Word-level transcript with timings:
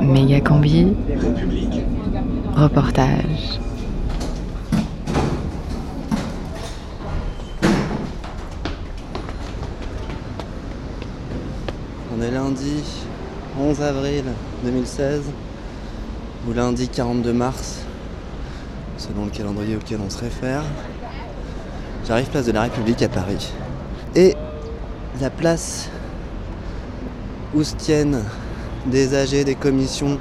Méga 0.00 0.40
combi. 0.40 0.86
Reportage. 2.56 3.60
On 12.10 12.20
est 12.20 12.30
lundi 12.32 12.82
11 13.60 13.82
avril 13.82 14.24
2016 14.62 15.22
ou 16.46 16.52
lundi 16.52 16.88
42 16.88 17.32
mars, 17.32 17.80
selon 18.96 19.24
le 19.24 19.30
calendrier 19.30 19.74
auquel 19.74 19.98
on 20.04 20.08
se 20.08 20.18
réfère. 20.18 20.62
J'arrive 22.06 22.26
place 22.26 22.46
de 22.46 22.52
la 22.52 22.62
République 22.62 23.02
à 23.02 23.08
Paris. 23.08 23.52
Et 24.14 24.36
la 25.20 25.30
place 25.30 25.90
où 27.52 27.64
se 27.64 27.74
tiennent 27.74 28.22
des 28.86 29.16
AG, 29.16 29.44
des 29.44 29.56
commissions, 29.56 30.20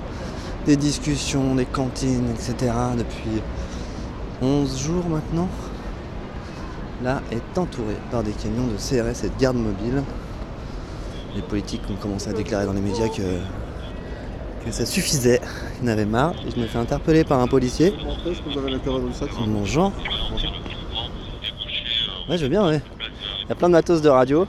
des 0.66 0.76
discussions, 0.76 1.54
des 1.54 1.66
cantines, 1.66 2.30
etc. 2.32 2.74
depuis 2.98 3.42
11 4.42 4.82
jours 4.82 5.06
maintenant, 5.10 5.50
là 7.04 7.22
est 7.32 7.58
entourée 7.58 7.98
par 8.10 8.24
des 8.24 8.32
camions 8.32 8.66
de 8.66 8.78
CRS 8.78 9.26
et 9.26 9.30
de 9.30 9.40
garde 9.40 9.58
mobile 9.58 10.02
les 11.38 11.44
politiques 11.44 11.82
ont 11.90 11.96
commencé 11.96 12.30
à 12.30 12.34
déclarer 12.34 12.66
dans 12.66 12.74
les 12.74 12.82
médias 12.82 13.08
que, 13.08 13.22
que 14.66 14.72
ça 14.72 14.86
suffisait. 14.86 15.40
Ils 15.82 15.90
en 15.90 15.92
avaient 15.94 16.06
marre. 16.06 16.34
Et 16.46 16.52
je 16.52 16.60
me 16.60 16.66
fais 16.66 16.80
interpeller 16.80 17.24
par 17.24 17.40
un 17.40 17.48
policier. 17.48 17.94
En 19.40 19.48
mon 19.48 19.64
genre. 19.66 19.94
Ouais, 22.28 22.38
je 22.38 22.44
veux 22.44 22.50
bien, 22.50 22.68
ouais. 22.68 22.82
Il 23.44 23.50
y 23.50 23.52
a 23.52 23.56
plein 23.56 23.70
de 23.70 23.74
matos 23.74 24.02
de 24.02 24.10
radio. 24.10 24.48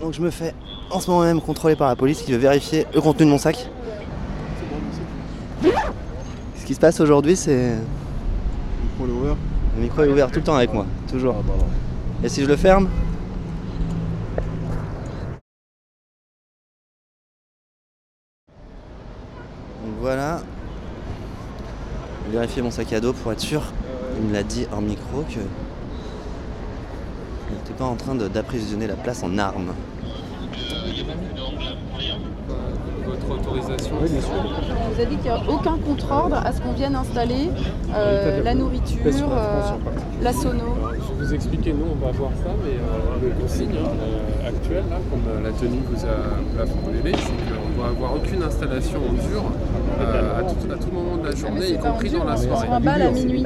Donc 0.00 0.14
je 0.14 0.20
me 0.20 0.30
fais 0.30 0.54
en 0.90 0.98
ce 0.98 1.08
moment 1.10 1.22
même 1.22 1.40
contrôler 1.40 1.76
par 1.76 1.88
la 1.88 1.94
police 1.94 2.22
qui 2.22 2.32
veut 2.32 2.38
vérifier 2.38 2.86
le 2.92 3.00
contenu 3.00 3.26
de 3.26 3.30
mon 3.30 3.38
sac. 3.38 3.68
Ce 6.56 6.64
qui 6.64 6.74
se 6.74 6.80
passe 6.80 7.00
aujourd'hui, 7.00 7.36
c'est. 7.36 7.74
Le 9.00 9.82
micro 9.82 10.02
est 10.02 10.08
ouvert 10.08 10.30
tout 10.30 10.40
le 10.40 10.44
temps 10.44 10.56
avec 10.56 10.72
moi, 10.72 10.86
toujours. 11.10 11.36
Et 12.24 12.28
si 12.28 12.42
je 12.42 12.46
le 12.46 12.56
ferme, 12.56 12.88
Mon 22.60 22.70
sac 22.70 22.92
à 22.92 23.00
dos 23.00 23.12
pour 23.12 23.32
être 23.32 23.40
sûr. 23.40 23.62
Il 24.20 24.28
me 24.28 24.32
l'a 24.34 24.42
dit 24.42 24.66
hors 24.72 24.80
micro 24.82 25.22
que. 25.22 25.40
Il 27.50 27.56
n'était 27.56 27.72
pas 27.76 27.84
en 27.86 27.96
train 27.96 28.14
de- 28.14 28.28
d'approvisionner 28.28 28.86
la 28.86 28.94
place 28.94 29.22
en 29.22 29.36
armes. 29.38 29.72
Votre 33.04 33.30
autorisation 33.34 33.96
On 33.96 34.04
vous 34.94 35.00
a 35.00 35.04
dit 35.04 35.16
qu'il 35.16 35.24
n'y 35.24 35.28
a 35.30 35.42
aucun 35.48 35.76
contre-ordre 35.78 36.36
à 36.36 36.52
ce 36.52 36.60
qu'on 36.60 36.72
vienne 36.72 36.94
installer 36.94 37.50
euh, 37.94 38.42
la 38.42 38.54
nourriture, 38.54 39.00
euh, 39.04 39.62
la 40.22 40.32
sono. 40.32 40.76
Je 40.94 40.98
vais 41.18 41.24
vous 41.26 41.34
expliquer, 41.34 41.72
nous 41.72 41.86
on 41.92 42.04
va 42.04 42.12
voir 42.12 42.30
ça, 42.44 42.50
mais 42.64 42.70
euh, 42.76 43.18
le 43.22 43.42
consigne 43.42 43.70
euh, 43.74 44.48
actuel, 44.48 44.84
là, 44.88 44.96
comme 45.10 45.42
la 45.42 45.50
tenue 45.50 45.80
vous 45.90 46.04
a, 46.04 46.38
vous 46.50 46.58
l'a 46.58 46.66
formulé, 46.66 47.12
c'est 47.12 47.51
doit 47.82 47.90
avoir 47.90 48.14
aucune 48.16 48.42
installation 48.42 48.98
en 48.98 49.12
dur 49.12 49.42
euh, 50.00 50.38
à, 50.38 50.42
tout, 50.42 50.72
à 50.72 50.76
tout 50.76 50.92
moment 50.92 51.16
de 51.16 51.24
la 51.26 51.32
Ah, 51.32 51.36
journée, 51.36 51.68
y 51.70 51.78
compris 51.78 52.08
dur, 52.10 52.18
dans 52.20 52.24
la 52.26 52.34
on 52.34 52.36
soirée. 52.38 52.68
remballe 52.68 53.02
à 53.02 53.10
minuit. 53.10 53.44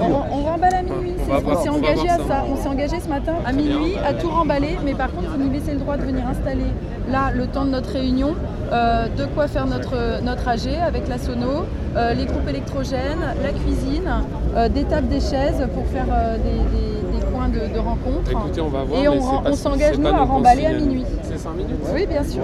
On, 0.00 0.04
on 0.38 0.42
remballe 0.44 0.74
à 0.74 0.82
minuit. 0.82 1.12
On 1.18 1.24
c'est- 1.24 1.30
va 1.30 1.38
On 1.38 1.40
voir- 1.42 1.62
s'est 1.62 1.68
on 1.68 1.72
va 1.72 1.78
engagé 1.78 1.94
voir 2.06 2.14
à 2.14 2.28
ça. 2.28 2.44
On 2.50 2.56
s'est 2.56 2.68
engagé 2.68 3.00
ce 3.00 3.08
matin 3.08 3.34
à 3.46 3.52
minuit 3.52 3.94
à 4.06 4.14
tout 4.14 4.28
remballer, 4.30 4.76
mais 4.84 4.94
par 4.94 5.10
contre 5.12 5.28
vous 5.36 5.44
nous 5.44 5.52
laissez 5.52 5.72
le 5.72 5.78
droit 5.78 5.96
de 5.96 6.02
venir 6.02 6.26
installer 6.26 6.66
là 7.10 7.30
le 7.34 7.46
temps 7.46 7.64
de 7.64 7.70
notre 7.70 7.90
réunion, 7.92 8.34
euh, 8.72 9.06
de 9.16 9.24
quoi 9.26 9.48
faire 9.48 9.66
notre, 9.66 10.22
notre 10.22 10.46
AG 10.48 10.68
avec 10.86 11.08
la 11.08 11.18
sono, 11.18 11.64
euh, 11.96 12.14
les 12.14 12.26
groupes 12.26 12.48
électrogènes, 12.48 13.22
la 13.42 13.50
cuisine, 13.50 14.10
euh, 14.56 14.68
des 14.68 14.84
tables, 14.84 15.08
des 15.08 15.20
chaises 15.20 15.66
pour 15.74 15.86
faire 15.86 16.06
euh, 16.12 16.36
des, 16.36 16.76
des- 16.76 16.98
des 17.18 17.24
points 17.32 17.48
de, 17.48 17.72
de 17.74 17.78
rencontre. 17.78 18.30
Écoutez, 18.30 18.60
on 18.60 18.68
va 18.68 18.84
voir. 18.84 19.00
Et 19.02 19.08
on- 19.08 19.46
on 19.46 19.52
s'engage, 19.54 19.98
nous, 19.98 20.06
à 20.08 20.24
remballer 20.24 20.66
à 20.66 20.72
minuit. 20.74 21.04
C'est 21.22 21.38
5 21.38 21.54
minutes 21.56 21.80
Oui, 21.94 22.06
bien 22.06 22.22
sûr. 22.24 22.42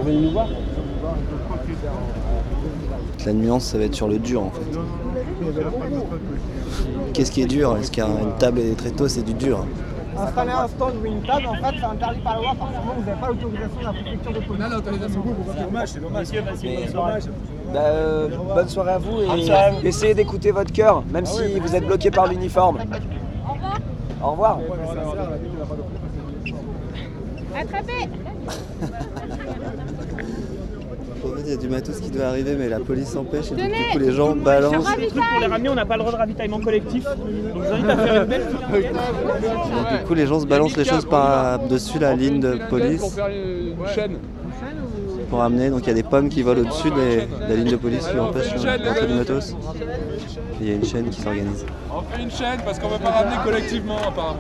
La 3.27 3.33
nuance, 3.33 3.65
ça 3.65 3.79
va 3.79 3.85
être 3.85 3.95
sur 3.95 4.09
le 4.09 4.19
dur 4.19 4.43
en 4.43 4.51
fait. 4.51 4.79
Qu'est-ce 7.15 7.31
qui 7.31 7.43
est 7.43 7.47
dur? 7.47 7.77
Est-ce 7.77 7.91
qu'une 7.91 8.37
table 8.39 8.59
et 8.61 8.65
des 8.65 8.75
tréteaux, 8.75 9.09
c'est 9.09 9.23
du 9.23 9.35
dur? 9.35 9.65
Installer 10.17 10.51
un 10.53 10.69
stand 10.69 10.93
ou 11.03 11.07
une 11.07 11.23
table, 11.23 11.47
en 11.47 11.55
fait, 11.55 11.75
c'est 11.79 11.85
interdit 11.85 12.21
par 12.21 12.37
la 12.37 12.43
loi. 12.43 12.55
Forcément, 12.57 12.95
vous 12.97 13.05
n'avez 13.05 13.21
pas 13.21 13.29
l'autorisation 13.29 13.81
de 13.81 13.85
la 13.85 13.93
préfecture 13.93 14.33
de 14.33 14.41
police. 14.41 14.63
Bah, 17.73 17.81
euh, 17.81 18.29
bonne 18.55 18.69
soirée 18.69 18.93
à 18.93 18.99
vous 18.99 19.23
et 19.23 19.89
essayez 19.89 20.15
d'écouter 20.15 20.51
votre 20.53 20.73
cœur, 20.73 21.03
même 21.11 21.27
si 21.27 21.59
vous 21.59 21.75
êtes 21.75 21.87
bloqué 21.87 22.11
par 22.11 22.27
l'uniforme. 22.29 22.79
Au 24.23 24.31
revoir. 24.31 24.59
En 24.59 24.61
fait, 31.29 31.43
il 31.45 31.51
y 31.51 31.53
a 31.53 31.57
du 31.57 31.69
matos 31.69 32.01
qui 32.01 32.11
doit 32.11 32.27
arriver, 32.27 32.57
mais 32.59 32.69
la 32.69 32.81
police 32.81 33.15
empêche 33.17 33.53
et 33.53 33.55
du 33.55 33.63
coup, 33.93 33.99
les 33.99 34.13
gens 34.13 34.35
balancent. 34.35 34.97
Des 34.97 35.07
trucs 35.09 35.25
pour 35.31 35.41
les 35.41 35.47
ramener, 35.47 35.69
on 35.69 35.75
n'a 35.75 35.87
pas 35.87 35.95
le 35.95 36.01
droit 36.01 36.13
de 36.13 36.17
ravitaillement 36.17 36.61
collectif. 36.61 37.05
Donc, 37.05 37.63
je 37.65 37.69
vous 37.69 37.75
invite 37.75 37.91
à 37.91 37.97
faire 37.97 38.23
une 38.23 38.29
belle 38.29 38.43
Et 39.93 39.99
du 39.99 40.05
coup, 40.05 40.15
les 40.15 40.27
gens 40.27 40.41
se 40.41 40.47
balancent 40.47 40.77
les 40.77 40.85
choses 40.85 41.05
par-dessus 41.05 41.99
la 41.99 42.15
ligne 42.15 42.41
de 42.41 42.57
Pour 42.57 42.69
police 42.69 43.15
faire 43.15 43.29
une 43.29 43.75
chaîne. 43.95 44.19
Pour 45.35 45.43
amener. 45.43 45.69
Donc 45.69 45.81
il 45.83 45.89
y 45.89 45.91
a 45.91 45.95
des 45.95 46.05
pommes 46.05 46.29
qui 46.29 46.43
volent 46.43 46.61
au-dessus 46.61 46.91
des- 46.93 47.27
de 47.27 47.49
la 47.49 47.57
ligne 47.57 47.71
de 47.73 47.77
police 47.77 48.07
qui 48.07 48.17
empêchent 48.19 48.55
l'entrée 48.55 49.07
du 49.09 49.15
matos. 49.15 49.51
Et 49.51 49.55
il 50.61 50.69
y 50.69 50.71
a 50.71 50.75
une 50.77 50.85
chaîne 50.85 51.09
qui 51.11 51.21
s'organise. 51.21 51.67
On 51.93 52.03
fait 52.03 52.23
une 52.23 52.31
chaîne 52.31 52.61
parce 52.65 52.79
qu'on 52.79 52.87
ne 52.87 52.93
va 52.93 52.99
pas 53.01 53.11
ramener 53.11 53.37
collectivement 53.45 53.99
apparemment. 53.99 54.39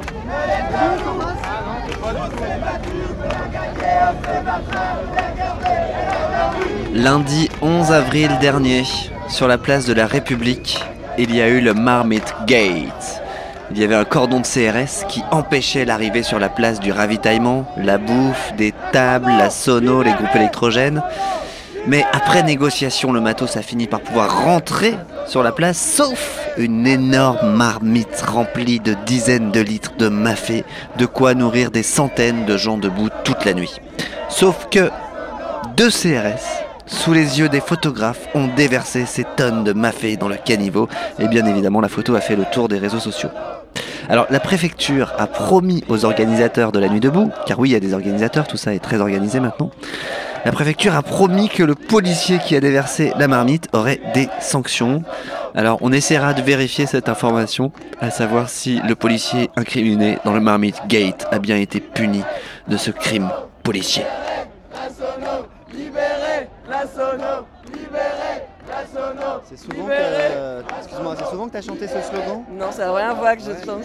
Lundi 6.94 7.48
11 7.60 7.90
avril 7.90 8.30
dernier, 8.40 8.84
sur 9.28 9.48
la 9.48 9.58
place 9.58 9.86
de 9.86 9.92
la 9.92 10.06
République, 10.06 10.80
il 11.18 11.34
y 11.34 11.40
a 11.42 11.48
eu 11.48 11.60
le 11.60 11.74
Marmite 11.74 12.34
Gate. 12.46 13.23
Il 13.70 13.78
y 13.78 13.84
avait 13.84 13.94
un 13.94 14.04
cordon 14.04 14.40
de 14.40 14.46
CRS 14.46 15.06
qui 15.08 15.22
empêchait 15.30 15.84
l'arrivée 15.84 16.22
sur 16.22 16.38
la 16.38 16.48
place 16.48 16.80
du 16.80 16.92
ravitaillement, 16.92 17.66
la 17.76 17.98
bouffe, 17.98 18.52
des 18.56 18.72
tables, 18.92 19.30
la 19.38 19.50
sono, 19.50 20.02
les 20.02 20.12
groupes 20.12 20.34
électrogènes. 20.34 21.02
Mais 21.86 22.04
après 22.12 22.42
négociation, 22.42 23.12
le 23.12 23.20
matos 23.20 23.56
a 23.56 23.62
fini 23.62 23.86
par 23.86 24.00
pouvoir 24.00 24.44
rentrer 24.44 24.94
sur 25.26 25.42
la 25.42 25.52
place, 25.52 25.78
sauf 25.78 26.40
une 26.56 26.86
énorme 26.86 27.56
marmite 27.56 28.22
remplie 28.26 28.80
de 28.80 28.94
dizaines 29.04 29.50
de 29.50 29.60
litres 29.60 29.96
de 29.98 30.08
mafé, 30.08 30.64
de 30.96 31.04
quoi 31.06 31.34
nourrir 31.34 31.70
des 31.70 31.82
centaines 31.82 32.46
de 32.46 32.56
gens 32.56 32.78
debout 32.78 33.10
toute 33.24 33.44
la 33.44 33.52
nuit. 33.52 33.80
Sauf 34.28 34.68
que 34.70 34.90
deux 35.76 35.90
CRS, 35.90 36.63
sous 36.86 37.12
les 37.12 37.38
yeux 37.38 37.48
des 37.48 37.60
photographes, 37.60 38.28
ont 38.34 38.48
déversé 38.48 39.06
ces 39.06 39.24
tonnes 39.24 39.64
de 39.64 39.72
mafé 39.72 40.16
dans 40.16 40.28
le 40.28 40.36
caniveau, 40.36 40.88
et 41.18 41.28
bien 41.28 41.46
évidemment 41.46 41.80
la 41.80 41.88
photo 41.88 42.14
a 42.14 42.20
fait 42.20 42.36
le 42.36 42.44
tour 42.44 42.68
des 42.68 42.78
réseaux 42.78 43.00
sociaux. 43.00 43.30
Alors 44.08 44.26
la 44.30 44.40
préfecture 44.40 45.12
a 45.18 45.26
promis 45.26 45.82
aux 45.88 46.04
organisateurs 46.04 46.72
de 46.72 46.78
la 46.78 46.88
nuit 46.88 47.00
debout, 47.00 47.30
car 47.46 47.58
oui 47.58 47.70
il 47.70 47.72
y 47.72 47.76
a 47.76 47.80
des 47.80 47.94
organisateurs, 47.94 48.46
tout 48.46 48.56
ça 48.56 48.74
est 48.74 48.78
très 48.78 49.00
organisé 49.00 49.40
maintenant, 49.40 49.70
la 50.44 50.52
préfecture 50.52 50.94
a 50.94 51.02
promis 51.02 51.48
que 51.48 51.62
le 51.62 51.74
policier 51.74 52.38
qui 52.38 52.54
a 52.54 52.60
déversé 52.60 53.14
la 53.18 53.28
marmite 53.28 53.68
aurait 53.72 54.00
des 54.12 54.28
sanctions. 54.40 55.02
Alors 55.54 55.78
on 55.80 55.90
essaiera 55.90 56.34
de 56.34 56.42
vérifier 56.42 56.84
cette 56.84 57.08
information, 57.08 57.72
à 57.98 58.10
savoir 58.10 58.50
si 58.50 58.78
le 58.86 58.94
policier 58.94 59.48
incriminé 59.56 60.18
dans 60.26 60.34
le 60.34 60.40
Marmite 60.40 60.82
Gate 60.86 61.26
a 61.30 61.38
bien 61.38 61.56
été 61.56 61.80
puni 61.80 62.22
de 62.68 62.76
ce 62.76 62.90
crime 62.90 63.30
policier. 63.62 64.04
C'est 69.48 69.56
souvent 69.58 69.86
que 69.86 70.62
excuse-moi, 70.78 71.14
c'est 71.18 71.26
souvent 71.30 71.46
que 71.46 71.50
tu 71.52 71.56
as 71.58 71.62
chanté 71.62 71.86
ce 71.86 72.00
slogan? 72.00 72.42
Non, 72.52 72.66
c'est 72.70 72.80
la 72.80 72.88
première 72.90 73.16
fois 73.16 73.36
que 73.36 73.42
je 73.42 73.64
chante. 73.64 73.82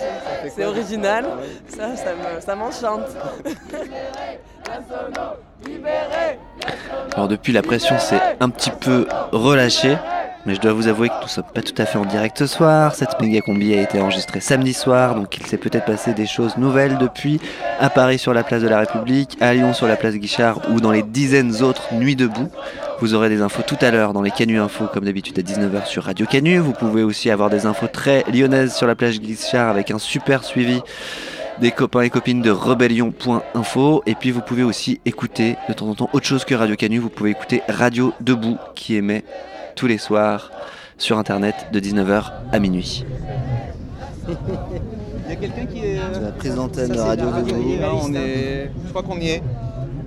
C'est 0.55 0.65
original. 0.65 1.25
Ça, 1.67 1.95
ça 1.95 2.11
me- 2.13 2.41
ça 2.41 2.55
m'enchante. 2.55 3.01
Alors 7.15 7.27
depuis 7.27 7.53
la 7.53 7.61
pression 7.61 7.97
s'est 7.99 8.21
un 8.39 8.49
petit 8.49 8.71
peu 8.71 9.07
relâchée 9.31 9.97
Mais 10.45 10.55
je 10.55 10.61
dois 10.61 10.71
vous 10.71 10.87
avouer 10.87 11.09
que 11.09 11.13
nous 11.21 11.27
sommes 11.27 11.43
pas 11.53 11.61
tout 11.61 11.73
à 11.77 11.85
fait 11.85 11.97
en 11.97 12.05
direct 12.05 12.37
ce 12.39 12.47
soir. 12.47 12.95
Cette 12.95 13.19
méga 13.19 13.41
combi 13.41 13.73
a 13.77 13.81
été 13.81 13.99
enregistrée 13.99 14.39
samedi 14.39 14.73
soir, 14.73 15.15
donc 15.15 15.37
il 15.37 15.45
s'est 15.45 15.57
peut-être 15.57 15.83
passé 15.85 16.13
des 16.13 16.25
choses 16.25 16.55
nouvelles 16.57 16.97
depuis. 16.97 17.41
À 17.79 17.89
Paris 17.89 18.17
sur 18.19 18.33
la 18.33 18.43
place 18.43 18.61
de 18.61 18.69
la 18.69 18.79
République, 18.79 19.37
à 19.41 19.53
Lyon 19.53 19.73
sur 19.73 19.85
la 19.87 19.97
place 19.97 20.13
Guichard 20.15 20.61
ou 20.71 20.79
dans 20.79 20.91
les 20.91 21.03
dizaines 21.03 21.61
autres 21.61 21.93
nuits 21.93 22.15
debout. 22.15 22.49
Vous 23.01 23.13
aurez 23.13 23.29
des 23.29 23.41
infos 23.41 23.63
tout 23.63 23.77
à 23.79 23.91
l'heure 23.91 24.11
dans 24.11 24.21
les 24.21 24.31
Canu 24.31 24.59
Info, 24.59 24.85
comme 24.91 25.05
d'habitude 25.05 25.39
à 25.39 25.41
19h 25.41 25.85
sur 25.85 26.03
Radio 26.03 26.25
Canu. 26.25 26.57
Vous 26.57 26.73
pouvez 26.73 27.01
aussi 27.01 27.29
avoir 27.29 27.49
des 27.49 27.65
infos 27.65 27.87
très 27.87 28.25
lyonnaises 28.31 28.75
sur 28.75 28.87
la 28.87 28.95
plage 28.95 29.21
Guichard 29.21 29.69
avec 29.69 29.89
un 29.91 29.99
super 29.99 30.43
suivi 30.43 30.81
des 31.61 31.71
copains 31.71 32.01
et 32.01 32.09
copines 32.09 32.41
de 32.41 32.51
rebellion.info. 32.51 34.03
Et 34.05 34.15
puis 34.15 34.31
vous 34.31 34.41
pouvez 34.41 34.63
aussi 34.63 34.99
écouter 35.05 35.55
de 35.69 35.73
temps 35.73 35.87
en 35.87 35.95
temps 35.95 36.09
autre 36.11 36.25
chose 36.25 36.43
que 36.43 36.53
Radio 36.53 36.75
Canu. 36.75 36.99
Vous 36.99 37.09
pouvez 37.09 37.29
écouter 37.29 37.61
Radio 37.69 38.13
Debout 38.19 38.57
qui 38.75 38.95
émet 38.95 39.23
tous 39.75 39.87
les 39.87 39.97
soirs 39.97 40.51
sur 40.97 41.17
internet 41.17 41.67
de 41.71 41.79
19h 41.79 42.31
à 42.51 42.59
minuit. 42.59 43.05
Il 44.27 45.29
y 45.29 45.31
a 45.31 45.35
quelqu'un 45.37 45.65
qui 45.67 45.79
est. 45.79 45.99
C'est 46.41 46.49
la 46.49 46.55
Ça, 46.55 47.15
de 47.15 47.23
Radio 47.23 47.25
Debout. 47.31 47.79
Là, 47.79 47.91
on 47.93 48.13
est... 48.13 48.71
Je 48.85 48.89
crois 48.89 49.03
qu'on 49.03 49.19
y 49.21 49.29
est. 49.29 49.43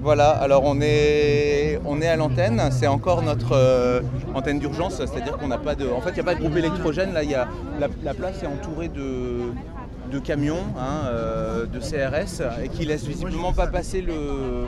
Voilà, 0.02 0.31
alors 0.31 0.62
on 0.64 0.81
est, 0.81 1.78
à 2.04 2.16
l'antenne, 2.16 2.60
c'est 2.72 2.88
encore 2.88 3.22
notre 3.22 3.52
euh, 3.52 4.00
antenne 4.34 4.58
d'urgence, 4.58 4.96
c'est-à-dire 4.96 5.38
qu'on 5.38 5.46
n'a 5.46 5.58
pas 5.58 5.76
de. 5.76 5.87
En 5.87 6.00
fait, 6.00 6.10
il 6.10 6.14
n'y 6.14 6.20
a 6.20 6.25
pas 6.25 6.34
de 6.34 6.40
groupe 6.40 6.56
électrogène, 6.56 7.12
là, 7.12 7.22
la, 7.22 7.88
la 8.02 8.14
place 8.14 8.43
est 8.43 8.46
entourée 8.46 8.88
de, 8.88 10.19
camions, 10.19 10.64
hein, 10.76 11.06
euh, 11.06 11.66
de 11.66 11.78
CRS, 11.78 12.43
et 12.64 12.69
qui 12.69 12.84
laissent 12.84 13.06
visiblement 13.06 13.52
pas 13.52 13.69
passer 13.69 14.00
le, 14.02 14.66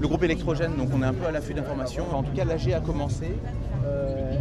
le 0.00 0.06
groupe 0.06 0.22
électrogène, 0.22 0.72
donc 0.76 0.90
on 0.94 1.02
est 1.02 1.06
un 1.06 1.14
peu 1.14 1.26
à 1.26 1.30
l'affût 1.32 1.54
d'informations. 1.54 2.04
En 2.14 2.22
tout 2.22 2.32
cas, 2.36 2.44
l'AG 2.44 2.70
a 2.74 2.80
commencé. 2.80 3.24
Euh, 3.86 4.32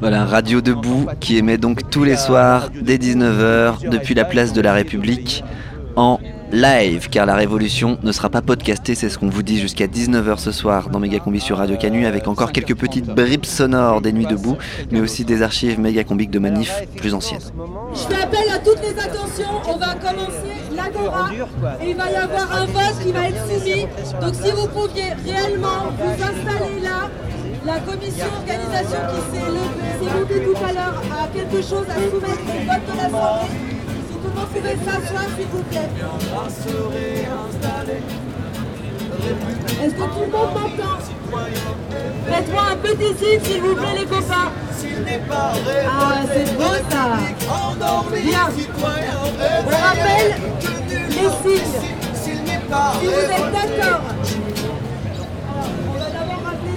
Voilà, 0.00 0.24
Radio 0.24 0.60
Debout 0.60 1.06
qui 1.18 1.36
émet 1.36 1.58
donc 1.58 1.90
tous 1.90 2.04
les 2.04 2.16
soirs 2.16 2.70
dès 2.80 2.96
19h 2.96 3.88
depuis 3.88 4.14
la 4.14 4.24
place 4.24 4.52
de 4.52 4.60
la 4.60 4.72
République 4.72 5.42
en 5.96 6.18
live 6.52 7.08
car 7.08 7.24
la 7.24 7.34
révolution 7.34 7.98
ne 8.02 8.12
sera 8.12 8.28
pas 8.28 8.42
podcastée, 8.42 8.94
c'est 8.94 9.08
ce 9.08 9.18
qu'on 9.18 9.30
vous 9.30 9.42
dit 9.42 9.58
jusqu'à 9.58 9.86
19h 9.86 10.38
ce 10.38 10.52
soir 10.52 10.90
dans 10.90 11.00
Megacombi 11.00 11.40
sur 11.40 11.56
Radio 11.56 11.76
Canu 11.78 12.04
avec 12.04 12.28
encore 12.28 12.52
quelques 12.52 12.76
petites 12.76 13.06
bribes 13.06 13.46
sonores 13.46 14.02
des 14.02 14.12
nuits 14.12 14.26
debout 14.26 14.58
mais 14.90 15.00
aussi 15.00 15.24
des 15.24 15.42
archives 15.42 15.80
Megacombiques 15.80 16.30
de 16.30 16.38
manifs 16.38 16.74
plus 16.96 17.14
anciennes. 17.14 17.40
Je 17.94 18.14
appel 18.22 18.50
à 18.54 18.58
toutes 18.58 18.82
les 18.82 18.98
attentions. 18.98 19.50
On 19.66 19.76
va 19.76 19.94
commencer 19.94 20.52
l'agora 20.76 21.30
et 21.82 21.90
il 21.90 21.96
va 21.96 22.10
y 22.10 22.16
avoir 22.16 22.52
un 22.52 22.66
vote 22.66 23.02
qui 23.02 23.12
va 23.12 23.28
être 23.28 23.46
soumis. 23.48 23.86
Donc 24.20 24.34
si 24.34 24.50
vous 24.50 24.68
pouviez 24.68 25.12
réellement 25.24 25.90
vous 25.98 26.12
installer 26.12 26.80
là, 26.82 27.10
la 27.64 27.78
commission 27.80 28.26
organisation 28.36 28.98
qui 29.08 29.38
s'est 29.38 30.18
levée 30.18 30.44
tout 30.44 30.64
à 30.64 30.72
l'heure 30.72 31.02
a 31.12 31.28
quelque 31.28 31.62
chose 31.62 31.86
à 31.88 31.94
soumettre 31.94 32.42
au 32.42 32.66
vote 32.66 32.92
de 32.92 32.96
l'Assemblée. 32.96 33.71
Monde 34.34 34.46
pouvait 34.46 34.76
s'asseoir 34.84 35.24
s'il 35.36 35.46
vous 35.48 35.62
plaît. 35.64 35.90
Est-ce 39.82 39.94
que 39.94 39.98
tout 39.98 40.20
le 40.20 40.30
monde 40.30 40.52
m'entend 40.54 40.98
Faites-moi 42.28 42.62
un 42.72 42.76
petit 42.76 43.14
signe 43.18 43.40
s'il 43.42 43.60
vous 43.62 43.74
plaît 43.74 43.94
les 43.98 44.04
copains. 44.06 44.52
Ah 45.88 46.22
c'est 46.32 46.56
beau 46.56 46.74
ça 46.90 47.04
Bien 48.22 48.48
On 49.64 49.70
rappelle 49.70 50.34
les 51.08 51.14
signes. 51.14 51.80
Si 52.22 53.06
vous 53.06 53.12
êtes 53.12 53.52
d'accord. 53.52 54.00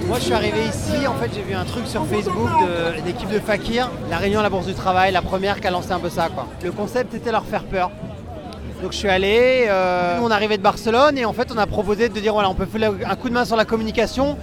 Moi 0.08 0.18
je 0.18 0.24
suis 0.24 0.32
arrivé 0.32 0.58
ici, 0.68 1.06
en 1.06 1.14
fait 1.14 1.30
j'ai 1.34 1.42
vu 1.42 1.54
un 1.54 1.64
truc 1.64 1.86
sur 1.86 2.06
Facebook 2.06 2.48
de 2.60 3.04
l'équipe 3.06 3.28
de 3.28 3.40
Fakir, 3.40 3.90
la 4.08 4.18
réunion 4.18 4.40
à 4.40 4.42
la 4.44 4.50
Bourse 4.50 4.66
du 4.66 4.74
Travail, 4.74 5.12
la 5.12 5.22
première 5.22 5.60
qui 5.60 5.66
a 5.66 5.70
lancé 5.70 5.90
un 5.92 5.98
peu 5.98 6.08
ça. 6.10 6.28
Le 6.62 6.70
concept 6.72 7.14
était 7.14 7.32
leur 7.32 7.44
faire 7.44 7.64
peur. 7.64 7.90
Donc 8.82 8.92
je 8.92 8.98
suis 8.98 9.08
allé, 9.08 9.64
euh, 9.68 10.18
nous, 10.18 10.26
on 10.26 10.30
arrivait 10.30 10.58
de 10.58 10.62
Barcelone 10.62 11.18
et 11.18 11.24
en 11.24 11.32
fait 11.32 11.48
on 11.52 11.58
a 11.58 11.66
proposé 11.66 12.08
de 12.08 12.20
dire 12.20 12.34
voilà 12.34 12.48
on 12.50 12.54
peut 12.54 12.66
faire 12.66 12.92
un 13.08 13.16
coup 13.16 13.28
de 13.28 13.34
main 13.34 13.44
sur 13.44 13.56
la 13.56 13.64
communication. 13.64 14.38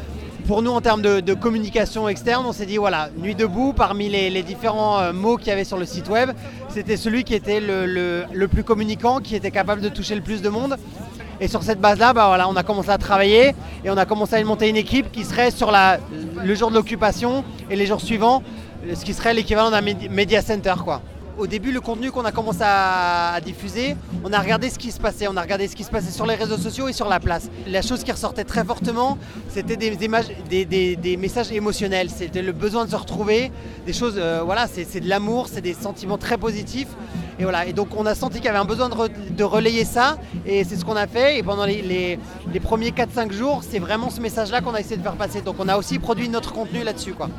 Pour 0.48 0.62
nous 0.62 0.71
en 0.71 0.81
termes 0.81 1.01
de, 1.01 1.33
communication 1.33 2.09
externe, 2.09 2.44
on 2.45 2.51
s'est 2.51 2.66
dit 2.66 2.75
voilà, 2.75 3.07
Nuit 3.18 3.33
debout, 3.33 3.71
parmi 3.71 4.09
les, 4.09 4.30
les 4.30 4.44
différents 4.44 5.00
euh, 5.00 5.13
mots 5.13 5.38
qu'il 5.38 5.48
y 5.48 5.51
avait 5.51 5.63
sur 5.63 5.77
le 5.77 5.86
site 5.86 6.09
web, 6.09 6.31
c'était 6.68 6.98
celui 6.98 7.24
qui 7.24 7.33
était 7.33 7.62
le, 7.62 7.86
le- 7.86 8.25
le 8.33 8.48
plus 8.50 8.66
communicant, 8.66 9.19
qui 9.19 9.38
était 9.38 9.51
capable 9.51 9.80
de 9.80 9.88
toucher 9.88 10.16
le 10.16 10.21
plus 10.21 10.42
de 10.42 10.50
monde. 10.50 10.75
Et 11.41 11.47
sur 11.47 11.63
cette 11.63 11.80
base-là, 11.81 12.13
bah 12.13 12.27
voilà, 12.27 12.47
on 12.47 12.56
a 12.56 12.63
commencé 12.63 12.89
à 12.89 12.97
travailler 12.97 13.56
et 13.83 13.89
on 13.89 13.97
a 13.97 14.06
commencé 14.06 14.35
à 14.35 14.44
monter 14.44 14.69
une 14.69 14.77
équipe 14.77 15.12
qui 15.12 15.24
serait 15.24 15.51
sur 15.51 15.71
la, 15.71 16.00
le 16.44 16.56
jour 16.56 16.69
de 16.69 16.75
l'occupation 16.75 17.44
et 17.69 17.75
les 17.75 17.85
jours 17.85 18.01
suivants, 18.01 18.44
ce 18.94 19.03
qui 19.03 19.13
serait 19.13 19.33
l'équivalent 19.33 19.71
d'un 19.71 19.81
media 19.81 20.41
center. 20.41 20.75
Quoi. 20.83 21.01
Au 21.35 21.47
début, 21.47 21.71
le 21.71 21.81
contenu 21.81 22.12
qu'on 22.12 22.25
a 22.25 22.31
commencé 22.31 22.59
à, 22.62 23.39
diffuser, 23.44 23.95
on 24.24 24.31
a 24.31 24.39
regardé 24.39 24.69
ce 24.69 24.77
qui 24.77 24.91
se 24.91 25.00
passait. 25.00 25.27
On 25.27 25.35
a 25.35 25.41
regardé 25.41 25.68
ce 25.68 25.75
qui 25.75 25.83
se 25.83 25.89
passait 25.89 26.12
sur 26.12 26.27
les 26.27 26.35
réseaux 26.35 26.57
sociaux 26.59 26.88
et 26.88 26.94
sur 26.94 27.09
la 27.09 27.19
place. 27.19 27.50
La 27.68 27.81
chose 27.81 28.03
qui 28.03 28.12
ressortait 28.12 28.44
très 28.44 28.63
fortement, 28.63 29.18
c'était 29.50 29.75
des, 29.75 29.89
des, 29.95 30.95
des- 30.95 31.18
messages 31.18 31.51
émotionnels. 31.51 32.12
C'était 32.15 32.44
le 32.44 32.51
besoin 32.51 32.85
de 32.85 32.91
se 32.91 32.95
retrouver, 32.95 33.51
des 33.88 33.94
choses, 33.94 34.15
euh, 34.18 34.41
voilà, 34.45 34.68
c'est 34.68 35.00
de 35.00 35.09
l'amour, 35.09 35.47
c'est 35.51 35.62
des 35.62 35.74
sentiments 35.74 36.19
très 36.19 36.38
positifs. 36.38 36.89
Et 37.39 37.44
voilà, 37.44 37.65
et 37.65 37.74
donc 37.74 37.89
on 37.97 38.06
a 38.06 38.13
senti 38.15 38.38
qu'il 38.38 38.45
y 38.45 38.50
avait 38.50 38.59
un 38.59 38.65
besoin 38.65 38.89
de, 38.89 38.95
re- 38.95 39.35
de 39.35 39.44
relayer 39.44 39.85
ça, 39.85 40.18
et 40.45 40.63
c'est 40.63 40.75
ce 40.75 40.85
qu'on 40.85 40.95
a 40.95 41.07
fait. 41.07 41.38
Et 41.39 41.44
pendant 41.44 41.65
les, 41.65 42.19
premiers 42.62 42.91
4-5 42.91 43.31
jours, 43.31 43.62
c'est 43.68 43.80
vraiment 43.80 44.09
ce 44.09 44.21
message-là 44.21 44.62
qu'on 44.62 44.74
a 44.74 44.80
essayé 44.80 44.97
de 44.97 45.01
faire 45.01 45.15
passer. 45.15 45.41
Donc 45.41 45.56
on 45.59 45.68
a 45.68 45.77
aussi 45.77 45.97
produit 46.00 46.30
notre 46.30 46.53
contenu 46.53 46.83
là-dessus, 46.83 47.13
quoi. 47.13 47.30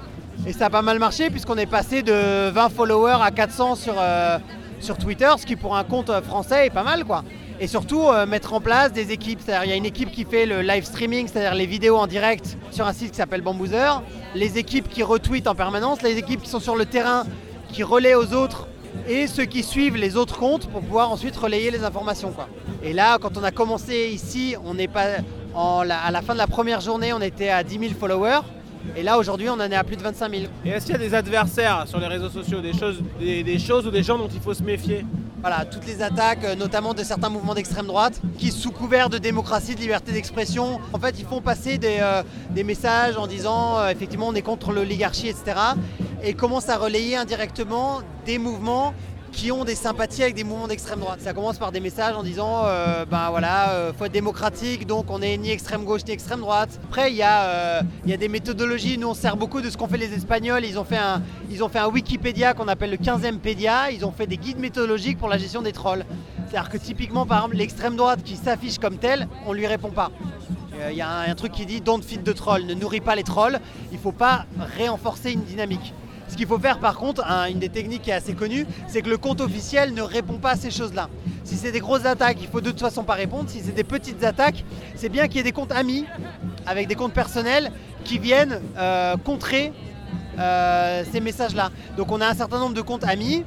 Et 0.47 0.53
ça 0.53 0.67
a 0.67 0.71
pas 0.71 0.83
mal 0.83 0.99
marché 0.99 1.31
puisqu'on 1.31 1.57
est 1.57 1.67
passé 1.67 2.03
de 2.03 2.51
20 2.51 2.69
followers 2.71 3.19
à 3.23 3.31
400 3.31 3.77
sur, 3.77 3.95
euh, 3.99 4.39
sur 4.81 4.99
Twitter, 4.99 5.31
ce 5.39 5.47
qui 5.47 5.55
pour 5.57 5.77
un 5.77 5.85
compte 5.85 6.11
euh, 6.11 6.21
français 6.21 6.67
est 6.67 6.71
pas 6.71 6.83
mal, 6.83 7.05
quoi. 7.05 7.23
Et 7.61 7.69
surtout 7.69 8.09
euh, 8.09 8.27
mettre 8.27 8.53
en 8.53 8.61
place 8.61 8.93
des 8.93 9.13
équipes, 9.13 9.39
c'est-à-dire 9.45 9.65
il 9.65 9.71
y 9.71 9.73
a 9.73 9.77
une 9.77 9.87
équipe 9.87 10.11
qui 10.11 10.25
fait 10.25 10.45
le 10.45 10.61
live 10.61 10.85
streaming, 10.85 11.29
c'est-à-dire 11.29 11.55
les 11.55 11.67
vidéos 11.67 11.97
en 11.97 12.09
direct 12.09 12.59
sur 12.73 12.85
un 12.85 12.93
site 12.93 13.13
qui 13.13 13.17
s'appelle 13.17 13.43
Bamboozer, 13.43 14.03
les 14.35 14.59
équipes 14.59 14.89
qui 14.89 15.05
retweetent 15.05 15.47
en 15.47 15.55
permanence, 15.55 16.03
les 16.03 16.19
équipes 16.19 16.43
qui 16.43 16.51
sont 16.51 16.59
sur 16.59 16.75
le 16.75 16.85
terrain, 16.85 17.25
qui 17.73 17.85
relaient 17.85 18.17
aux 18.17 18.35
autres 18.35 18.67
et 19.09 19.27
ceux 19.27 19.45
qui 19.45 19.63
suivent 19.63 19.97
les 19.97 20.17
autres 20.17 20.39
comptes 20.39 20.67
pour 20.69 20.81
pouvoir 20.81 21.11
ensuite 21.11 21.37
relayer 21.37 21.71
les 21.71 21.85
informations. 21.85 22.35
Et 22.83 22.93
là, 22.93 23.19
quand 23.19 23.37
on 23.37 23.45
a 23.45 23.51
commencé 23.51 24.11
ici, 24.13 24.57
on 24.65 24.75
n'est 24.75 24.89
pas 24.89 25.19
à 25.55 26.11
la 26.11 26.23
fin 26.23 26.33
de 26.33 26.39
la 26.39 26.47
première 26.47 26.81
journée, 26.81 27.13
on 27.13 27.21
était 27.21 27.49
à 27.49 27.63
10 27.63 27.79
000 27.79 27.95
followers. 27.95 28.41
Et 28.97 29.03
là, 29.03 29.19
aujourd'hui, 29.19 29.49
on 29.49 29.55
en 29.55 29.61
est 29.71 29.75
à 29.75 29.85
plus 29.85 29.97
de 29.97 30.03
25 30.03 30.31
000. 30.31 30.43
Et 30.65 30.71
est-ce 30.71 30.87
qu'il 30.87 30.95
y 30.95 30.97
a 30.97 31.01
des 31.01 31.15
adversaires 31.15 31.85
sur 31.87 31.99
les 31.99 32.07
réseaux 32.07 32.29
sociaux, 32.31 32.61
des 32.61 32.73
choses, 32.73 33.03
des, 33.19 33.43
des 33.43 33.59
choses 33.59 33.87
ou 33.87 33.91
des 33.91 34.03
gens 34.03 34.19
dont 34.19 34.29
il 34.33 34.41
faut 34.41 34.55
se 34.55 34.63
méfier? 34.63 35.05
Voilà, 35.41 35.67
toutes 35.67 35.87
les 35.87 36.01
attaques, 36.01 36.43
euh, 36.45 36.55
notamment 36.55 36.95
de 36.95 37.03
certains 37.03 37.29
mouvements 37.29 37.55
d'extrême 37.55 37.87
droite, 37.87 38.19
qui 38.39 38.51
sous 38.51 38.71
couvert 38.71 39.11
de 39.11 39.19
démocratie, 39.19 39.75
de 39.75 39.81
liberté 39.81 40.11
d'expression, 40.13 40.81
en 40.95 40.99
fait, 40.99 41.17
ils 41.19 41.27
font 41.27 41.43
passer 41.43 41.77
des, 41.77 41.99
euh, 42.01 42.23
des 42.49 42.65
messages 42.65 43.19
en 43.19 43.27
disant, 43.27 43.79
euh, 43.79 43.91
effectivement, 43.91 44.29
on 44.29 44.35
est 44.35 44.41
contre 44.41 44.73
l'oligarchie, 44.73 45.29
etc. 45.29 45.45
Et 46.23 46.33
commencent 46.33 46.71
à 46.71 46.79
relayer 46.79 47.17
indirectement 47.17 48.01
des 48.25 48.39
mouvements 48.39 48.95
qui 49.35 49.51
ont 49.53 49.65
des 49.65 49.75
sympathies 49.75 50.23
avec 50.23 50.35
des 50.35 50.45
mouvements 50.45 50.69
d'extrême 50.69 51.01
droite. 51.01 51.21
Ça 51.21 51.33
commence 51.33 51.59
par 51.59 51.73
des 51.73 51.81
messages 51.81 52.15
en 52.15 52.23
disant, 52.23 52.63
euh, 52.65 53.05
ben 53.05 53.31
voilà, 53.31 53.71
euh, 53.71 53.93
faut 53.93 54.05
être 54.05 54.13
démocratique, 54.13 54.87
donc 54.87 55.07
on 55.11 55.21
est 55.21 55.37
ni 55.37 55.51
extrême 55.51 55.85
gauche 55.85 56.05
ni 56.07 56.13
extrême 56.13 56.41
droite. 56.41 56.81
Après, 56.85 57.11
il 57.11 57.17
y, 57.17 57.23
a, 57.23 57.45
euh, 57.45 57.83
y 58.07 58.13
a 58.13 58.17
des 58.17 58.29
méthodologies. 58.29 58.97
Nous, 58.97 59.09
on 59.09 59.15
se 59.15 59.23
sert 59.23 59.37
beaucoup 59.37 59.61
de 59.61 59.69
ce 59.71 59.77
qu'ont 59.77 59.89
fait 59.89 59.99
les 59.99 60.15
Espagnols. 60.15 60.65
Ils 60.65 60.79
ont 60.79 60.85
fait 60.85 60.97
un, 60.97 61.21
ils 61.51 61.63
ont 61.63 61.69
fait 61.69 61.81
un 61.81 61.89
Wikipédia 61.89 62.55
qu'on 62.55 62.69
appelle 62.69 62.91
le 62.91 62.97
15e 62.97 63.39
Pédia. 63.39 63.91
Ils 63.91 64.05
ont 64.05 64.13
fait 64.13 64.27
des 64.27 64.37
guides 64.37 64.59
méthodologiques 64.59 65.19
pour 65.19 65.29
la 65.29 65.39
gestion 65.39 65.63
des 65.63 65.73
trolls. 65.73 66.05
C'est-à-dire 66.49 66.71
que 66.71 66.79
typiquement, 66.79 67.27
par 67.27 67.39
exemple, 67.39 67.57
l'extrême 67.57 67.97
droite 67.97 68.23
qui 68.23 68.37
s'affiche 68.37 68.79
comme 68.79 68.99
telle, 68.99 69.29
on 69.47 69.53
lui 69.53 69.67
répond 69.67 69.91
pas. 69.91 70.11
Euh, 70.75 70.91
Il 70.93 70.97
y 70.97 71.03
a 71.03 71.09
un, 71.09 71.35
truc 71.35 71.53
qui 71.53 71.67
dit 71.67 71.81
don't 71.81 72.03
feed 72.03 72.23
the 72.23 72.35
troll, 72.35 72.65
ne 72.65 72.75
nourris 72.75 73.01
pas 73.01 73.15
les 73.17 73.25
trolls. 73.25 73.59
Il 73.93 73.99
faut 73.99 74.13
pas 74.13 74.47
réenforcer 74.77 75.33
une 75.33 75.43
dynamique. 75.43 75.93
Ce 76.35 76.37
qu'il 76.37 76.49
faut 76.49 76.59
faire 76.59 76.81
par 76.81 76.97
contre, 76.97 77.25
un- 77.31 77.47
une 77.47 77.61
des 77.61 77.69
techniques 77.69 78.03
qui 78.03 78.11
est 78.11 78.15
assez 78.15 78.35
connue, 78.35 78.67
c'est 78.89 79.03
que 79.03 79.09
le 79.09 79.19
compte 79.19 79.41
officiel 79.41 79.95
ne 79.95 80.03
répond 80.03 80.39
pas 80.39 80.51
à 80.51 80.57
ces 80.57 80.73
choses-là. 80.73 81.09
Si 81.45 81.55
c'est 81.55 81.71
des 81.71 81.79
grosses 81.79 82.07
attaques, 82.07 82.39
il 82.41 82.49
faut 82.49 82.61
de 82.61 82.71
toute 82.73 82.81
façon 82.81 83.05
pas 83.05 83.13
répondre. 83.15 83.49
Si 83.49 83.61
c'est 83.65 83.71
des 83.71 83.85
petites 83.85 84.25
attaques, 84.25 84.65
c'est 84.97 85.09
bien 85.09 85.29
qu'il 85.29 85.37
y 85.37 85.39
ait 85.39 85.45
des 85.45 85.53
comptes 85.53 85.71
amis, 85.71 86.07
avec 86.67 86.89
des 86.89 86.97
comptes 86.97 87.13
personnels, 87.13 87.71
qui 88.03 88.19
viennent 88.19 88.61
euh, 88.77 89.17
contrer 89.17 89.73
euh, 90.41 91.05
ces 91.13 91.21
messages-là. 91.21 91.71
Donc 91.97 92.11
on 92.11 92.21
a 92.21 92.27
un 92.27 92.35
certain 92.35 92.59
nombre 92.59 92.75
de 92.75 92.83
comptes 92.83 93.05
amis 93.05 93.45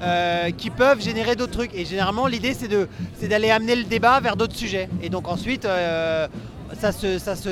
euh, 0.00 0.52
qui 0.52 0.70
peuvent 0.70 1.00
générer 1.02 1.34
d'autres 1.34 1.50
trucs. 1.54 1.74
Et 1.74 1.84
généralement, 1.84 2.28
l'idée, 2.28 2.54
c'est 2.54 3.26
d'aller 3.26 3.50
amener 3.50 3.74
le 3.74 3.82
débat 3.82 4.20
vers 4.20 4.36
d'autres 4.36 4.54
sujets. 4.54 4.88
Et 5.02 5.08
donc 5.10 5.26
ensuite, 5.26 5.64
ça, 5.64 6.92
se, 6.92 7.18
ça, 7.18 7.34
se, 7.34 7.48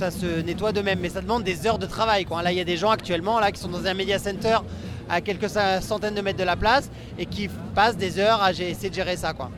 ça 0.00 0.10
se 0.10 0.40
nettoie 0.40 0.72
de 0.72 0.80
même. 0.80 0.98
Mais 1.00 1.10
ça 1.10 1.20
demande 1.20 1.44
des 1.44 1.66
heures 1.66 1.78
de 1.78 1.86
travail. 1.86 2.24
Quoi. 2.24 2.42
Là, 2.42 2.50
il 2.52 2.58
y 2.58 2.60
a 2.60 2.64
des 2.64 2.78
gens 2.82 2.90
actuellement 2.90 3.38
là, 3.38 3.52
qui 3.52 3.60
sont 3.60 3.68
dans 3.68 3.84
un 3.86 3.94
media 3.94 4.18
center 4.18 4.58
à 5.08 5.20
quelques 5.20 5.50
cent- 5.50 5.80
centaines 5.80 6.14
de 6.14 6.22
mètres 6.22 6.38
de 6.38 6.44
la 6.44 6.56
place 6.56 6.90
et 7.18 7.26
qui 7.26 7.48
passent 7.74 7.96
des 7.96 8.18
heures 8.18 8.42
à 8.42 8.52
essayer 8.52 8.90
de 8.90 8.94
gérer 8.94 9.16
ça. 9.16 9.32
Quoi. 9.32 9.50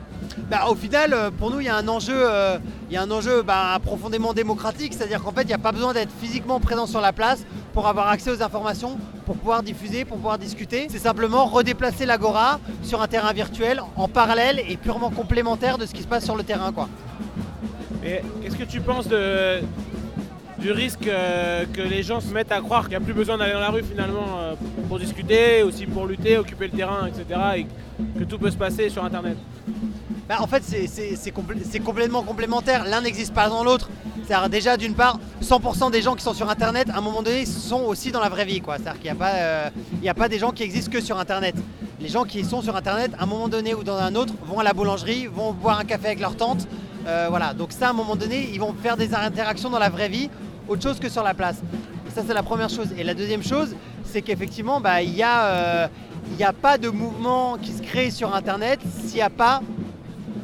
Bah, 0.51 0.67
au 0.71 0.75
final, 0.75 1.13
euh, 1.13 1.31
pour 1.31 1.51
nous, 1.51 1.61
il 1.61 1.67
y 1.67 1.69
a 1.69 1.77
un 1.77 1.89
enjeu, 1.89 2.15
euh, 2.17 2.59
il 2.89 2.95
y 2.95 2.97
a 2.97 3.03
un 3.03 3.11
enjeu 3.11 3.43
bah, 3.43 3.79
profondément 3.85 4.33
démocratique, 4.33 4.95
c'est-à-dire 4.95 5.23
qu'en 5.23 5.33
fait, 5.33 5.43
il 5.43 5.49
n'y 5.49 5.53
a 5.53 5.59
pas 5.59 5.73
besoin 5.73 5.93
d'être 5.93 6.13
physiquement 6.23 6.59
présent 6.59 6.87
sur 6.87 7.01
la 7.01 7.13
place 7.13 7.45
pour 7.75 7.87
avoir 7.87 8.09
accès 8.09 8.31
aux 8.31 8.43
informations, 8.43 8.97
pour 9.27 9.37
pouvoir 9.37 9.63
diffuser, 9.63 10.05
pour 10.05 10.17
pouvoir 10.17 10.39
discuter. 10.39 10.87
C'est 10.91 10.99
simplement 10.99 11.45
redéplacer 11.47 12.07
l'agora 12.07 12.61
sur 12.83 13.03
un 13.03 13.09
terrain 13.09 13.33
virtuel 13.33 13.83
en 13.97 14.09
parallèle 14.09 14.59
et 14.69 14.77
purement 14.77 15.11
complémentaire 15.11 15.77
de 15.77 15.87
ce 15.87 15.93
qui 15.93 16.03
se 16.03 16.09
passe 16.09 16.25
sur 16.25 16.37
le 16.37 16.45
terrain. 16.45 16.73
Quoi. 16.73 16.89
Qu'est-ce 18.03 18.57
que 18.57 18.65
tu 18.65 18.81
penses 18.81 19.09
de, 19.09 19.61
du 20.63 20.71
risque 20.71 21.09
euh, 21.09 21.65
que 21.73 21.83
les 21.83 22.05
gens 22.05 22.21
se 22.21 22.33
mettent 22.33 22.53
à 22.53 22.61
croire 22.61 22.83
qu'il 22.83 22.91
n'y 22.91 22.97
a 22.97 23.01
plus 23.01 23.13
besoin 23.13 23.37
d'aller 23.37 23.53
dans 23.53 23.61
la 23.61 23.71
rue 23.71 23.83
finalement 23.83 24.39
euh, 24.39 24.55
pour 24.89 24.99
discuter, 25.01 25.65
aussi 25.65 25.87
pour 25.87 26.07
lutter, 26.07 26.39
occuper 26.39 26.69
le 26.69 26.77
terrain, 26.77 27.09
etc. 27.09 27.41
Et 27.57 27.67
que 28.19 28.25
tout 28.25 28.39
peut 28.39 28.51
se 28.51 28.57
passer 28.57 28.89
sur 28.89 29.05
Internet 29.05 29.37
bah, 30.29 30.37
en 30.41 30.47
fait, 30.47 30.63
c'est 30.63 31.81
complètement 31.81 32.23
complémentaire. 32.23 32.85
L'un 32.85 33.01
n'existe 33.01 33.35
pas 33.35 33.49
sans 33.49 33.65
l'autre. 33.65 33.91
C'est-à-dire 34.25 34.49
déjà, 34.49 34.77
d'une 34.77 34.95
part, 34.95 35.19
100% 35.43 35.91
des 35.91 36.01
gens 36.01 36.15
qui 36.15 36.23
sont 36.23 36.33
sur 36.33 36.49
Internet, 36.49 36.89
à 36.91 36.99
un 36.99 37.01
moment 37.01 37.23
donné, 37.23 37.45
sont 37.45 37.83
aussi 37.83 38.13
dans 38.13 38.21
la 38.21 38.29
vraie 38.29 38.45
vie. 38.45 38.63
C'est-à-dire 38.65 38.95
qu'il 38.95 39.03
n'y 39.03 39.11
a, 39.11 39.15
pas, 39.17 39.33
euh, 39.35 39.69
a 40.07 40.15
pas 40.15 40.29
des 40.29 40.39
gens 40.39 40.53
qui 40.53 40.63
existent 40.63 40.93
que 40.93 41.01
sur 41.01 41.19
Internet. 41.19 41.57
Les 42.01 42.09
gens 42.09 42.23
qui 42.23 42.45
sont 42.45 42.63
sur 42.63 42.77
Internet, 42.77 43.11
à 43.19 43.25
un 43.25 43.27
moment 43.27 43.49
donné 43.49 43.75
ou 43.75 43.83
dans 43.83 43.97
un 43.97 44.15
autre, 44.15 44.33
vont 44.47 44.61
à 44.61 44.63
la 44.63 44.73
boulangerie, 44.73 45.27
vont 45.27 45.53
boire 45.53 45.81
un 45.81 45.85
café 45.85 46.07
avec 46.07 46.21
leur 46.21 46.37
tante. 46.37 46.69
Voilà. 47.05 47.53
Donc 47.53 47.73
ça, 47.73 47.89
à 47.89 47.91
un 47.91 47.95
moment 47.95 48.15
donné, 48.15 48.49
ils 48.53 48.61
vont 48.61 48.73
faire 48.81 48.97
des 48.97 49.13
interactions 49.15 49.71
dans 49.71 49.81
la 49.81 49.91
vraie 49.91 50.09
vie, 50.09 50.31
autre 50.69 50.83
chose 50.83 50.99
que 50.99 51.09
sur 51.09 51.23
la 51.23 51.35
place. 51.35 51.61
ça, 52.15 52.23
c'est 52.27 52.35
la 52.35 52.43
première 52.43 52.69
chose. 52.69 52.89
Et 52.97 53.05
la 53.05 53.15
deuxième 53.15 53.43
chose, 53.43 53.75
c'est 54.05 54.23
qu'effectivement, 54.23 54.81
bah, 54.81 55.03
il 55.03 55.13
n'y 55.13 55.23
a, 55.23 55.45
euh, 55.47 55.89
a 56.41 56.53
pas 56.53 56.79
de 56.79 56.89
mouvement 56.89 57.57
qui 57.61 57.73
se 57.73 57.83
crée 57.83 58.11
sur 58.11 58.35
Internet 58.35 58.81
s'il 59.05 59.17
n'y 59.17 59.23
a 59.23 59.31
pas 59.31 59.61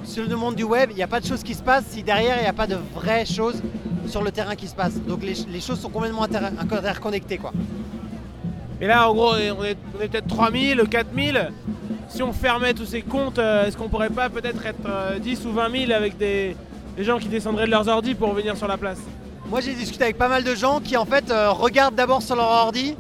sur 0.04 0.26
le 0.26 0.36
monde 0.36 0.54
du 0.54 0.64
web, 0.64 0.90
il 0.90 0.96
n'y 0.96 1.02
a 1.02 1.06
pas 1.06 1.20
de 1.20 1.26
choses 1.26 1.42
qui 1.42 1.54
se 1.54 1.62
passent 1.62 1.84
si 1.90 2.02
derrière 2.02 2.36
il 2.38 2.42
n'y 2.42 2.48
a 2.48 2.52
pas 2.54 2.66
de 2.66 2.76
vraies 2.94 3.26
choses 3.26 3.62
sur 4.06 4.22
le 4.22 4.30
terrain 4.30 4.54
qui 4.54 4.66
se 4.66 4.74
passent. 4.74 5.00
Donc 5.02 5.22
les, 5.22 5.60
choses 5.60 5.80
sont 5.80 5.90
complètement 5.90 6.22
interconnectées. 6.22 7.38
Quoi. 7.38 7.52
Et 8.80 8.86
là, 8.86 9.08
en 9.10 9.14
gros, 9.14 9.32
on 9.32 9.64
est, 9.64 9.76
peut-être 9.98 10.26
3000, 10.26 10.82
4000. 10.90 11.50
Si 12.08 12.22
on 12.22 12.32
fermait 12.32 12.72
tous 12.72 12.86
ces 12.86 13.02
comptes, 13.02 13.38
euh, 13.38 13.66
est-ce 13.66 13.76
qu'on 13.76 13.88
pourrait 13.88 14.08
pas 14.08 14.30
peut-être 14.30 14.64
être, 14.64 15.18
10 15.20 15.44
euh, 15.44 15.48
ou 15.48 15.52
20 15.52 15.86
000 15.86 15.92
avec 15.92 16.16
des, 16.16 16.56
gens 16.98 17.18
qui 17.18 17.28
descendraient 17.28 17.66
de 17.66 17.70
leurs 17.70 17.86
ordi 17.88 18.14
pour 18.14 18.32
venir 18.32 18.56
sur 18.56 18.66
la 18.66 18.78
place? 18.78 19.00
Moi, 19.48 19.60
j'ai 19.62 19.72
discuté 19.72 20.04
avec 20.04 20.18
pas 20.18 20.28
mal 20.28 20.44
de 20.44 20.54
gens 20.54 20.78
qui, 20.80 20.96
en 20.98 21.06
fait, 21.06 21.30
euh, 21.30 21.50
regardent 21.50 21.94
d'abord 21.94 22.22
sur 22.22 22.36
leur 22.36 22.48
ordi, 22.48 22.96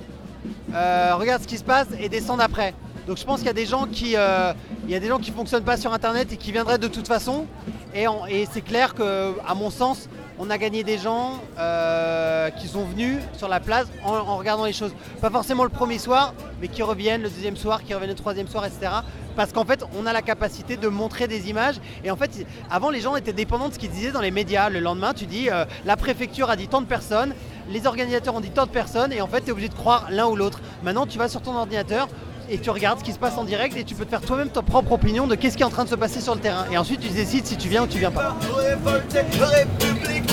regardent 0.72 1.42
ce 1.42 1.46
qui 1.46 1.58
se 1.58 1.64
passe 1.64 1.88
et 2.00 2.08
descendent 2.08 2.40
après. 2.40 2.74
Donc 3.06 3.16
je 3.16 3.24
pense 3.24 3.38
qu'il 3.38 3.46
y 3.46 3.50
a 3.50 3.54
des 3.54 3.64
gens 3.64 3.86
qui, 3.86 4.16
euh, 4.16 4.52
il 4.84 4.90
y 4.90 4.94
a 4.94 5.00
des 5.00 5.08
gens 5.08 5.18
qui 5.18 5.30
fonctionnent 5.30 5.64
pas 5.64 5.78
sur 5.78 5.94
Internet 5.94 6.30
et 6.32 6.36
qui 6.36 6.52
viendraient 6.52 6.76
de 6.76 6.88
toute 6.88 7.08
façon. 7.08 7.46
Et, 7.94 8.06
c'est 8.52 8.60
clair 8.60 8.94
que, 8.94 9.32
à 9.46 9.54
mon 9.54 9.70
sens, 9.70 10.10
on 10.38 10.50
a 10.50 10.58
gagné 10.58 10.84
des 10.84 10.98
gens 10.98 11.40
euh, 11.58 12.50
qui 12.50 12.68
sont 12.68 12.84
venus 12.84 13.18
sur 13.36 13.48
la 13.48 13.60
place 13.60 13.86
en, 14.04 14.36
regardant 14.36 14.64
les 14.64 14.72
choses. 14.72 14.92
Pas 15.20 15.30
forcément 15.30 15.64
le 15.64 15.68
premier 15.68 15.98
soir, 15.98 16.34
mais 16.60 16.68
qui 16.68 16.82
reviennent 16.82 17.22
le 17.22 17.28
deuxième 17.28 17.56
soir, 17.56 17.82
qui 17.82 17.92
reviennent 17.92 18.10
le 18.10 18.16
troisième 18.16 18.46
soir, 18.46 18.64
etc. 18.64 18.92
Parce 19.36 19.52
qu'en 19.52 19.64
fait, 19.64 19.84
on 19.98 20.06
a 20.06 20.12
la 20.12 20.22
capacité 20.22 20.76
de 20.76 20.88
montrer 20.88 21.26
des 21.26 21.50
images. 21.50 21.76
Et 22.04 22.10
en 22.10 22.16
fait, 22.16 22.46
avant, 22.70 22.90
les 22.90 23.00
gens 23.00 23.16
étaient 23.16 23.32
dépendants 23.32 23.68
de 23.68 23.74
ce 23.74 23.78
qu'ils 23.78 23.90
disaient 23.90 24.12
dans 24.12 24.20
les 24.20 24.30
médias. 24.30 24.68
Le 24.68 24.80
lendemain, 24.80 25.12
tu 25.12 25.26
dis, 25.26 25.50
euh, 25.50 25.64
la 25.84 25.96
préfecture 25.96 26.50
a 26.50 26.56
dit 26.56 26.68
tant 26.68 26.80
de 26.80 26.86
personnes, 26.86 27.34
les 27.68 27.86
organisateurs 27.86 28.34
ont 28.34 28.40
dit 28.40 28.50
tant 28.50 28.66
de 28.66 28.70
personnes, 28.70 29.12
et 29.12 29.20
en 29.20 29.26
fait, 29.26 29.42
tu 29.42 29.48
es 29.48 29.52
obligé 29.52 29.68
de 29.68 29.74
croire 29.74 30.08
l'un 30.10 30.26
ou 30.26 30.36
l'autre. 30.36 30.60
Maintenant, 30.82 31.06
tu 31.06 31.18
vas 31.18 31.28
sur 31.28 31.42
ton 31.42 31.56
ordinateur, 31.56 32.08
et 32.50 32.58
tu 32.58 32.70
regardes 32.70 33.00
ce 33.00 33.04
qui 33.04 33.12
se 33.12 33.18
passe 33.18 33.36
en 33.36 33.44
direct 33.44 33.76
et 33.76 33.84
tu 33.84 33.94
peux 33.94 34.04
te 34.04 34.10
faire 34.10 34.20
toi-même 34.20 34.48
ta 34.48 34.62
propre 34.62 34.92
opinion 34.92 35.26
de 35.26 35.34
qu'est-ce 35.34 35.56
qui 35.56 35.62
est 35.62 35.66
en 35.66 35.70
train 35.70 35.84
de 35.84 35.88
se 35.88 35.94
passer 35.94 36.20
sur 36.20 36.34
le 36.34 36.40
terrain. 36.40 36.64
Et 36.70 36.78
ensuite 36.78 37.00
tu 37.00 37.08
décides 37.08 37.46
si 37.46 37.56
tu 37.56 37.68
viens 37.68 37.84
ou 37.84 37.86
tu 37.86 37.98
viens 37.98 38.10
pas. 38.10 38.36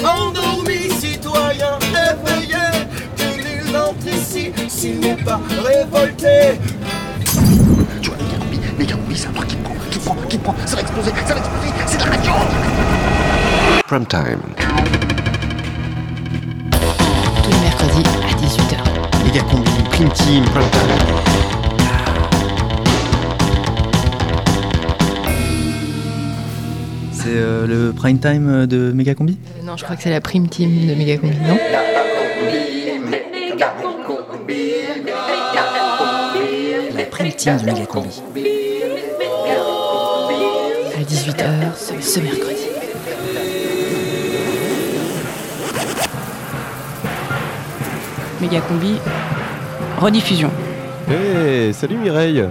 Endormi, 0.04 0.90
citoyen, 1.00 1.78
réveillé, 1.94 2.56
il 3.20 3.78
entre 3.78 4.08
ici 4.08 4.52
s'il 4.68 5.00
n'est 5.00 5.16
pas 5.16 5.40
révolté. 5.64 6.60
Tu 8.02 8.10
vois, 8.10 8.18
les 8.78 8.86
Garoubi, 8.86 9.18
c'est 9.18 9.28
un 9.28 9.32
truc 9.32 9.48
qui 9.48 9.56
prend, 9.58 9.74
qui 9.90 10.00
prend, 10.00 10.16
qui 10.30 10.38
prend, 10.38 10.56
ça 10.66 10.76
va 10.76 10.82
exploser, 10.82 11.12
ça 11.26 11.34
va 11.34 11.40
exploser, 11.40 11.74
c'est 11.88 11.98
de 11.98 12.04
la 12.04 12.10
radio 12.12 12.32
Prime 13.88 14.06
time. 14.06 14.42
Tous 17.44 17.52
les 17.52 17.60
mercredis 17.60 18.04
à 18.24 18.34
18h. 18.36 18.78
Les 19.26 19.32
gars 19.32 19.44
Prime 19.92 20.10
Team, 20.12 20.44
Prime 20.46 20.70
Time. 20.72 21.15
Euh, 27.36 27.68
le 27.68 27.94
prime 27.94 28.20
time 28.20 28.50
euh, 28.50 28.66
de 28.68 28.92
Megacombi? 28.92 29.38
Euh, 29.60 29.66
Non, 29.66 29.78
je 29.78 29.84
crois 29.84 29.96
que 29.96 30.04
c'est 30.04 30.10
la 30.10 30.22
prime 30.22 30.48
team 30.48 30.88
de 30.88 30.94
Megacombi, 30.96 31.36
non? 31.48 31.58
La 36.98 37.06
prime 37.06 37.32
team 37.34 37.58
de 37.58 37.66
Megacombi. 37.66 38.22
À 40.98 41.02
18h 41.04 42.02
ce 42.02 42.20
mercredi. 42.20 42.56
Megacombi, 48.42 48.96
rediffusion. 50.00 50.52
Hey, 51.10 51.74
salut 51.74 51.98
Mireille 51.98 52.46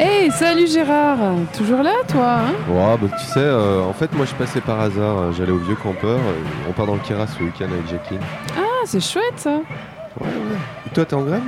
Hey, 0.00 0.30
salut 0.30 0.68
Gérard 0.68 1.18
Toujours 1.56 1.82
là, 1.82 1.92
toi 2.06 2.36
hein 2.38 2.54
Ouais, 2.68 2.96
bah, 3.02 3.16
tu 3.18 3.24
sais, 3.24 3.40
euh, 3.40 3.82
en 3.82 3.92
fait, 3.92 4.12
moi 4.12 4.26
je 4.26 4.34
passais 4.34 4.60
par 4.60 4.78
hasard. 4.78 5.18
Euh, 5.18 5.32
j'allais 5.32 5.50
au 5.50 5.58
vieux 5.58 5.74
campeur. 5.74 6.18
Euh, 6.18 6.68
on 6.68 6.72
part 6.72 6.86
dans 6.86 6.94
le 6.94 7.00
Kira 7.00 7.26
ce 7.26 7.42
week-end 7.42 7.64
avec 7.64 7.88
Jacqueline. 7.88 8.20
Ah, 8.56 8.84
c'est 8.84 9.00
chouette 9.00 9.32
ça 9.34 9.50
Ouais, 9.50 10.26
ouais. 10.26 10.58
Et 10.86 10.90
toi, 10.90 11.04
t'es 11.04 11.14
en 11.14 11.22
grève? 11.22 11.42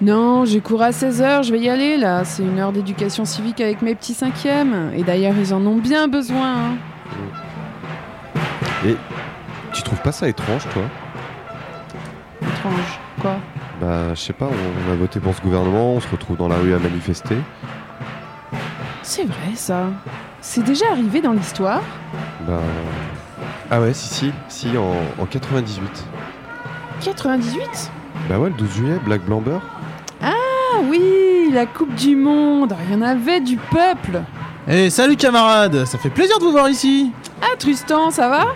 Non, 0.00 0.44
j'ai 0.44 0.60
cours 0.60 0.80
à 0.80 0.90
16h, 0.90 1.42
je 1.42 1.50
vais 1.50 1.58
y 1.58 1.68
aller 1.68 1.96
là. 1.96 2.24
C'est 2.24 2.44
une 2.44 2.60
heure 2.60 2.70
d'éducation 2.70 3.24
civique 3.24 3.60
avec 3.60 3.82
mes 3.82 3.96
petits 3.96 4.14
cinquièmes. 4.14 4.92
Et 4.96 5.02
d'ailleurs, 5.02 5.34
ils 5.36 5.52
en 5.52 5.66
ont 5.66 5.76
bien 5.78 6.06
besoin. 6.06 6.54
Hein. 6.54 6.76
Et 8.86 8.96
tu 9.72 9.82
trouves 9.82 10.00
pas 10.02 10.12
ça 10.12 10.28
étrange, 10.28 10.62
toi? 10.72 10.82
Étrange 12.42 13.00
Quoi? 13.20 13.36
Bah, 13.80 14.14
je 14.14 14.20
sais 14.20 14.32
pas, 14.32 14.46
on 14.46 14.92
a 14.92 14.96
voté 14.96 15.20
pour 15.20 15.34
ce 15.34 15.40
gouvernement, 15.40 15.94
on 15.94 16.00
se 16.00 16.08
retrouve 16.08 16.36
dans 16.36 16.48
la 16.48 16.56
rue 16.56 16.74
à 16.74 16.78
manifester. 16.78 17.36
C'est 19.02 19.24
vrai 19.24 19.54
ça. 19.54 19.86
C'est 20.40 20.62
déjà 20.64 20.86
arrivé 20.92 21.20
dans 21.20 21.32
l'histoire 21.32 21.82
Bah. 22.46 22.60
Ah 23.70 23.80
ouais, 23.80 23.94
si, 23.94 24.08
si, 24.08 24.32
si, 24.48 24.76
en, 24.76 25.26
98. 25.26 26.04
98 27.02 27.90
Bah 28.28 28.38
ouais, 28.38 28.48
le 28.50 28.54
12 28.56 28.70
juillet, 28.72 28.98
Black 29.04 29.22
Blamber. 29.24 29.58
Ah 30.22 30.32
oui, 30.88 31.50
la 31.52 31.66
Coupe 31.66 31.94
du 31.94 32.16
Monde 32.16 32.74
Il 32.88 32.94
y 32.94 32.96
en 32.96 33.02
avait 33.02 33.40
du 33.40 33.56
peuple 33.56 34.22
Eh, 34.68 34.90
salut 34.90 35.16
camarades 35.16 35.84
Ça 35.84 35.98
fait 35.98 36.10
plaisir 36.10 36.38
de 36.38 36.44
vous 36.44 36.52
voir 36.52 36.68
ici 36.68 37.10
Ah 37.42 37.56
Tristan, 37.58 38.10
ça 38.10 38.28
va? 38.28 38.46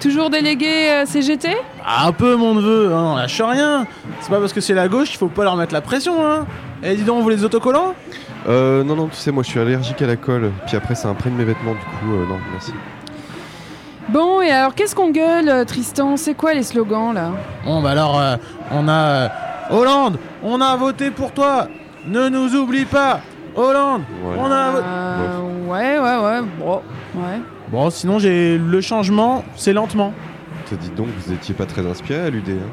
Toujours 0.00 0.30
délégué 0.30 0.90
euh, 0.90 1.06
CGT 1.06 1.48
Un 1.86 2.12
peu, 2.12 2.34
mon 2.36 2.54
neveu, 2.54 2.92
hein, 2.94 3.12
on 3.12 3.16
lâche 3.16 3.40
rien. 3.42 3.86
C'est 4.20 4.30
pas 4.30 4.40
parce 4.40 4.52
que 4.54 4.60
c'est 4.60 4.72
la 4.74 4.88
gauche 4.88 5.08
qu'il 5.10 5.18
faut 5.18 5.28
pas 5.28 5.44
leur 5.44 5.56
mettre 5.56 5.74
la 5.74 5.82
pression, 5.82 6.26
hein. 6.26 6.46
Eh, 6.82 6.94
dis 6.96 7.02
donc, 7.02 7.22
vous 7.22 7.28
les 7.28 7.44
autocollants 7.44 7.94
Euh, 8.48 8.82
non, 8.84 8.96
non, 8.96 9.06
tu 9.08 9.16
sais, 9.16 9.30
moi 9.30 9.42
je 9.42 9.50
suis 9.50 9.60
allergique 9.60 10.00
à 10.00 10.06
la 10.06 10.16
colle. 10.16 10.50
Puis 10.66 10.76
après, 10.76 10.94
ça 10.94 11.08
imprègne 11.08 11.34
mes 11.34 11.44
vêtements, 11.44 11.72
du 11.72 11.78
coup, 11.78 12.14
euh, 12.14 12.26
non, 12.26 12.38
merci. 12.52 12.72
Bon, 14.08 14.40
et 14.40 14.50
alors, 14.50 14.74
qu'est-ce 14.74 14.94
qu'on 14.94 15.10
gueule, 15.10 15.48
euh, 15.48 15.64
Tristan? 15.64 16.16
C'est 16.16 16.34
quoi 16.34 16.54
les 16.54 16.62
slogans, 16.62 17.12
là? 17.12 17.32
Bon, 17.64 17.82
bah 17.82 17.90
alors, 17.90 18.20
on 18.70 18.88
a. 18.88 19.28
Hollande, 19.70 20.18
on 20.42 20.60
a 20.60 20.76
voté 20.76 21.10
pour 21.10 21.32
toi 21.32 21.68
Ne 22.06 22.28
nous 22.28 22.54
oublie 22.54 22.84
pas 22.84 23.20
Hollande, 23.56 24.02
on 24.36 24.50
a 24.50 24.70
voté. 24.70 24.86
ouais, 25.68 25.98
ouais, 25.98 26.16
ouais, 26.18 26.40
bon, 26.58 26.82
ouais. 27.14 27.40
Bon, 27.68 27.88
sinon, 27.88 28.18
j'ai 28.18 28.58
le 28.58 28.80
changement, 28.82 29.42
c'est 29.56 29.72
lentement. 29.72 30.12
Te 30.68 30.74
dis 30.74 30.90
donc, 30.90 31.08
vous 31.18 31.32
étiez 31.32 31.54
pas 31.54 31.66
très 31.66 31.86
inspiré 31.86 32.20
à 32.20 32.30
l'UD. 32.30 32.48
Hein 32.48 32.70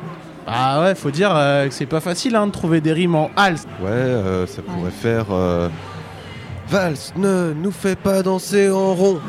ah 0.47 0.81
ouais, 0.81 0.95
faut 0.95 1.11
dire 1.11 1.31
euh, 1.35 1.67
que 1.67 1.73
c'est 1.73 1.85
pas 1.85 1.99
facile 1.99 2.35
hein, 2.35 2.47
de 2.47 2.51
trouver 2.51 2.81
des 2.81 2.93
rimes 2.93 3.15
en 3.15 3.29
hals. 3.35 3.57
Ouais, 3.81 3.89
euh, 3.89 4.47
ça 4.47 4.61
pourrait 4.61 4.91
faire. 4.91 5.25
Euh, 5.31 5.69
Valse 6.67 7.13
ne 7.15 7.53
nous 7.53 7.71
fait 7.71 7.95
pas 7.95 8.23
danser 8.23 8.69
en 8.69 8.93
rond. 8.93 9.19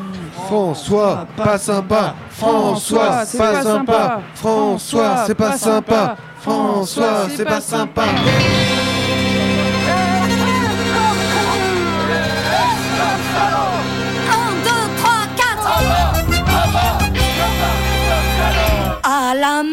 François, 0.45 1.27
pas 1.37 1.57
sympa. 1.57 2.15
François, 2.29 3.25
c'est 3.25 3.37
pas 3.37 3.61
sympa. 3.61 4.21
François, 4.35 5.23
c'est 5.27 5.35
pas 5.35 5.57
sympa. 5.57 6.17
François, 6.39 7.27
c'est 7.29 7.45
pas 7.45 7.61
sympa. 7.61 8.03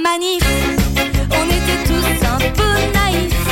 Manif, 0.02 0.44
on 1.30 1.46
était 1.46 1.80
tous 1.86 2.26
un 2.26 2.38
peu 2.38 2.72
naïfs. 2.98 3.48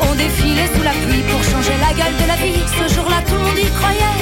On 0.00 0.14
défilait 0.14 0.68
sous 0.74 0.82
la 0.82 0.90
pluie 0.90 1.22
pour 1.30 1.42
changer 1.44 1.76
la 1.80 1.92
gueule 1.94 2.16
de 2.22 2.26
la 2.26 2.36
vie. 2.36 2.62
Ce 2.78 2.94
jour-là, 2.94 3.22
tout 3.26 3.34
le 3.34 3.40
monde 3.40 3.58
y 3.58 3.70
croyait. 3.78 4.18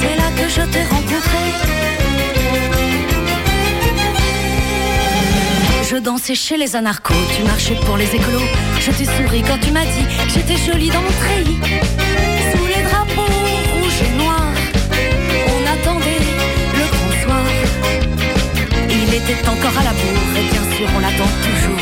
C'est 0.00 0.16
là 0.16 0.28
que 0.36 0.48
je 0.48 0.62
t'ai 0.72 0.84
rencontré. 0.84 1.42
Je 5.90 5.96
dansais 5.96 6.34
chez 6.34 6.56
les 6.56 6.76
anarchos, 6.76 7.14
tu 7.36 7.42
marchais 7.42 7.74
pour 7.84 7.96
les 7.96 8.14
écolos. 8.14 8.48
Je 8.80 8.90
t'ai 8.92 9.04
souri 9.04 9.42
quand 9.42 9.58
tu 9.60 9.72
m'as 9.72 9.84
dit 9.84 10.06
j'étais 10.28 10.56
jolie 10.56 10.90
dans 10.90 11.02
mon 11.02 11.10
treillis. 11.10 11.58
Était 19.22 19.48
encore 19.48 19.76
à 19.78 19.84
la 19.84 19.90
bourre 19.90 20.36
et 20.36 20.42
bien 20.50 20.64
sûr 20.76 20.88
on 20.96 21.00
l'attend 21.00 21.30
toujours. 21.42 21.80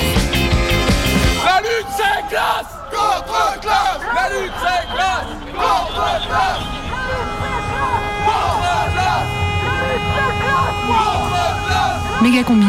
La 1.44 1.60
lutte 1.60 1.92
c'est 1.96 2.28
classe! 2.28 2.72
Contre 2.90 3.60
classe! 3.60 4.02
La 4.14 4.28
lutte 4.28 4.52
c'est 4.60 4.86
classe! 4.94 5.30
Contre 5.54 6.28
classe! 6.28 6.78
Méga 12.20 12.42
combi. 12.42 12.66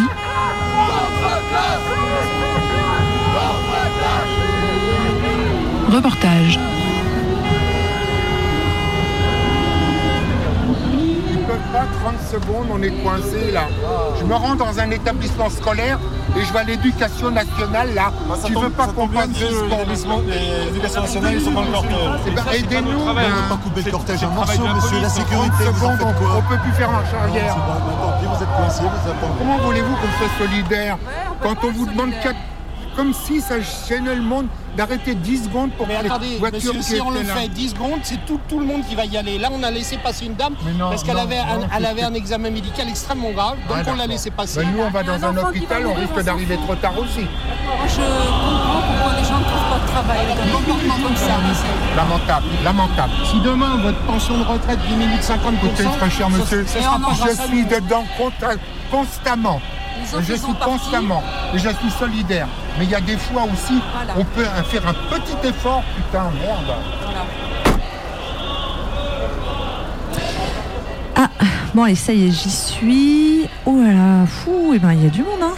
Reportage. 5.91 6.59
Ils 10.93 11.39
peuvent 11.47 11.48
pas 11.71 11.85
30 12.03 12.15
secondes, 12.31 12.67
on 12.71 12.81
est 12.81 12.91
coincé 13.03 13.51
là. 13.51 13.67
Je 14.19 14.25
me 14.25 14.35
rends 14.35 14.55
dans 14.55 14.79
un 14.79 14.91
établissement 14.91 15.49
scolaire 15.49 15.99
et 16.37 16.43
je 16.43 16.53
vais 16.53 16.59
à 16.59 16.63
l'éducation 16.63 17.31
nationale 17.31 17.93
là. 17.93 18.11
tu 18.45 18.53
veux 18.53 18.69
pas 18.69 18.87
qu'on 18.87 19.07
passe 19.07 19.29
secondes 19.29 20.23
L'éducation 20.65 21.01
nationale, 21.01 21.33
ils 21.33 21.41
sont 21.41 21.51
pas 21.51 21.61
encore. 21.61 21.85
Eh 22.27 22.31
ben, 22.31 22.43
aidez-nous. 22.53 22.99
On 23.01 23.13
ben, 23.13 23.21
va 23.21 23.55
pas 23.55 23.61
couper 23.63 23.81
le 23.83 23.91
cortège 23.91 24.23
en 24.23 24.29
morceaux, 24.31 24.67
monsieur. 24.75 25.01
La 25.01 25.09
sécurité, 25.09 25.49
30 25.49 25.51
vous 25.59 25.67
en 25.67 25.73
secondes, 25.73 25.97
faites 25.97 26.07
on, 26.21 26.37
on 26.37 26.41
peut 26.41 26.57
plus 26.63 26.71
faire 26.73 26.91
marche 26.91 27.13
arrière. 27.13 27.55
Bon, 27.55 27.61
bah, 27.67 27.93
tant 28.01 28.19
pis, 28.19 28.25
vous 28.25 28.43
êtes 28.43 28.55
coincé, 28.55 28.81
vous 28.81 29.09
attendez. 29.09 29.33
Comment 29.39 29.57
voulez-vous 29.57 29.95
qu'on 29.95 30.17
soit 30.17 30.47
solidaire 30.47 30.97
quand 31.41 31.55
on 31.63 31.71
vous 31.71 31.85
demande 31.85 32.11
quatre... 32.21 32.35
Comme 32.99 33.13
si 33.13 33.39
ça 33.39 33.55
gênait 33.87 34.13
le 34.13 34.21
monde 34.21 34.47
d'arrêter 34.75 35.15
10 35.15 35.45
secondes 35.45 35.71
pour 35.71 35.87
Mais 35.87 36.01
les 36.03 36.09
attendez, 36.09 36.35
voitures 36.37 36.73
monsieur, 36.75 36.97
qui 36.97 37.01
si 37.01 37.01
on 37.01 37.11
le 37.11 37.23
fait 37.23 37.47
10 37.47 37.69
secondes, 37.69 37.99
c'est 38.03 38.25
tout, 38.25 38.37
tout 38.49 38.59
le 38.59 38.65
monde 38.65 38.81
qui 38.85 38.93
va 38.93 39.05
y 39.05 39.15
aller. 39.15 39.37
Là, 39.37 39.47
on 39.53 39.63
a 39.63 39.71
laissé 39.71 39.95
passer 39.97 40.25
une 40.25 40.35
dame 40.35 40.55
non, 40.77 40.89
parce 40.89 41.03
qu'elle 41.03 41.15
non, 41.15 41.21
avait, 41.21 41.37
un, 41.37 41.59
non, 41.59 41.67
elle 41.73 41.83
c'est- 41.83 41.87
avait 41.91 42.03
un 42.03 42.13
examen 42.13 42.49
médical 42.49 42.89
extrêmement 42.89 43.31
grave, 43.31 43.55
donc 43.69 43.77
Ouais, 43.77 43.83
on 43.89 43.95
l'a 43.95 44.05
laissé 44.05 44.31
passer. 44.31 44.59
Ben, 44.59 44.71
nous, 44.75 44.83
on 44.83 44.89
va 44.89 45.03
dans 45.03 45.23
un 45.25 45.37
hôpital, 45.37 45.87
on 45.87 45.93
risque 45.93 46.21
d'arriver 46.25 46.57
trop 46.57 46.75
tard 46.75 46.99
aussi. 46.99 47.25
Je 47.87 48.01
travail 49.91 50.19
avec 50.25 50.37
un 50.37 50.51
comportement 50.51 50.95
comme 51.03 51.15
ça. 51.15 51.33
Lamentable, 51.95 52.45
lamentable. 52.63 53.13
Si 53.25 53.39
demain, 53.41 53.77
votre 53.81 53.99
pension 54.01 54.37
de 54.37 54.43
retraite 54.43 54.79
diminue 54.87 55.17
de 55.17 55.21
50%, 55.21 55.33
Écoutez, 55.63 55.83
très 55.99 56.09
cher 56.09 56.29
monsieur, 56.29 56.65
je 56.65 57.41
suis 57.47 57.65
dedans 57.65 58.05
constamment. 58.91 59.61
Autres, 60.13 60.23
Je 60.23 60.33
suis 60.33 60.53
constamment. 60.63 61.21
Et 61.53 61.57
je 61.59 61.69
suis 61.69 61.91
solidaire. 61.99 62.47
Mais 62.77 62.85
il 62.85 62.91
y 62.91 62.95
a 62.95 63.01
des 63.01 63.17
fois 63.17 63.43
aussi, 63.43 63.79
Voilà. 63.93 64.13
on 64.17 64.23
peut 64.23 64.45
faire 64.69 64.87
un 64.87 64.93
petit 64.93 65.47
effort. 65.47 65.83
Putain, 65.95 66.31
merde. 66.41 66.77
Bon, 71.75 71.83
allez, 71.83 71.95
ça 71.95 72.13
y 72.13 72.27
est, 72.27 72.31
j'y 72.31 72.49
suis. 72.49 73.47
Oh 73.65 73.75
là 73.79 73.93
là, 73.93 74.25
fou, 74.25 74.73
et 74.73 74.79
ben 74.79 74.93
il 74.93 75.03
y 75.03 75.05
a 75.05 75.09
du 75.09 75.21
monde, 75.21 75.43
hein. 75.43 75.53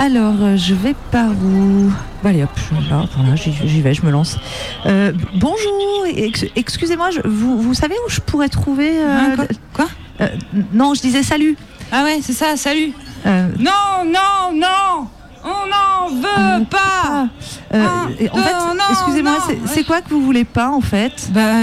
Alors, 0.00 0.34
euh, 0.40 0.56
je 0.56 0.74
vais 0.74 0.94
par 1.10 1.30
où 1.30 1.90
Bah, 2.22 2.30
allez, 2.30 2.44
hop, 2.44 2.50
là, 2.88 3.04
voilà, 3.16 3.34
j'y 3.34 3.80
vais, 3.82 3.94
je 3.94 4.04
me 4.06 4.10
lance. 4.12 4.38
Euh, 4.86 5.12
bonjour, 5.34 6.04
ex- 6.06 6.44
excusez-moi, 6.54 7.10
vous, 7.24 7.60
vous 7.60 7.74
savez 7.74 7.94
où 8.06 8.10
je 8.10 8.20
pourrais 8.20 8.48
trouver. 8.48 8.90
euh, 8.96 9.18
Hein, 9.18 9.34
quoi? 9.36 9.46
Quoi? 9.74 9.86
Euh, 10.20 10.28
Non, 10.72 10.94
je 10.94 11.00
disais 11.00 11.22
salut. 11.24 11.56
Ah 11.90 12.04
ouais, 12.04 12.20
c'est 12.22 12.32
ça, 12.32 12.56
salut. 12.56 12.92
Euh, 13.26 13.48
Non, 13.58 14.04
non, 14.06 14.54
non 14.54 15.08
On 15.44 15.66
n'en 15.66 16.14
veut 16.14 16.64
pas 16.66 17.26
euh, 17.74 17.84
Un, 17.84 18.04
en 18.04 18.06
deux, 18.08 18.14
fait, 18.16 18.28
non, 18.76 18.84
excusez-moi, 18.90 19.38
c'est- 19.48 19.78
ouais. 19.78 19.84
quoi 19.84 20.00
que 20.00 20.10
vous 20.10 20.20
voulez 20.22 20.44
pas 20.44 20.70
en 20.70 20.80
fait? 20.80 21.28
Bah, 21.32 21.62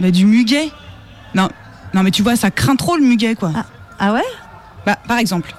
bah, 0.00 0.10
du 0.10 0.24
muguet. 0.26 0.70
Non, 1.34 1.48
non, 1.94 2.02
mais 2.02 2.10
tu 2.10 2.22
vois, 2.22 2.34
ça 2.34 2.50
craint 2.50 2.74
trop 2.76 2.96
le 2.96 3.02
muguet, 3.04 3.36
quoi. 3.36 3.52
Ah, 4.00 4.12
ouais? 4.14 4.22
Bah, 4.86 4.96
par 5.06 5.18
exemple, 5.18 5.54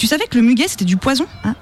tu 0.00 0.06
savais 0.06 0.24
que 0.26 0.38
le 0.38 0.42
muguet 0.42 0.66
c'était 0.66 0.86
du 0.86 0.96
poison 0.96 1.26
Ah, 1.44 1.52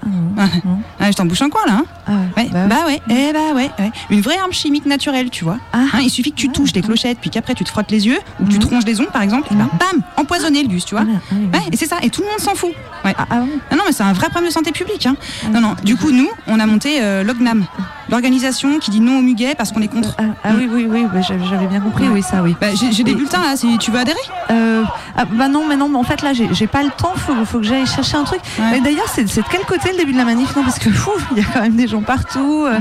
je 1.11 1.13
t'en 1.17 1.27
bouche 1.27 1.43
un 1.43 1.51
coin 1.51 1.63
là. 1.67 1.83
Hein 2.07 2.29
Ouais, 2.37 2.49
bah, 2.53 2.87
ouais, 2.87 3.01
eh 3.11 3.33
bah 3.33 3.53
ouais, 3.55 3.69
ouais. 3.79 3.91
Une 4.11 4.21
vraie 4.21 4.39
arme 4.39 4.53
chimique 4.53 4.87
naturelle, 4.87 5.29
tu 5.29 5.43
vois. 5.45 5.59
Ah. 5.73 5.79
Hein, 5.93 5.99
il 6.03 6.09
suffit 6.11 6.31
que 6.31 6.37
tu 6.37 6.49
touches 6.51 6.73
les 6.73 6.81
clochettes, 6.83 7.19
puis 7.21 7.31
qu'après 7.31 7.55
tu 7.55 7.65
te 7.65 7.69
frottes 7.69 7.91
les 7.91 8.07
yeux, 8.07 8.19
ou 8.41 8.45
que 8.45 8.51
tu 8.51 8.59
te 8.61 8.67
Mhm. 8.73 8.81
les 8.87 9.01
ongles 9.01 9.11
par 9.11 9.23
exemple, 9.23 9.49
et 9.51 9.57
ben 9.57 9.69
bam, 9.79 10.03
empoisonner 10.17 10.63
le 10.63 10.69
gus, 10.69 10.85
tu 10.85 10.95
vois. 10.95 11.05
Ouais, 11.05 11.61
et 11.73 11.77
c'est 11.77 11.87
ça, 11.87 11.97
et 12.03 12.11
tout 12.11 12.23
le 12.23 12.29
monde 12.29 12.39
s'en 12.39 12.55
fout. 12.55 12.71
Ouais. 13.05 13.15
Ah, 13.19 13.41
non, 13.41 13.83
mais 13.87 13.93
c'est 13.93 14.05
un 14.05 14.13
vrai 14.13 14.29
problème 14.29 14.49
de 14.51 14.55
santé 14.55 14.71
publique. 14.71 15.05
Hein. 15.07 15.17
Non, 15.53 15.61
non, 15.61 15.75
du 15.83 15.97
coup, 15.97 16.13
nous, 16.13 16.29
on 16.47 16.61
a 16.61 16.67
monté 16.67 16.99
euh, 17.03 17.25
l'OGNAM, 17.25 17.67
l'organisation 18.09 18.79
qui 18.79 18.91
dit 18.91 19.01
non 19.01 19.19
au 19.19 19.23
muguet 19.23 19.55
parce 19.57 19.73
qu'on 19.73 19.83
est 19.83 19.89
contre. 19.89 20.15
Ah 20.19 20.51
oui, 20.57 20.69
oui, 20.71 20.87
oui, 20.89 21.07
bah, 21.13 21.21
j'avais 21.21 21.67
bien 21.67 21.81
compris, 21.81 22.09
oui, 22.09 22.23
ça, 22.23 22.43
oui. 22.43 22.57
Bah, 22.61 22.69
j'ai 22.93 23.05
des 23.05 23.15
bulletins 23.15 23.43
là, 23.43 23.57
si 23.57 23.79
tu 23.79 23.91
veux 23.91 23.99
adhérer 23.99 24.19
Euh, 24.51 24.83
ah, 25.17 25.25
bah 25.31 25.49
non, 25.49 25.65
mais 25.69 25.77
non, 25.77 25.89
mais 25.89 25.99
en 25.99 26.05
fait 26.05 26.23
là, 26.23 26.33
j'ai 26.33 26.67
pas 26.67 26.83
le 26.83 26.91
temps. 26.91 27.13
Faut, 27.17 27.35
faut 27.45 27.59
que 27.59 27.65
j'aille 27.65 27.87
chercher 27.87 28.17
un 28.17 28.25
truc. 28.25 28.41
Mais 28.71 28.81
d'ailleurs, 28.81 29.09
c'est 29.13 29.25
de 29.25 29.43
quel 29.51 29.63
côté 29.63 29.91
le 29.93 29.99
début 29.99 30.13
de 30.13 30.19
la 30.19 30.25
manif? 30.25 30.55
Non, 30.57 30.63
parce 30.65 30.79
que 30.79 30.91
fou, 30.91 31.11
il 31.33 31.39
y 31.39 31.41
a 31.41 31.49
quand 31.53 31.61
même 31.61 31.77
des 31.77 31.87
gens 31.89 32.03
partout 32.03 32.65
euh, 32.67 32.79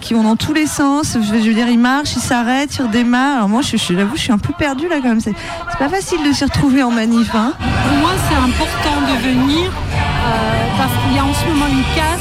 qui 0.00 0.14
vont 0.14 0.22
dans 0.22 0.36
tous 0.36 0.52
les 0.54 0.66
sens. 0.66 1.14
Je 1.20 1.32
veux, 1.32 1.40
je 1.40 1.48
veux 1.48 1.54
dire, 1.54 1.68
ils 1.68 1.78
marchent, 1.78 2.14
ils 2.16 2.22
s'arrêtent, 2.22 2.76
ils 2.76 2.82
redémarrent. 2.82 3.36
Alors 3.36 3.48
moi, 3.48 3.62
je, 3.62 3.76
je, 3.76 3.94
j'avoue, 3.94 4.16
je 4.16 4.20
suis 4.22 4.32
un 4.32 4.38
peu 4.38 4.52
perdue 4.56 4.88
là 4.88 4.96
quand 5.02 5.08
même. 5.08 5.20
C'est 5.20 5.34
c'est 5.70 5.78
pas 5.78 5.88
facile 5.88 6.18
de 6.26 6.32
s'y 6.32 6.44
retrouver 6.44 6.82
en 6.82 6.90
manif. 6.90 7.34
Hein. 7.34 7.52
Pour 7.58 7.98
moi, 7.98 8.10
c'est 8.28 8.36
important 8.36 9.00
de 9.12 9.28
venir 9.28 9.70
euh, 9.70 10.66
parce 10.78 10.92
qu'il 11.02 11.16
y 11.16 11.18
a 11.18 11.24
en 11.24 11.34
ce 11.34 11.44
moment 11.48 11.66
une 11.70 11.82
casse, 11.94 12.20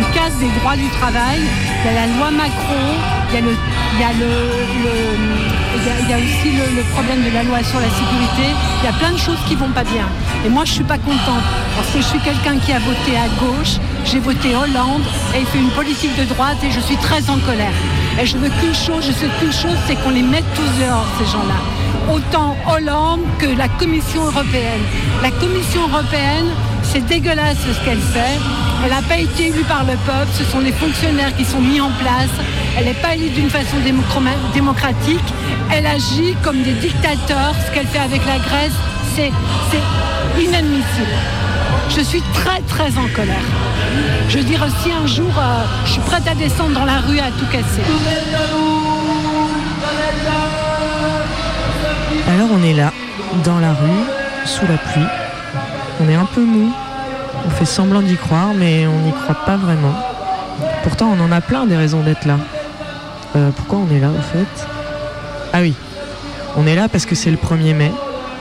une 0.00 0.14
casse 0.14 0.36
des 0.38 0.48
droits 0.60 0.76
du 0.76 0.88
travail. 1.00 1.40
Il 1.40 1.86
y 1.86 1.96
a 1.96 2.06
la 2.06 2.06
loi 2.14 2.30
Macron, 2.30 2.88
il 3.28 3.34
y 3.34 3.38
a, 3.38 3.40
le, 3.42 3.52
il 3.94 4.00
y 6.08 6.12
a, 6.12 6.16
aussi 6.16 6.50
le, 6.56 6.76
le 6.76 6.82
problème 6.94 7.22
de 7.22 7.30
la 7.34 7.42
loi 7.42 7.62
sur 7.62 7.78
la 7.80 7.90
sécurité. 7.90 8.54
Il 8.80 8.86
y 8.86 8.88
a 8.88 8.92
plein 8.92 9.12
de 9.12 9.18
choses 9.18 9.38
qui 9.46 9.54
vont 9.56 9.68
pas 9.68 9.84
bien. 9.84 10.06
Et 10.44 10.48
moi, 10.48 10.64
je 10.64 10.72
suis 10.72 10.84
pas 10.84 10.98
contente 10.98 11.44
parce 11.76 11.88
que 11.90 11.98
je 11.98 12.06
suis 12.06 12.20
quelqu'un 12.20 12.56
qui 12.64 12.72
a 12.72 12.78
voté 12.78 13.12
à 13.16 13.28
gauche. 13.44 13.76
J'ai 14.04 14.20
voté 14.20 14.56
Hollande 14.56 15.04
et 15.34 15.40
il 15.40 15.46
fait 15.46 15.58
une 15.58 15.70
politique 15.70 16.16
de 16.16 16.24
droite 16.24 16.56
et 16.64 16.70
je 16.70 16.80
suis 16.80 16.96
très 16.96 17.28
en 17.28 17.38
colère. 17.38 17.76
Et 18.20 18.26
je 18.26 18.36
veux 18.38 18.48
qu'une 18.48 18.74
chose, 18.74 19.04
je 19.06 19.12
sais 19.12 19.28
qu'une 19.38 19.52
chose, 19.52 19.76
c'est 19.86 19.96
qu'on 20.02 20.10
les 20.10 20.22
mette 20.22 20.48
tous 20.54 20.82
dehors, 20.82 21.06
ces 21.18 21.26
gens-là 21.30 21.60
autant 22.12 22.56
Hollande 22.68 23.20
que 23.38 23.46
la 23.46 23.68
Commission 23.68 24.24
européenne. 24.24 24.82
La 25.22 25.30
Commission 25.30 25.82
européenne, 25.88 26.46
c'est 26.92 27.06
dégueulasse 27.06 27.58
ce 27.58 27.84
qu'elle 27.84 28.00
fait. 28.00 28.38
Elle 28.84 28.90
n'a 28.90 29.02
pas 29.02 29.18
été 29.18 29.48
élue 29.48 29.64
par 29.64 29.84
le 29.84 29.94
peuple, 30.06 30.30
ce 30.32 30.44
sont 30.44 30.60
des 30.60 30.72
fonctionnaires 30.72 31.34
qui 31.36 31.44
sont 31.44 31.60
mis 31.60 31.80
en 31.80 31.90
place. 31.90 32.30
Elle 32.76 32.86
n'est 32.86 32.94
pas 32.94 33.14
élue 33.14 33.30
d'une 33.30 33.50
façon 33.50 33.76
démocratique. 34.54 35.28
Elle 35.72 35.86
agit 35.86 36.34
comme 36.42 36.62
des 36.62 36.72
dictateurs. 36.72 37.54
Ce 37.66 37.74
qu'elle 37.74 37.86
fait 37.86 37.98
avec 37.98 38.24
la 38.26 38.38
Grèce, 38.38 38.72
c'est 39.14 39.30
c'est 39.70 40.42
inadmissible. 40.42 41.16
Je 41.90 42.00
suis 42.00 42.22
très 42.34 42.60
très 42.62 42.96
en 42.98 43.08
colère. 43.14 43.48
Je 44.28 44.38
veux 44.38 44.44
dire 44.44 44.64
si 44.82 44.90
un 44.92 45.06
jour 45.06 45.32
euh, 45.38 45.64
je 45.84 45.92
suis 45.92 46.00
prête 46.02 46.26
à 46.26 46.34
descendre 46.34 46.72
dans 46.72 46.84
la 46.84 46.98
rue 46.98 47.18
à 47.18 47.30
tout 47.38 47.46
casser. 47.52 47.82
Alors 52.28 52.48
on 52.52 52.62
est 52.62 52.74
là, 52.74 52.92
dans 53.44 53.58
la 53.58 53.72
rue, 53.72 54.04
sous 54.46 54.66
la 54.66 54.78
pluie. 54.78 55.29
Est 56.10 56.16
un 56.16 56.24
peu 56.24 56.44
mou. 56.44 56.72
On 57.46 57.50
fait 57.50 57.64
semblant 57.64 58.02
d'y 58.02 58.16
croire, 58.16 58.48
mais 58.52 58.84
on 58.88 58.98
n'y 58.98 59.12
croit 59.12 59.44
pas 59.46 59.56
vraiment. 59.56 59.94
Pourtant, 60.82 61.14
on 61.16 61.22
en 61.22 61.30
a 61.30 61.40
plein 61.40 61.66
des 61.66 61.76
raisons 61.76 62.00
d'être 62.00 62.24
là. 62.24 62.36
Euh, 63.36 63.50
pourquoi 63.54 63.78
on 63.78 63.94
est 63.94 64.00
là, 64.00 64.08
au 64.08 64.20
fait? 64.20 64.66
Ah 65.52 65.60
oui, 65.60 65.72
on 66.56 66.66
est 66.66 66.74
là 66.74 66.88
parce 66.88 67.06
que 67.06 67.14
c'est 67.14 67.30
le 67.30 67.36
1er 67.36 67.74
mai, 67.74 67.92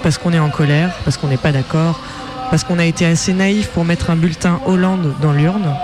parce 0.02 0.18
qu'on 0.18 0.34
est 0.34 0.40
en 0.40 0.50
colère, 0.50 0.90
parce 1.06 1.18
qu'on 1.18 1.28
n'est 1.28 1.38
pas 1.38 1.52
d'accord, 1.52 2.00
parce 2.50 2.64
qu'on 2.64 2.80
a 2.80 2.86
été 2.86 3.06
assez 3.06 3.34
naïf 3.34 3.68
pour 3.68 3.86
mettre 3.86 4.10
un 4.10 4.16
bulletin 4.16 4.60
Hollande 4.66 5.14
dans 5.22 5.32
l'urne, 5.32 5.76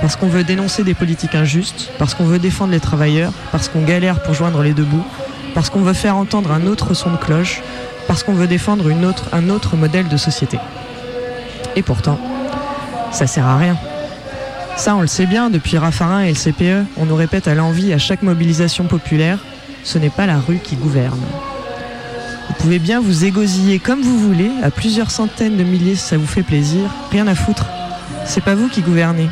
parce 0.00 0.16
qu'on 0.16 0.28
veut 0.28 0.44
dénoncer 0.44 0.82
des 0.82 0.94
politiques 0.94 1.34
injustes, 1.34 1.90
parce 1.98 2.14
qu'on 2.14 2.24
veut 2.24 2.38
défendre 2.38 2.72
les 2.72 2.80
travailleurs, 2.80 3.32
parce 3.52 3.68
qu'on 3.68 3.82
galère 3.82 4.22
pour 4.22 4.32
joindre 4.32 4.62
les 4.62 4.72
deux 4.72 4.84
bouts, 4.84 5.04
parce 5.54 5.68
qu'on 5.68 5.82
veut 5.82 5.92
faire 5.92 6.16
entendre 6.16 6.52
un 6.52 6.66
autre 6.66 6.94
son 6.94 7.10
de 7.10 7.18
cloche, 7.18 7.60
parce 8.08 8.22
qu'on 8.22 8.32
veut 8.32 8.46
défendre 8.46 8.86
un 9.32 9.50
autre 9.50 9.76
modèle 9.76 10.08
de 10.08 10.16
société. 10.16 10.58
Et 11.76 11.82
pourtant, 11.82 12.18
ça 13.12 13.26
sert 13.26 13.46
à 13.46 13.56
rien. 13.56 13.76
Ça, 14.76 14.96
on 14.96 15.00
le 15.00 15.06
sait 15.06 15.26
bien, 15.26 15.50
depuis 15.50 15.78
Raffarin 15.78 16.22
et 16.22 16.32
le 16.32 16.34
CPE, 16.34 16.86
on 16.96 17.06
nous 17.06 17.14
répète 17.14 17.46
à 17.46 17.54
l'envie 17.54 17.92
à 17.92 17.98
chaque 17.98 18.22
mobilisation 18.22 18.84
populaire, 18.84 19.38
ce 19.84 19.98
n'est 19.98 20.10
pas 20.10 20.26
la 20.26 20.38
rue 20.38 20.58
qui 20.58 20.76
gouverne. 20.76 21.20
Vous 22.48 22.54
pouvez 22.54 22.78
bien 22.78 23.00
vous 23.00 23.24
égosiller 23.24 23.78
comme 23.78 24.02
vous 24.02 24.18
voulez, 24.18 24.50
à 24.62 24.70
plusieurs 24.70 25.10
centaines 25.10 25.56
de 25.56 25.62
milliers 25.62 25.94
si 25.94 26.02
ça 26.02 26.16
vous 26.16 26.26
fait 26.26 26.42
plaisir, 26.42 26.90
rien 27.10 27.26
à 27.26 27.34
foutre. 27.34 27.66
C'est 28.26 28.42
pas 28.42 28.54
vous 28.54 28.68
qui 28.68 28.82
gouvernez. 28.82 29.30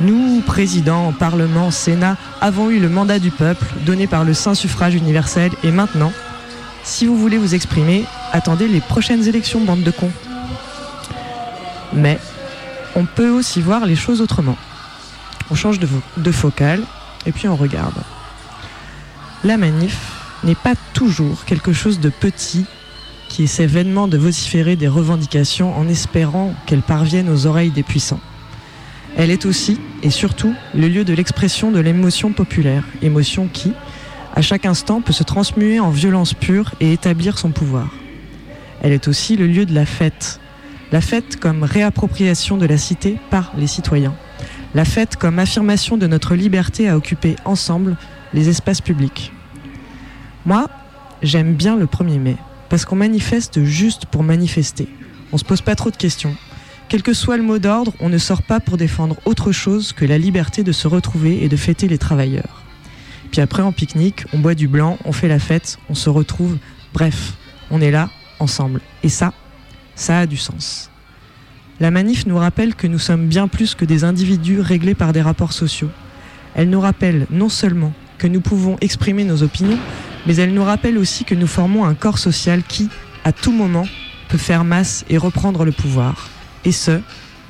Nous, 0.00 0.42
présidents, 0.42 1.12
parlement, 1.12 1.70
sénat, 1.70 2.16
avons 2.40 2.68
eu 2.68 2.78
le 2.78 2.90
mandat 2.90 3.18
du 3.18 3.30
peuple, 3.30 3.64
donné 3.86 4.06
par 4.06 4.24
le 4.24 4.34
saint 4.34 4.54
suffrage 4.54 4.94
universel, 4.94 5.50
et 5.64 5.70
maintenant, 5.70 6.12
si 6.84 7.06
vous 7.06 7.16
voulez 7.16 7.38
vous 7.38 7.54
exprimer, 7.54 8.04
attendez 8.32 8.68
les 8.68 8.80
prochaines 8.80 9.26
élections, 9.26 9.60
bande 9.60 9.82
de 9.82 9.90
cons. 9.90 10.12
Mais 11.96 12.18
on 12.94 13.04
peut 13.04 13.30
aussi 13.30 13.60
voir 13.60 13.86
les 13.86 13.96
choses 13.96 14.20
autrement. 14.20 14.56
On 15.50 15.54
change 15.54 15.78
de, 15.78 15.88
de 16.16 16.30
focale 16.30 16.82
et 17.26 17.32
puis 17.32 17.48
on 17.48 17.56
regarde. 17.56 17.94
La 19.42 19.56
manif 19.56 19.98
n'est 20.44 20.54
pas 20.54 20.74
toujours 20.92 21.44
quelque 21.44 21.72
chose 21.72 21.98
de 21.98 22.10
petit 22.10 22.66
qui 23.28 23.42
essaie 23.42 23.66
vainement 23.66 24.08
de 24.08 24.16
vociférer 24.16 24.76
des 24.76 24.88
revendications 24.88 25.76
en 25.76 25.88
espérant 25.88 26.54
qu'elles 26.66 26.82
parviennent 26.82 27.28
aux 27.28 27.46
oreilles 27.46 27.70
des 27.70 27.82
puissants. 27.82 28.20
Elle 29.16 29.30
est 29.30 29.46
aussi 29.46 29.80
et 30.02 30.10
surtout 30.10 30.54
le 30.74 30.88
lieu 30.88 31.04
de 31.04 31.14
l'expression 31.14 31.70
de 31.70 31.80
l'émotion 31.80 32.32
populaire, 32.32 32.84
émotion 33.02 33.48
qui, 33.50 33.72
à 34.34 34.42
chaque 34.42 34.66
instant, 34.66 35.00
peut 35.00 35.14
se 35.14 35.24
transmuer 35.24 35.80
en 35.80 35.90
violence 35.90 36.34
pure 36.34 36.72
et 36.80 36.92
établir 36.92 37.38
son 37.38 37.50
pouvoir. 37.50 37.88
Elle 38.82 38.92
est 38.92 39.08
aussi 39.08 39.36
le 39.36 39.46
lieu 39.46 39.64
de 39.64 39.74
la 39.74 39.86
fête. 39.86 40.38
La 40.92 41.00
fête 41.00 41.40
comme 41.40 41.64
réappropriation 41.64 42.56
de 42.56 42.66
la 42.66 42.78
cité 42.78 43.18
par 43.30 43.52
les 43.56 43.66
citoyens. 43.66 44.14
La 44.74 44.84
fête 44.84 45.16
comme 45.16 45.38
affirmation 45.38 45.96
de 45.96 46.06
notre 46.06 46.34
liberté 46.34 46.88
à 46.88 46.96
occuper 46.96 47.36
ensemble 47.44 47.96
les 48.32 48.48
espaces 48.48 48.80
publics. 48.80 49.32
Moi, 50.44 50.68
j'aime 51.22 51.54
bien 51.54 51.76
le 51.76 51.86
1er 51.86 52.18
mai, 52.18 52.36
parce 52.68 52.84
qu'on 52.84 52.96
manifeste 52.96 53.64
juste 53.64 54.06
pour 54.06 54.22
manifester. 54.22 54.88
On 55.32 55.38
se 55.38 55.44
pose 55.44 55.60
pas 55.60 55.74
trop 55.74 55.90
de 55.90 55.96
questions. 55.96 56.36
Quel 56.88 57.02
que 57.02 57.14
soit 57.14 57.36
le 57.36 57.42
mot 57.42 57.58
d'ordre, 57.58 57.92
on 57.98 58.08
ne 58.08 58.18
sort 58.18 58.42
pas 58.42 58.60
pour 58.60 58.76
défendre 58.76 59.16
autre 59.24 59.50
chose 59.50 59.92
que 59.92 60.04
la 60.04 60.18
liberté 60.18 60.62
de 60.62 60.70
se 60.70 60.86
retrouver 60.86 61.42
et 61.42 61.48
de 61.48 61.56
fêter 61.56 61.88
les 61.88 61.98
travailleurs. 61.98 62.62
Puis 63.32 63.40
après, 63.40 63.62
en 63.62 63.72
pique-nique, 63.72 64.24
on 64.32 64.38
boit 64.38 64.54
du 64.54 64.68
blanc, 64.68 64.98
on 65.04 65.10
fait 65.10 65.26
la 65.26 65.40
fête, 65.40 65.78
on 65.90 65.94
se 65.94 66.08
retrouve. 66.08 66.58
Bref, 66.94 67.32
on 67.72 67.80
est 67.80 67.90
là, 67.90 68.08
ensemble. 68.38 68.80
Et 69.02 69.08
ça, 69.08 69.32
ça 69.96 70.20
a 70.20 70.26
du 70.26 70.36
sens. 70.36 70.90
La 71.80 71.90
manif 71.90 72.26
nous 72.26 72.38
rappelle 72.38 72.74
que 72.74 72.86
nous 72.86 72.98
sommes 72.98 73.26
bien 73.26 73.48
plus 73.48 73.74
que 73.74 73.84
des 73.84 74.04
individus 74.04 74.60
réglés 74.60 74.94
par 74.94 75.12
des 75.12 75.20
rapports 75.20 75.52
sociaux. 75.52 75.90
Elle 76.54 76.70
nous 76.70 76.80
rappelle 76.80 77.26
non 77.30 77.48
seulement 77.48 77.92
que 78.18 78.26
nous 78.26 78.40
pouvons 78.40 78.78
exprimer 78.80 79.24
nos 79.24 79.42
opinions, 79.42 79.78
mais 80.26 80.36
elle 80.36 80.54
nous 80.54 80.64
rappelle 80.64 80.96
aussi 80.96 81.24
que 81.24 81.34
nous 81.34 81.46
formons 81.46 81.84
un 81.84 81.94
corps 81.94 82.18
social 82.18 82.62
qui, 82.62 82.88
à 83.24 83.32
tout 83.32 83.52
moment, 83.52 83.86
peut 84.28 84.38
faire 84.38 84.64
masse 84.64 85.04
et 85.10 85.18
reprendre 85.18 85.64
le 85.64 85.72
pouvoir. 85.72 86.30
Et 86.64 86.72
ce, 86.72 87.00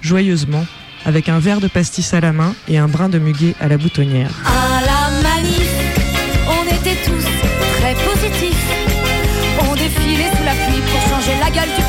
joyeusement, 0.01 0.67
avec 1.05 1.29
un 1.29 1.39
verre 1.39 1.61
de 1.61 1.69
pastis 1.69 2.13
à 2.15 2.21
la 2.21 2.33
main 2.33 2.53
et 2.67 2.79
un 2.79 2.89
brin 2.89 3.09
de 3.09 3.19
muguet 3.19 3.55
à 3.61 3.69
la 3.69 3.79
boutonnière. 3.79 4.31
À 4.45 4.81
la 4.81 5.23
manif, 5.23 5.71
on 6.49 6.65
était 6.65 6.99
tous 7.05 7.25
très 7.79 7.95
positifs. 7.95 8.67
On 9.61 9.75
défilait 9.75 10.31
sous 10.37 10.45
la 10.45 10.53
pluie 10.53 10.83
pour 10.91 11.01
changer 11.03 11.33
la 11.41 11.51
gueule 11.51 11.75
du 11.77 11.86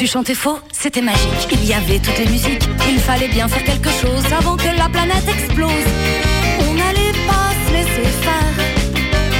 Tu 0.00 0.06
chantais 0.06 0.34
faux, 0.34 0.58
c'était 0.72 1.02
magique. 1.02 1.46
Il 1.52 1.62
y 1.66 1.74
avait 1.74 1.98
toutes 1.98 2.16
les 2.16 2.24
musiques. 2.24 2.66
Il 2.88 2.98
fallait 2.98 3.28
bien 3.28 3.46
faire 3.48 3.62
quelque 3.62 3.90
chose 3.90 4.24
avant 4.32 4.56
que 4.56 4.74
la 4.74 4.88
planète 4.88 5.28
explose. 5.28 5.88
On 6.66 6.72
n'allait 6.72 7.12
pas 7.28 7.52
se 7.66 7.72
laisser 7.74 8.08
faire. 8.24 8.54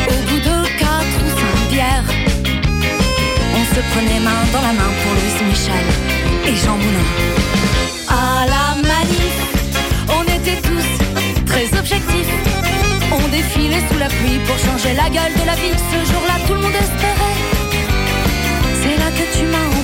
Au 0.07 0.18
bout 0.29 0.38
de 0.38 0.79
quatre 0.79 1.16
ou 1.25 1.31
cinq 1.40 1.70
bières, 1.73 2.05
on 3.57 3.75
se 3.75 3.81
prenait 3.90 4.20
main 4.20 4.37
dans 4.53 4.61
la 4.61 4.75
main 4.75 4.92
pour 5.01 5.12
Louis 5.14 5.49
Michel 5.49 5.87
et 6.44 6.55
Jean 6.55 6.77
Moulin. 6.77 7.09
À 8.11 8.44
la 8.44 8.83
manif, 8.87 9.37
on 10.11 10.25
était 10.25 10.61
tous 10.61 11.46
très 11.46 11.79
objectifs. 11.79 12.35
On 13.11 13.29
défilait 13.29 13.83
sous 13.90 13.99
la 13.99 14.09
pluie 14.09 14.38
pour 14.44 14.59
changer 14.59 14.92
la 14.92 15.09
gueule 15.09 15.33
de 15.40 15.46
la 15.46 15.55
vie. 15.55 15.73
Ce 15.90 16.12
jour-là, 16.12 16.35
tout 16.46 16.53
le 16.53 16.61
monde 16.61 16.75
espérait. 16.75 17.38
C'est 18.83 18.99
là 18.99 19.11
que 19.11 19.38
tu 19.38 19.44
m'as 19.46 19.80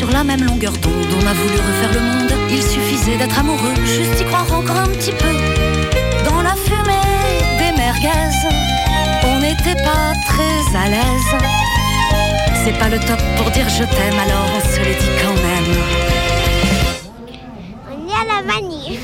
sur 0.00 0.10
la 0.12 0.24
même 0.24 0.42
longueur 0.42 0.72
d'onde, 0.78 1.12
on 1.12 1.26
a 1.26 1.34
voulu 1.34 1.56
refaire 1.56 1.92
le 1.92 2.00
monde. 2.00 2.32
Il 2.48 2.62
suffisait 2.62 3.18
d'être 3.18 3.38
amoureux, 3.38 3.74
juste 3.84 4.18
y 4.18 4.24
croire 4.24 4.50
encore 4.50 4.78
un 4.78 4.88
petit 4.88 5.12
peu. 5.12 5.32
Dans 6.24 6.40
la 6.40 6.54
fumée 6.54 7.44
des 7.58 7.76
merguez, 7.76 8.32
on 9.24 9.40
n'était 9.40 9.78
pas 9.84 10.14
très 10.26 10.62
à 10.74 10.88
l'aise. 10.88 11.32
C'est 12.64 12.78
pas 12.78 12.88
le 12.88 12.98
top 12.98 13.20
pour 13.36 13.50
dire 13.50 13.68
je 13.68 13.84
t'aime, 13.84 14.18
alors 14.24 14.46
on 14.56 14.60
se 14.60 14.78
le 14.78 14.94
dit 15.02 15.14
quand 15.20 15.36
même. 15.48 15.70
On 17.92 18.08
est 18.08 18.22
à 18.22 18.36
la 18.36 18.54
manif. 18.54 19.02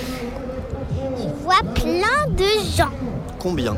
Je 1.18 1.28
vois 1.44 1.62
plein 1.74 2.26
de 2.30 2.48
gens. 2.74 2.94
Combien? 3.38 3.74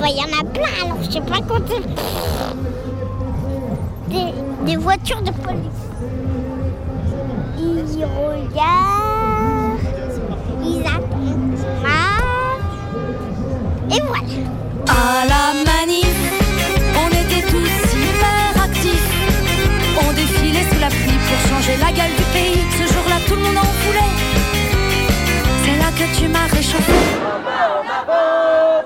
Bah, 0.00 0.06
Il 0.08 0.16
y 0.16 0.20
en 0.20 0.36
a 0.36 0.42
plein, 0.50 0.84
alors 0.84 0.98
je 1.00 1.12
sais 1.12 1.20
pas 1.20 1.40
compter. 1.42 1.80
Des, 4.08 4.32
des 4.64 4.76
voitures 4.76 5.22
de 5.22 5.30
police. 5.30 5.82
Ils 7.58 8.04
regardent. 8.04 9.78
Ils 10.64 10.80
attendent. 10.80 11.58
Et 13.90 14.00
voilà. 14.00 14.22
À 14.88 15.24
la 15.26 15.44
manif, 15.64 16.16
on 16.96 17.08
était 17.08 17.44
tous 17.46 17.76
hyper 17.94 18.62
actifs. 18.64 19.10
On 19.98 20.12
défilait 20.12 20.66
sous 20.72 20.80
la 20.80 20.88
pluie 20.88 21.20
pour 21.28 21.40
changer 21.50 21.76
la 21.78 21.92
gueule 21.92 22.14
du 22.16 22.24
pays. 22.32 22.62
Ce 22.70 22.84
jour-là, 22.92 23.16
tout 23.26 23.34
le 23.34 23.42
monde 23.42 23.58
en 23.58 23.70
voulait. 23.84 24.12
C'est 25.64 25.76
là 25.78 25.90
que 25.98 26.06
tu 26.16 26.28
m'as 26.28 26.46
réchauffé. 26.46 26.92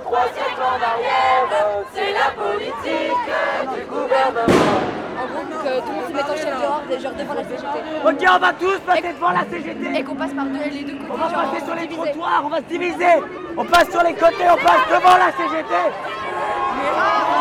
Trois 0.05 0.29
siècles 0.35 0.63
en 0.63 0.79
arrière, 0.93 1.47
c'est 1.95 2.13
la 2.13 2.29
politique 2.41 3.29
du 3.75 3.83
gouvernement. 3.91 5.06
Que 5.37 5.81
tout 5.81 5.89
le 5.89 5.95
monde 5.95 6.07
se 6.09 6.13
mette 6.13 6.31
en 6.31 6.37
chaîne 6.37 6.59
dehors, 6.61 6.83
genre 7.01 7.15
devant 7.19 7.35
la 7.35 7.45
CGT. 7.45 7.79
Ok, 8.05 8.21
on 8.29 8.39
va 8.39 8.53
tous 8.53 8.79
passer 8.81 9.03
devant 9.03 9.31
la 9.31 9.45
CGT. 9.45 9.99
Et 9.99 10.03
qu'on 10.05 10.15
passe 10.15 10.33
par 10.33 10.45
deux, 10.47 10.59
les 10.71 10.85
deux 10.85 10.95
côtés. 10.95 11.11
On 11.13 11.17
va 11.17 11.29
passer 11.29 11.65
sur 11.65 11.75
les 11.75 11.89
trottoirs, 11.89 12.43
on 12.45 12.49
va 12.49 12.59
se 12.59 12.63
diviser. 12.63 13.15
On 13.57 13.65
passe 13.65 13.91
sur 13.91 14.03
les 14.03 14.15
côtés, 14.15 14.49
on 14.51 14.57
passe 14.57 14.87
devant 14.89 15.17
la 15.17 15.33
CGT. 15.33 15.75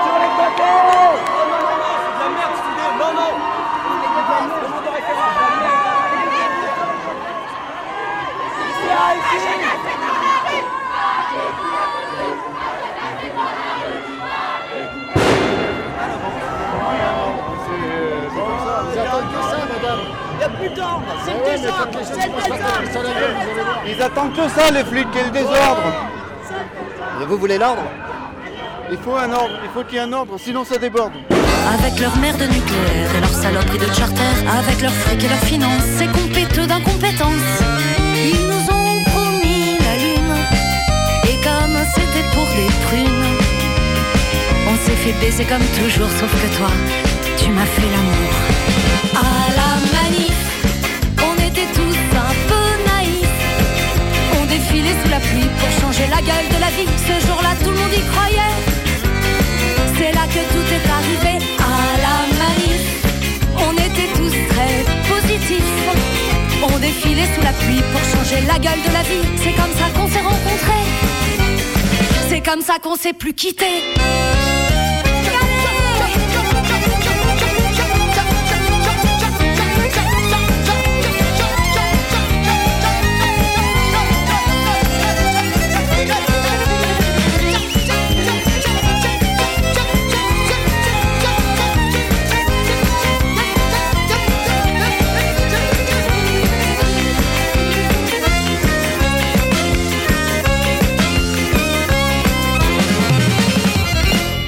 Sur 0.06 0.18
les 0.24 0.32
côtés. 0.40 0.76
Non, 1.36 1.48
non, 1.52 1.72
non, 1.80 1.94
c'est 2.02 2.14
de 2.14 2.20
la 2.20 2.30
merde 2.36 2.56
cette 2.56 2.72
idée. 2.74 2.92
Non, 3.00 3.12
non. 3.16 3.32
Ici, 9.16 9.36
ici. 9.36 9.95
Plus. 20.50 20.70
C'est 21.26 21.32
Ah 21.32 21.52
le 21.52 21.58
désordre. 21.58 22.00
C'est 22.04 22.14
le 22.14 22.32
pas 22.32 22.58
désordre. 22.86 23.10
Ils 23.88 24.02
attendent 24.02 24.34
que 24.34 24.50
ça, 24.50 24.72
les 24.72 24.84
flics, 24.84 25.16
et 25.16 25.24
le 25.24 25.32
désordre. 25.32 25.84
Et 27.22 27.26
vous 27.26 27.38
voulez 27.38 27.58
l'ordre 27.58 27.84
Il 28.92 28.98
faut 28.98 29.16
un 29.16 29.32
ordre, 29.32 29.58
il 29.64 29.70
faut 29.74 29.84
qu'il 29.84 29.96
y 29.96 29.98
ait 29.98 30.04
un 30.04 30.14
ordre, 30.14 30.36
sinon 30.38 30.64
ça 30.66 30.78
déborde. 30.78 31.14
Avec 31.74 32.00
leur 32.00 32.16
merde 32.18 32.42
nucléaire 32.42 33.10
et 33.18 33.22
leur 33.22 33.30
saloperie 33.30 33.80
de 33.80 33.92
charter, 33.94 34.34
avec 34.60 34.82
leur 34.82 34.92
fric 34.92 35.24
et 35.24 35.28
leurs 35.28 35.46
finances, 35.54 35.84
ces 35.98 36.08
compéteux 36.08 36.68
d'incompétence, 36.68 37.50
ils 38.14 38.46
nous 38.52 38.64
ont 38.72 39.04
promis 39.12 39.78
la 39.80 39.96
lune. 40.04 40.36
Et 41.24 41.38
comme 41.42 41.78
c'était 41.96 42.28
pour 42.36 42.46
des 42.58 42.70
prunes, 42.86 43.26
on 44.68 44.76
s'est 44.86 45.00
fait 45.04 45.14
baiser 45.14 45.46
comme 45.46 45.66
toujours, 45.82 46.10
sauf 46.20 46.32
que 46.32 46.58
toi, 46.58 46.70
tu 47.38 47.50
m'as 47.50 47.66
fait 47.66 47.90
l'amour. 47.94 48.34
À 49.16 49.56
la 49.56 49.65
On 54.76 54.78
défilait 54.78 55.02
sous 55.04 55.10
la 55.10 55.20
pluie 55.22 55.50
pour 55.58 55.72
changer 55.80 56.06
la 56.10 56.18
gueule 56.18 56.50
de 56.50 56.60
la 56.60 56.70
vie. 56.72 56.90
Ce 56.98 57.26
jour-là, 57.26 57.56
tout 57.64 57.72
le 57.72 57.78
monde 57.78 57.94
y 57.94 58.02
croyait. 58.12 58.56
C'est 59.98 60.12
là 60.12 60.28
que 60.28 60.42
tout 60.52 60.68
est 60.78 60.90
arrivé 60.92 61.46
à 61.60 61.96
la 62.04 62.16
manif. 62.42 62.84
On 63.56 63.72
était 63.72 64.12
tous 64.16 64.36
très 64.54 64.84
positifs. 65.08 65.64
On 66.62 66.78
défilait 66.80 67.30
sous 67.34 67.42
la 67.42 67.54
pluie 67.54 67.82
pour 67.94 68.02
changer 68.02 68.42
la 68.48 68.60
gueule 68.60 68.82
de 68.86 68.92
la 68.92 69.04
vie. 69.04 69.26
C'est 69.38 69.54
comme 69.54 69.72
ça 69.80 69.88
qu'on 69.96 70.10
s'est 70.10 70.20
rencontrés. 70.20 70.86
C'est 72.28 72.42
comme 72.42 72.62
ça 72.62 72.74
qu'on 72.84 72.98
s'est 72.98 73.14
plus 73.14 73.34
quittés. 73.34 73.96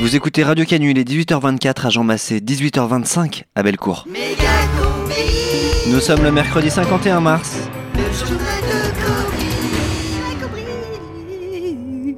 Vous 0.07 0.15
écoutez 0.15 0.41
Radio 0.41 0.63
Canu, 0.63 0.91
il 0.91 0.97
est 0.97 1.03
18h24 1.03 1.87
à 1.87 1.89
Jean 1.89 2.05
Massé, 2.05 2.39
18h25 2.39 3.43
à 3.55 3.61
Bellecour. 3.61 4.07
Nous 5.89 5.99
sommes 5.99 6.23
le 6.23 6.31
mercredi 6.31 6.69
51 6.69 7.19
mars. 7.19 7.57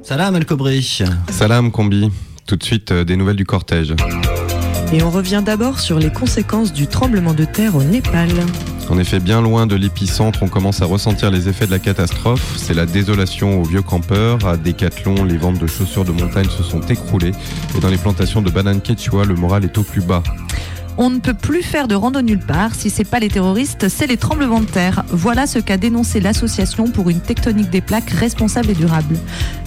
Salam 0.04 0.36
El 0.36 0.46
Kobri. 0.46 1.02
Salam 1.32 1.72
Combi. 1.72 2.12
Tout 2.46 2.54
de 2.54 2.62
suite, 2.62 2.92
euh, 2.92 3.02
des 3.02 3.16
nouvelles 3.16 3.34
du 3.34 3.44
cortège. 3.44 3.96
Et 4.92 5.02
on 5.02 5.10
revient 5.10 5.42
d'abord 5.44 5.80
sur 5.80 5.98
les 5.98 6.12
conséquences 6.12 6.72
du 6.72 6.86
tremblement 6.86 7.34
de 7.34 7.44
terre 7.44 7.74
au 7.74 7.82
Népal. 7.82 8.30
En 8.90 8.98
effet, 8.98 9.20
bien 9.20 9.40
loin 9.40 9.68
de 9.68 9.76
l'épicentre, 9.76 10.42
on 10.42 10.48
commence 10.48 10.82
à 10.82 10.84
ressentir 10.84 11.30
les 11.30 11.48
effets 11.48 11.66
de 11.66 11.70
la 11.70 11.78
catastrophe. 11.78 12.54
C'est 12.56 12.74
la 12.74 12.86
désolation 12.86 13.60
aux 13.60 13.64
vieux 13.64 13.82
campeurs. 13.82 14.44
À 14.44 14.56
Décathlon, 14.56 15.22
les 15.22 15.36
ventes 15.36 15.60
de 15.60 15.68
chaussures 15.68 16.04
de 16.04 16.10
montagne 16.10 16.48
se 16.50 16.64
sont 16.64 16.80
écroulées. 16.80 17.30
Et 17.76 17.80
dans 17.80 17.88
les 17.88 17.98
plantations 17.98 18.42
de 18.42 18.50
bananes 18.50 18.80
quechua, 18.80 19.24
le 19.24 19.36
moral 19.36 19.64
est 19.64 19.78
au 19.78 19.84
plus 19.84 20.02
bas. 20.02 20.24
On 20.98 21.08
ne 21.08 21.20
peut 21.20 21.34
plus 21.34 21.62
faire 21.62 21.86
de 21.86 21.94
rando 21.94 22.20
nulle 22.20 22.44
part. 22.44 22.74
Si 22.74 22.90
c'est 22.90 23.04
pas 23.04 23.20
les 23.20 23.28
terroristes, 23.28 23.88
c'est 23.88 24.08
les 24.08 24.16
tremblements 24.16 24.60
de 24.60 24.66
terre. 24.66 25.04
Voilà 25.08 25.46
ce 25.46 25.60
qu'a 25.60 25.76
dénoncé 25.76 26.18
l'association 26.20 26.90
pour 26.90 27.10
une 27.10 27.20
tectonique 27.20 27.70
des 27.70 27.80
plaques 27.80 28.10
responsable 28.10 28.70
et 28.70 28.74
durable. 28.74 29.16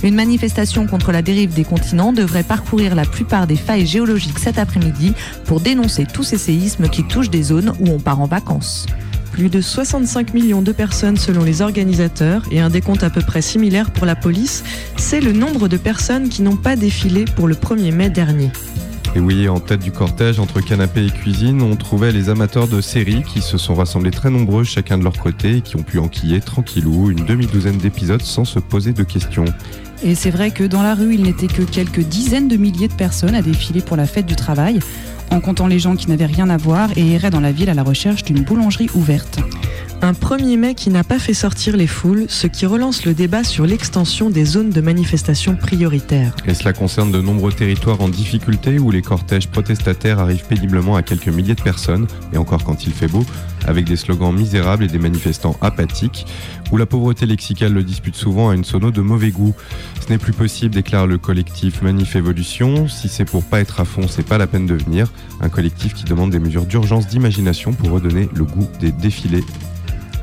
Une 0.03 0.15
manifestation 0.15 0.85
contre 0.85 1.13
la 1.13 1.21
dérive 1.21 1.53
des 1.53 1.63
continents 1.63 2.11
devrait 2.11 2.43
parcourir 2.43 2.93
la 2.93 3.05
plupart 3.05 3.47
des 3.47 3.55
failles 3.55 3.87
géologiques 3.87 4.37
cet 4.37 4.59
après-midi 4.59 5.13
pour 5.45 5.61
dénoncer 5.61 6.05
tous 6.05 6.23
ces 6.23 6.37
séismes 6.37 6.89
qui 6.89 7.05
touchent 7.05 7.29
des 7.29 7.43
zones 7.43 7.73
où 7.79 7.87
on 7.87 7.99
part 7.99 8.19
en 8.19 8.27
vacances. 8.27 8.85
Plus 9.33 9.49
de 9.49 9.61
65 9.61 10.35
millions 10.35 10.61
de 10.61 10.71
personnes 10.71 11.17
selon 11.17 11.43
les 11.43 11.63
organisateurs 11.63 12.43
et 12.51 12.59
un 12.59 12.69
décompte 12.69 13.03
à 13.03 13.09
peu 13.09 13.21
près 13.21 13.41
similaire 13.41 13.89
pour 13.89 14.05
la 14.05 14.15
police, 14.15 14.63
c'est 14.95 15.21
le 15.21 15.31
nombre 15.31 15.67
de 15.67 15.75
personnes 15.75 16.29
qui 16.29 16.43
n'ont 16.43 16.55
pas 16.55 16.75
défilé 16.75 17.25
pour 17.25 17.47
le 17.47 17.55
1er 17.55 17.91
mai 17.91 18.11
dernier. 18.11 18.51
Et 19.15 19.19
oui, 19.19 19.49
en 19.49 19.59
tête 19.59 19.79
du 19.79 19.91
cortège, 19.91 20.39
entre 20.39 20.61
canapé 20.61 21.07
et 21.07 21.09
cuisine, 21.09 21.63
on 21.63 21.75
trouvait 21.75 22.11
les 22.11 22.29
amateurs 22.29 22.67
de 22.67 22.79
séries 22.79 23.23
qui 23.23 23.41
se 23.41 23.57
sont 23.57 23.73
rassemblés 23.73 24.11
très 24.11 24.29
nombreux 24.29 24.63
chacun 24.63 24.99
de 24.99 25.03
leur 25.03 25.17
côté 25.17 25.57
et 25.57 25.61
qui 25.61 25.77
ont 25.77 25.83
pu 25.83 25.97
enquiller 25.97 26.39
tranquillou 26.39 27.09
une 27.09 27.25
demi-douzaine 27.25 27.77
d'épisodes 27.77 28.21
sans 28.21 28.45
se 28.45 28.59
poser 28.59 28.93
de 28.93 29.01
questions. 29.01 29.45
Et 30.05 30.15
c'est 30.15 30.31
vrai 30.31 30.51
que 30.51 30.65
dans 30.65 30.83
la 30.83 30.95
rue, 30.95 31.15
il 31.15 31.23
n'était 31.23 31.47
que 31.47 31.61
quelques 31.61 32.01
dizaines 32.01 32.49
de 32.49 32.57
milliers 32.57 32.89
de 32.89 32.93
personnes 32.93 33.35
à 33.35 33.41
défiler 33.41 33.79
pour 33.79 33.95
la 33.95 34.05
fête 34.05 34.25
du 34.25 34.35
travail, 34.35 34.79
en 35.31 35.39
comptant 35.39 35.67
les 35.67 35.79
gens 35.79 35.95
qui 35.95 36.09
n'avaient 36.09 36.25
rien 36.25 36.49
à 36.49 36.57
voir 36.57 36.89
et 36.97 37.13
erraient 37.13 37.29
dans 37.29 37.39
la 37.39 37.53
ville 37.53 37.69
à 37.69 37.73
la 37.73 37.83
recherche 37.83 38.23
d'une 38.23 38.43
boulangerie 38.43 38.89
ouverte. 38.95 39.39
Un 40.01 40.11
1er 40.11 40.57
mai 40.57 40.75
qui 40.75 40.89
n'a 40.89 41.05
pas 41.05 41.17
fait 41.17 41.33
sortir 41.33 41.77
les 41.77 41.87
foules, 41.87 42.25
ce 42.27 42.47
qui 42.47 42.65
relance 42.65 43.05
le 43.05 43.13
débat 43.13 43.45
sur 43.45 43.65
l'extension 43.65 44.29
des 44.29 44.43
zones 44.43 44.71
de 44.71 44.81
manifestation 44.81 45.55
prioritaires. 45.55 46.35
Et 46.45 46.53
cela 46.53 46.73
concerne 46.73 47.09
de 47.09 47.21
nombreux 47.21 47.53
territoires 47.53 48.01
en 48.01 48.09
difficulté 48.09 48.79
où 48.79 48.91
les 48.91 49.01
cortèges 49.01 49.47
protestataires 49.47 50.19
arrivent 50.19 50.45
péniblement 50.45 50.97
à 50.97 51.03
quelques 51.03 51.29
milliers 51.29 51.55
de 51.55 51.61
personnes, 51.61 52.07
et 52.33 52.37
encore 52.37 52.65
quand 52.65 52.85
il 52.85 52.91
fait 52.91 53.07
beau, 53.07 53.25
avec 53.67 53.85
des 53.85 53.95
slogans 53.95 54.33
misérables 54.33 54.83
et 54.83 54.87
des 54.87 54.99
manifestants 54.99 55.57
apathiques, 55.61 56.25
où 56.71 56.77
la 56.77 56.85
pauvreté 56.85 57.25
lexicale 57.25 57.73
le 57.73 57.83
dispute 57.83 58.15
souvent 58.15 58.49
à 58.49 58.55
une 58.55 58.63
sono 58.63 58.91
de 58.91 59.01
mauvais 59.01 59.31
goût. 59.31 59.53
Ce 60.01 60.09
n'est 60.09 60.17
plus 60.17 60.33
possible, 60.33 60.75
déclare 60.75 61.07
le 61.07 61.17
collectif 61.17 61.81
Manif 61.81 62.15
Evolution. 62.15 62.87
Si 62.87 63.09
c'est 63.09 63.25
pour 63.25 63.43
pas 63.43 63.59
être 63.59 63.79
à 63.79 63.85
fond, 63.85 64.07
c'est 64.07 64.27
pas 64.27 64.37
la 64.37 64.47
peine 64.47 64.65
de 64.65 64.75
venir. 64.75 65.11
Un 65.41 65.49
collectif 65.49 65.93
qui 65.93 66.03
demande 66.03 66.31
des 66.31 66.39
mesures 66.39 66.65
d'urgence 66.65 67.07
d'imagination 67.07 67.73
pour 67.73 67.91
redonner 67.91 68.29
le 68.33 68.43
goût 68.43 68.67
des 68.79 68.91
défilés 68.91 69.43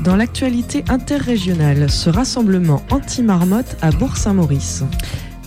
Dans 0.05 0.16
l'actualité 0.16 0.85
interrégionale, 0.88 1.90
ce 1.90 2.11
rassemblement 2.11 2.83
anti-marmotte 2.90 3.77
à 3.83 3.90
Bourg-Saint-Maurice. 3.90 4.85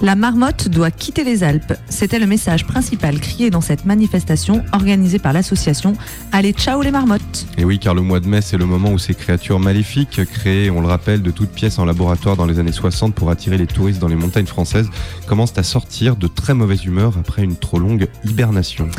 La 0.01 0.15
marmotte 0.15 0.67
doit 0.67 0.91
quitter 0.91 1.23
les 1.23 1.43
Alpes. 1.43 1.73
C'était 1.88 2.19
le 2.19 2.25
message 2.25 2.65
principal 2.65 3.19
crié 3.19 3.49
dans 3.49 3.62
cette 3.62 3.86
manifestation 3.86 4.63
organisée 4.73 5.19
par 5.19 5.34
l'association 5.34 5.93
Allez 6.32 6.51
ciao 6.51 6.82
les 6.82 6.91
marmottes. 6.91 7.45
Et 7.58 7.63
oui, 7.63 7.79
car 7.79 7.93
le 7.93 8.01
mois 8.01 8.19
de 8.19 8.27
mai, 8.27 8.41
c'est 8.41 8.58
le 8.58 8.65
moment 8.65 8.91
où 8.91 8.97
ces 8.97 9.13
créatures 9.13 9.60
maléfiques, 9.60 10.25
créées, 10.25 10.69
on 10.69 10.82
le 10.82 10.88
rappelle, 10.88 11.21
de 11.21 11.32
toutes 11.32 11.51
pièces 11.51 11.79
en 11.79 11.86
laboratoire 11.86 12.36
dans 12.36 12.45
les 12.45 12.60
années 12.60 12.71
60 12.71 13.13
pour 13.13 13.29
attirer 13.29 13.58
les 13.58 13.67
touristes 13.67 13.99
dans 13.99 14.08
les 14.08 14.15
montagnes 14.15 14.45
françaises, 14.45 14.89
commencent 15.27 15.58
à 15.58 15.63
sortir 15.63 16.15
de 16.15 16.27
très 16.27 16.53
mauvaise 16.53 16.86
humeur 16.86 17.13
après 17.17 17.43
une 17.43 17.56
trop 17.56 17.79
longue 17.79 18.08
hibernation. 18.25 18.89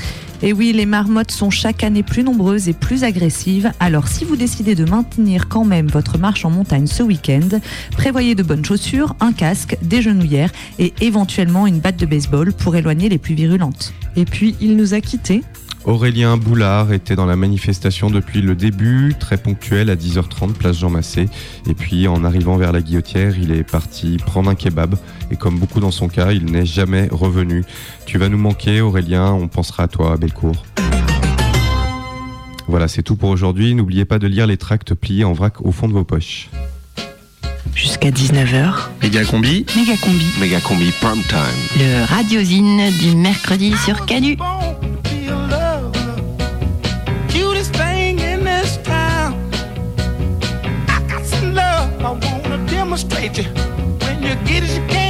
Et 0.43 0.53
oui, 0.53 0.75
les 0.75 0.85
marmottes 0.85 1.31
sont 1.31 1.49
chaque 1.49 1.85
année 1.85 2.03
plus 2.03 2.23
nombreuses 2.23 2.69
et 2.69 2.75
plus 2.75 3.03
agressives. 3.03 3.73
Alors 3.81 4.09
si 4.09 4.27
vous 4.27 4.37
décidez 4.37 4.75
de 4.75 4.85
maintenir 4.85 5.49
quand 5.49 5.65
même 5.65 5.87
votre 5.87 6.19
marche 6.19 6.45
en 6.45 6.51
montagne 6.51 6.87
ce 6.87 7.03
week-end, 7.03 7.49
prévoyez 7.93 8.35
de 8.35 8.43
bonnes 8.43 8.63
chaussures, 8.63 9.17
un 9.21 9.33
casque, 9.33 9.79
des 9.81 10.03
genouillères 10.03 10.53
et 10.79 10.84
éventuellement 11.01 11.67
une 11.67 11.79
batte 11.79 11.97
de 11.97 12.07
baseball 12.07 12.53
pour 12.53 12.77
éloigner 12.77 13.09
les 13.09 13.19
plus 13.19 13.35
virulentes. 13.35 13.95
Et 14.17 14.25
puis, 14.25 14.55
il 14.61 14.77
nous 14.77 14.93
a 14.93 15.01
quittés. 15.01 15.43
Aurélien 15.85 16.39
Boulard 16.39 16.95
était 16.95 17.15
dans 17.15 17.27
la 17.27 17.37
manifestation 17.37 18.09
depuis 18.09 18.41
le 18.41 18.55
début, 18.55 19.15
très 19.21 19.37
ponctuel 19.37 19.91
à 19.91 19.97
10h30, 19.97 20.55
place 20.55 20.79
Jean 20.79 20.89
Massé. 20.89 21.29
Et 21.69 21.75
puis 21.75 22.09
en 22.09 22.25
arrivant 22.25 22.57
vers 22.57 22.73
la 22.73 22.81
guillotière, 22.81 23.39
il 23.39 23.53
est 23.53 23.71
parti 23.71 24.17
prendre 24.17 24.49
un 24.49 24.55
kebab. 24.55 24.97
Et 25.31 25.37
comme 25.37 25.59
beaucoup 25.59 25.81
dans 25.81 25.91
son 25.91 26.09
cas, 26.09 26.33
il 26.33 26.47
n'est 26.47 26.65
jamais 26.65 27.09
revenu. 27.13 27.65
Tu 28.07 28.17
vas 28.17 28.31
nous 28.31 28.39
manquer 28.39 28.81
Aurélien, 28.81 29.33
on 29.33 29.47
pensera 29.47 29.83
à 29.83 29.89
toi 29.89 30.15
à 30.15 30.17
Bellecour. 30.17 30.65
Voilà, 32.67 32.89
c'est 32.89 33.03
tout 33.03 33.17
pour 33.17 33.29
aujourd'hui. 33.29 33.75
N'oubliez 33.75 34.07
pas 34.07 34.19
de 34.19 34.27
lire 34.27 34.47
les 34.47 34.57
tracts 34.57 34.95
pliés 34.95 35.25
en 35.25 35.35
vrac 35.35 35.61
au 35.61 35.71
fond 35.71 35.87
de 35.87 35.93
vos 35.93 36.05
poches. 36.05 36.49
Jusqu'à 37.75 38.11
19h, 38.11 38.75
Méga 39.03 39.25
combi. 39.25 39.65
Méga 39.77 39.97
combi. 39.97 40.27
Méga 40.41 40.61
combi 40.61 40.93
prime 41.01 41.23
time. 41.25 41.39
le 41.79 42.05
radiosine 42.07 42.91
du 43.01 43.17
mercredi 43.17 43.75
sur 43.85 44.05
Canu. 44.07 44.37
cutest 47.29 47.75
thing 47.75 48.19
in 48.21 48.45
this 48.45 48.79
town. 48.79 49.35
I 50.89 51.03
got 51.09 51.25
some 51.25 51.55
love 51.55 51.91
I 52.01 52.11
wanna 52.11 52.65
demonstrate 52.67 53.39
you. 53.39 53.45
When 54.01 54.23
you 54.23 54.35
get 54.47 54.63
it, 54.65 54.71
you 54.77 54.87
can't 54.87 55.04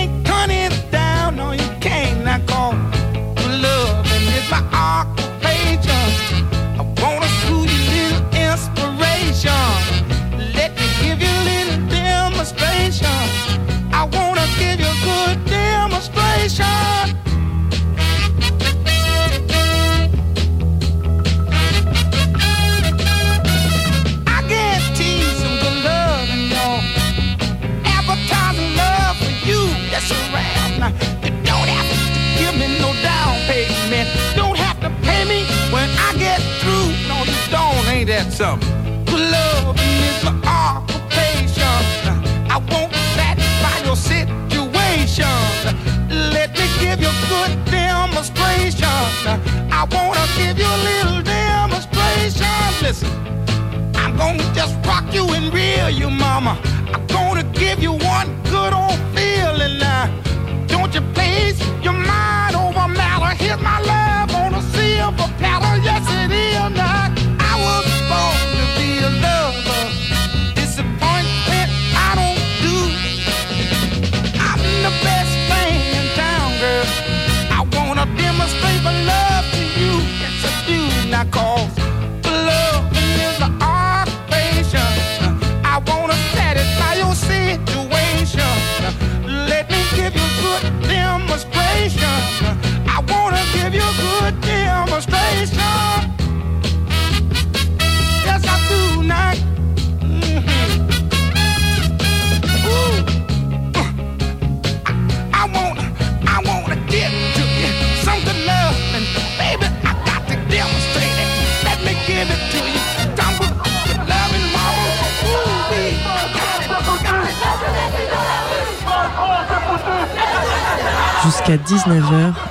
nation. 16.44 17.23
Give 50.36 50.58
you 50.58 50.66
a 50.66 50.80
little 50.90 51.22
demonstration. 51.22 52.46
Listen. 52.82 53.10
I'm 53.96 54.16
gonna 54.16 54.54
just 54.54 54.74
rock 54.86 55.04
you 55.12 55.24
and 55.30 55.52
reel 55.52 55.90
you, 55.90 56.10
mama. 56.10 56.58
I'm 56.92 57.06
gonna 57.06 57.44
give 57.52 57.82
you 57.82 57.92
one 57.92 58.28
good 58.44 58.72
old 58.72 58.98
feeling 59.14 59.78
now. 59.78 60.06
Don't 60.66 60.94
you 60.94 61.00
please 61.14 61.58
your 61.82 61.94
mind 61.94 62.54
over 62.54 62.88
matter? 62.88 63.34
Here's 63.42 63.60
my 63.60 63.80
love 63.80 64.34
on 64.34 64.54
a 64.54 64.62
silver 64.72 65.28
platter. 65.38 65.73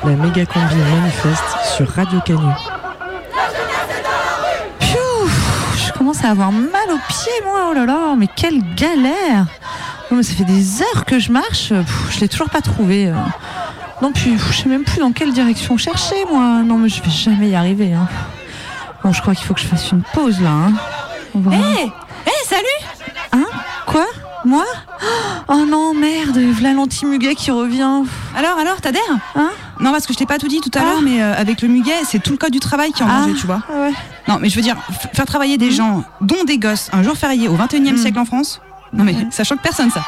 La 0.05 0.11
méga 0.15 0.45
combi 0.45 0.75
manifeste 0.75 1.43
sur 1.75 1.87
Radio 1.89 2.19
Canu. 2.21 2.39
Je 5.75 5.91
commence 5.97 6.23
à 6.23 6.29
avoir 6.29 6.51
mal 6.51 6.89
aux 6.91 6.99
pieds, 7.07 7.31
moi. 7.45 7.67
Oh 7.69 7.73
là 7.73 7.85
là, 7.85 8.15
mais 8.17 8.27
quelle 8.35 8.61
galère 8.75 9.45
Non, 10.11 10.17
mais 10.17 10.23
ça 10.23 10.33
fait 10.33 10.43
des 10.43 10.81
heures 10.81 11.05
que 11.05 11.19
je 11.19 11.31
marche. 11.31 11.69
Pff, 11.69 12.11
Je 12.15 12.19
l'ai 12.19 12.27
toujours 12.27 12.49
pas 12.49 12.61
trouvé. 12.61 13.07
euh. 13.09 13.13
Non, 14.01 14.11
puis 14.11 14.31
pff, 14.31 14.51
je 14.51 14.61
sais 14.63 14.69
même 14.69 14.83
plus 14.83 14.99
dans 14.99 15.11
quelle 15.11 15.31
direction 15.33 15.77
chercher, 15.77 16.25
moi. 16.29 16.61
Non, 16.65 16.77
mais 16.77 16.89
je 16.89 17.01
vais 17.01 17.09
jamais 17.09 17.49
y 17.49 17.55
arriver. 17.55 17.93
Hein. 17.93 18.07
Bon, 19.03 19.13
je 19.13 19.21
crois 19.21 19.33
qu'il 19.35 19.45
faut 19.45 19.53
que 19.53 19.61
je 19.61 19.67
fasse 19.67 19.91
une 19.91 20.03
pause 20.13 20.39
là. 20.41 20.49
Hein. 20.49 20.73
Hé 21.51 21.85
Hé, 22.25 22.31
salut 22.45 23.09
Hein 23.31 23.45
Quoi 23.85 24.05
Moi? 24.45 24.65
Oh 25.47 25.65
non, 25.67 25.93
merde, 25.93 26.37
v'là 26.37 26.73
l'anti-muguet 26.73 27.35
qui 27.35 27.51
revient. 27.51 28.03
Alors, 28.35 28.57
alors, 28.59 28.79
t'adhères? 28.81 29.01
Hein? 29.35 29.49
Non, 29.79 29.91
parce 29.91 30.05
que 30.05 30.13
je 30.13 30.17
t'ai 30.19 30.25
pas 30.25 30.37
tout 30.37 30.47
dit 30.47 30.61
tout 30.61 30.71
à 30.77 30.81
l'heure, 30.83 31.01
mais 31.01 31.21
euh, 31.21 31.33
avec 31.35 31.61
le 31.61 31.67
muguet, 31.67 31.91
c'est 32.05 32.21
tout 32.21 32.31
le 32.31 32.37
code 32.37 32.51
du 32.51 32.59
travail 32.59 32.91
qui 32.91 33.01
est 33.01 33.05
en 33.05 33.09
Ah, 33.09 33.21
danger, 33.21 33.33
tu 33.39 33.45
vois. 33.47 33.61
ouais. 33.73 33.91
Non, 34.27 34.37
mais 34.39 34.49
je 34.49 34.55
veux 34.55 34.61
dire, 34.61 34.75
faire 35.13 35.25
travailler 35.25 35.57
des 35.57 35.71
gens, 35.71 36.03
dont 36.21 36.43
des 36.45 36.57
gosses, 36.57 36.89
un 36.93 37.01
jour 37.03 37.15
férié 37.15 37.47
au 37.47 37.55
21e 37.57 37.97
siècle 37.97 38.19
en 38.19 38.25
France, 38.25 38.61
non 38.93 39.03
mais 39.03 39.15
ça 39.31 39.43
choque 39.43 39.61
personne, 39.61 39.89
ça. 39.89 40.01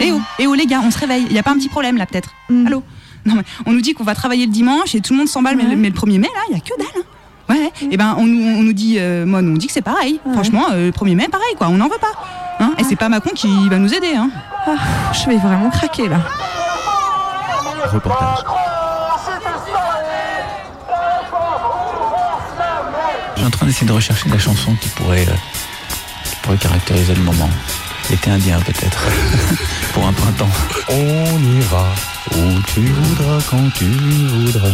Eh 0.00 0.12
oh, 0.12 0.20
eh 0.38 0.46
oh 0.46 0.54
les 0.54 0.66
gars, 0.66 0.80
on 0.84 0.90
se 0.90 0.98
réveille. 0.98 1.26
Il 1.28 1.36
y 1.36 1.38
a 1.38 1.42
pas 1.42 1.50
un 1.50 1.56
petit 1.56 1.68
problème 1.68 1.96
là, 1.98 2.06
peut-être 2.06 2.30
Allô? 2.66 2.82
Non, 3.26 3.34
mais 3.34 3.42
on 3.66 3.72
nous 3.72 3.82
dit 3.82 3.92
qu'on 3.92 4.04
va 4.04 4.14
travailler 4.14 4.46
le 4.46 4.52
dimanche 4.52 4.94
et 4.94 5.00
tout 5.02 5.12
le 5.12 5.18
monde 5.18 5.28
s'emballe, 5.28 5.56
mais, 5.56 5.64
le- 5.64 5.76
mais 5.76 5.90
le 5.90 5.94
1er 5.94 6.18
mai, 6.18 6.28
là, 6.34 6.40
il 6.48 6.54
y 6.56 6.56
a 6.56 6.60
que 6.60 6.76
dalle. 6.78 6.86
hein. 6.96 7.04
Ouais, 7.50 7.72
et 7.90 7.96
ben 7.98 8.14
on 8.16 8.24
nous, 8.26 8.42
on 8.42 8.62
nous 8.62 8.72
dit, 8.72 8.96
euh, 8.98 9.26
moi, 9.26 9.40
on 9.40 9.42
nous 9.42 9.58
dit 9.58 9.66
que 9.66 9.72
c'est 9.74 9.82
pareil. 9.82 10.20
Franchement, 10.32 10.66
euh, 10.72 10.86
le 10.86 10.92
1er 10.92 11.14
mai, 11.16 11.28
pareil, 11.28 11.54
quoi, 11.58 11.66
on 11.68 11.76
n'en 11.76 11.88
veut 11.88 11.98
pas. 12.00 12.12
Hein 12.60 12.72
et 12.78 12.84
c'est 12.84 12.96
pas 12.96 13.08
Macron 13.10 13.30
qui 13.34 13.68
va 13.68 13.76
nous 13.78 13.92
aider. 13.92 14.14
Hein. 14.16 14.30
Ah, 14.66 14.70
je 15.12 15.26
vais 15.28 15.36
vraiment 15.36 15.68
craquer 15.68 16.08
là. 16.08 16.18
Reportage. 17.92 18.38
Je 23.36 23.39
suis 23.39 23.39
en 23.50 23.56
train 23.56 23.66
d'essayer 23.66 23.86
de 23.86 23.92
rechercher 23.92 24.28
la 24.28 24.38
chanson 24.38 24.76
qui 24.76 24.88
pourrait, 24.90 25.26
euh, 25.28 25.34
qui 26.24 26.36
pourrait 26.36 26.56
caractériser 26.56 27.14
le 27.14 27.22
moment. 27.22 27.50
L'été 28.08 28.30
indien 28.30 28.60
peut-être. 28.60 29.08
Pour 29.92 30.06
un 30.06 30.12
printemps. 30.12 30.50
On 30.88 31.58
ira 31.58 31.88
où 32.36 32.60
tu 32.72 32.86
voudras, 32.86 33.38
quand 33.50 33.68
tu 33.74 33.86
voudras. 33.86 34.68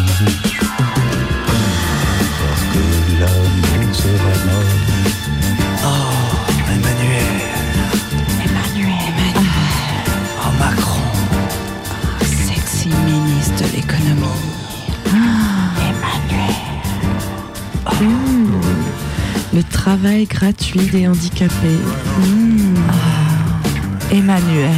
Le 19.56 19.62
travail 19.62 20.26
gratuit 20.26 20.86
des 20.92 21.08
handicapés. 21.08 21.80
Mmh. 22.20 22.74
Ah, 22.90 24.14
Emmanuel, 24.14 24.70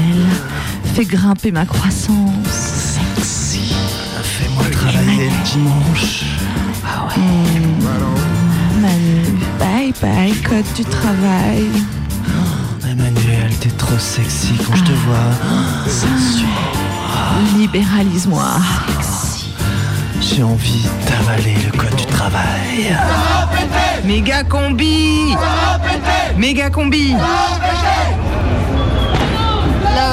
fais 0.95 1.05
grimper 1.05 1.51
ma 1.51 1.67
croissance. 1.67 2.47
Sexy. 2.49 3.75
Fais-moi 4.23 4.63
travailler 4.71 5.31
le 5.31 5.51
dimanche. 5.53 6.23
Ah 6.87 7.09
ouais. 7.09 7.23
Manu, 8.81 9.25
bye 9.59 9.93
bye, 10.01 10.33
code 10.49 10.65
du 10.77 10.85
travail. 10.85 11.67
Emmanuel, 12.89 13.53
t'es 13.59 13.71
trop 13.71 13.99
sexy 13.99 14.53
quand 14.65 14.77
je 14.77 14.85
te 14.85 14.93
vois. 14.93 15.33
Sensuel. 15.89 16.47
Libéralise-moi. 17.57 18.45
J'ai 20.21 20.43
envie 20.43 20.87
d'avaler 21.07 21.55
le 21.65 21.77
code 21.77 21.95
du 21.95 22.07
travail. 22.07 22.97
Méga 24.05 24.43
combi 24.43 25.35
Méga 26.37 26.71
combi 26.71 27.15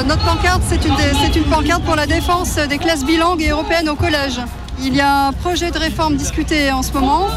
notre 0.07 0.23
pancarte, 0.25 0.61
c'est 0.67 0.83
une, 0.85 0.93
une 1.35 1.49
pancarte 1.49 1.83
pour 1.83 1.95
la 1.95 2.05
défense 2.05 2.55
des 2.55 2.77
classes 2.77 3.05
bilingues 3.05 3.41
et 3.41 3.49
européennes 3.49 3.89
au 3.89 3.95
collège. 3.95 4.39
Il 4.81 4.95
y 4.95 5.01
a 5.01 5.27
un 5.27 5.31
projet 5.33 5.71
de 5.71 5.77
réforme 5.77 6.15
discuté 6.15 6.71
en 6.71 6.81
ce 6.83 6.91
moment 6.91 7.27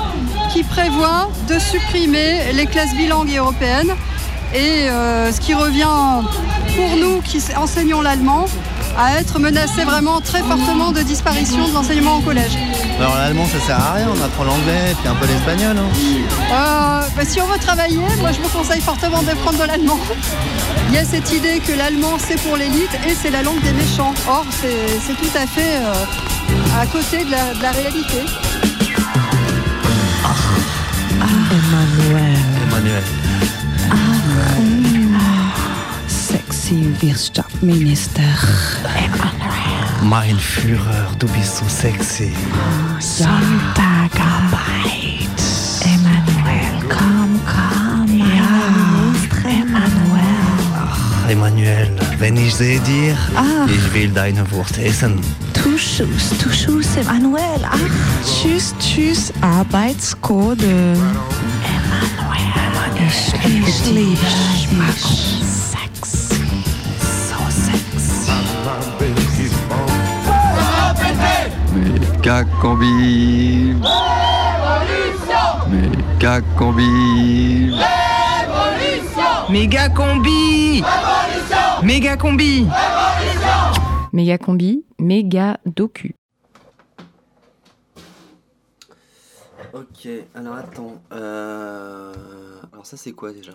qui 0.53 0.65
prévoit 0.65 1.29
de 1.49 1.59
supprimer 1.59 2.53
les 2.53 2.67
classes 2.67 2.95
bilingues 2.95 3.31
et 3.31 3.37
européennes. 3.37 3.93
Et 4.55 4.89
euh, 4.89 5.31
ce 5.31 5.41
qui 5.41 5.55
revient 5.55 6.25
pour 6.75 6.97
nous 6.97 7.21
qui 7.21 7.41
enseignons 7.57 8.01
l'allemand 8.01 8.47
à 8.99 9.21
être 9.21 9.39
menacé 9.39 9.85
vraiment 9.85 10.21
très 10.21 10.43
fortement 10.43 10.91
de 10.91 11.01
disparition 11.03 11.69
de 11.69 11.73
l'enseignement 11.73 12.17
au 12.17 12.21
collège. 12.21 12.59
Alors 12.99 13.15
l'allemand 13.15 13.47
ça 13.47 13.61
sert 13.65 13.79
à 13.81 13.93
rien, 13.93 14.09
on 14.11 14.21
apprend 14.25 14.43
l'anglais 14.43 14.95
puis 14.99 15.09
un 15.09 15.15
peu 15.15 15.27
l'espagnol. 15.27 15.77
hein. 15.79 15.89
Euh, 16.51 17.09
bah, 17.17 17.23
si 17.25 17.41
on 17.41 17.47
veut 17.47 17.59
travailler, 17.59 17.97
moi 18.19 18.33
je 18.33 18.41
vous 18.41 18.49
conseille 18.49 18.81
fortement 18.81 19.23
de 19.23 19.31
prendre 19.43 19.59
de 19.63 19.69
l'allemand. 19.69 20.01
Il 20.89 20.95
y 20.95 20.99
a 20.99 21.05
cette 21.05 21.33
idée 21.33 21.61
que 21.61 21.73
l'allemand 21.73 22.19
c'est 22.19 22.41
pour 22.43 22.57
l'élite 22.57 22.91
et 23.07 23.15
c'est 23.15 23.31
la 23.31 23.43
langue 23.43 23.63
des 23.63 23.73
méchants. 23.73 24.13
Or 24.29 24.45
c'est 24.61 25.15
tout 25.15 25.39
à 25.39 25.47
fait 25.47 25.77
euh, 25.77 26.81
à 26.81 26.87
côté 26.87 27.25
de 27.25 27.31
la, 27.31 27.55
de 27.55 27.63
la 27.63 27.71
réalité. 27.71 28.19
Emmanuel. 31.51 32.39
Emmanuel. 32.67 33.03
Sexy 36.09 36.75
Wirtschaftsminister. 37.61 38.23
Mein 40.03 40.39
Führer, 40.39 41.09
du 41.19 41.27
bist 41.29 41.57
so 41.59 41.65
sexy. 41.69 42.33
Sonntagarbeit. 43.01 45.29
Emmanuel, 45.83 46.83
komm, 46.89 47.41
komm, 47.45 48.19
ja. 48.19 48.35
Emmanuel. 49.45 50.25
Emmanuel, 51.29 51.91
wenn 52.19 52.37
ich 52.37 52.55
sehe 52.55 52.79
dir, 52.81 53.17
Ah. 53.37 53.67
ich 53.69 53.93
will 53.93 54.09
deine 54.11 54.49
Wurst 54.53 54.79
essen. 54.79 55.21
Tu 55.53 55.77
Schuss, 55.77 56.31
tu 56.41 56.49
Schuss, 56.51 56.97
Emmanuel. 56.97 57.61
Ach, 57.65 57.77
tschüss, 58.25 58.73
tschüss, 58.79 59.33
Arbeitscode. 59.41 60.63
Emmanuel, 60.63 61.03
ich 63.67 63.85
liebe 63.87 64.17
dich. 64.17 65.48
Méga 72.19 72.45
combi. 72.61 73.75
Méga 75.71 76.41
combi. 76.59 77.73
Méga 79.49 79.89
combi 79.89 80.83
Méga 81.83 82.17
combi 82.17 82.67
Méga 84.13 84.37
combi, 84.37 84.85
méga 84.99 85.59
docu. 85.65 86.17
Ok, 89.73 90.09
alors 90.35 90.57
attends. 90.57 91.01
Euh... 91.13 92.13
Alors 92.73 92.85
ça 92.85 92.97
c'est 92.97 93.13
quoi 93.13 93.33
déjà? 93.33 93.53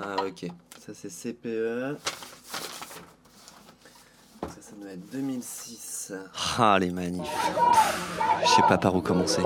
Ah 0.00 0.16
ok, 0.26 0.46
ça 0.78 0.92
c'est 0.94 1.08
CPE. 1.10 1.96
Ça, 4.42 4.54
ça 4.60 4.72
doit 4.80 4.90
être 4.92 5.10
2006. 5.12 6.12
Ah 6.58 6.78
les 6.80 6.90
manifs. 6.90 7.22
Je 8.44 8.48
sais 8.48 8.62
pas 8.68 8.78
par 8.78 8.94
où 8.94 9.00
commencer. 9.00 9.42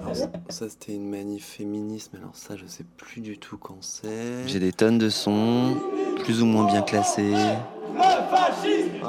Alors, 0.00 0.16
ça- 0.16 0.30
ça 0.48 0.68
c'était 0.68 0.94
une 0.94 1.08
manif 1.10 1.44
féministe, 1.46 2.10
mais 2.12 2.20
alors 2.20 2.34
ça 2.34 2.56
je 2.56 2.66
sais 2.66 2.84
plus 2.96 3.20
du 3.20 3.38
tout 3.38 3.58
quand 3.58 3.78
c'est. 3.80 4.46
J'ai 4.46 4.60
des 4.60 4.72
tonnes 4.72 4.98
de 4.98 5.10
sons, 5.10 5.76
plus 6.24 6.42
ou 6.42 6.46
moins 6.46 6.64
bien 6.66 6.82
classés. 6.82 7.34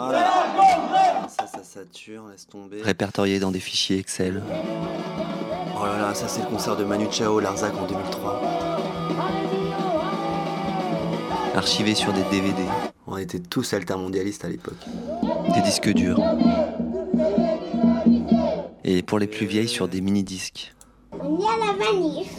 Voilà. 0.05 1.27
Ça, 1.27 1.47
ça 1.47 1.63
sature, 1.63 2.27
laisse 2.29 2.47
tomber. 2.47 2.81
Répertorié 2.81 3.39
dans 3.39 3.51
des 3.51 3.59
fichiers 3.59 3.99
Excel. 3.99 4.41
Oh 5.75 5.85
là 5.85 5.97
là, 5.97 6.13
ça 6.13 6.27
c'est 6.27 6.41
le 6.41 6.47
concert 6.47 6.75
de 6.75 6.83
Manu 6.83 7.07
Chao 7.11 7.39
Larzac 7.39 7.73
en 7.75 7.85
2003. 7.85 8.41
Archivé 11.55 11.95
sur 11.95 12.13
des 12.13 12.23
DVD. 12.23 12.63
On 13.07 13.17
était 13.17 13.39
tous 13.39 13.73
altermondialistes 13.73 14.45
à 14.45 14.49
l'époque. 14.49 14.85
Des 15.53 15.61
disques 15.61 15.89
durs. 15.89 16.21
Et 18.83 19.03
pour 19.03 19.19
les 19.19 19.27
plus 19.27 19.45
vieilles, 19.45 19.67
sur 19.67 19.87
des 19.87 20.01
mini-disques. 20.01 20.73
On 21.11 21.39
y 21.39 21.43
a 21.43 21.57
la 21.65 21.73
manif. 21.77 22.31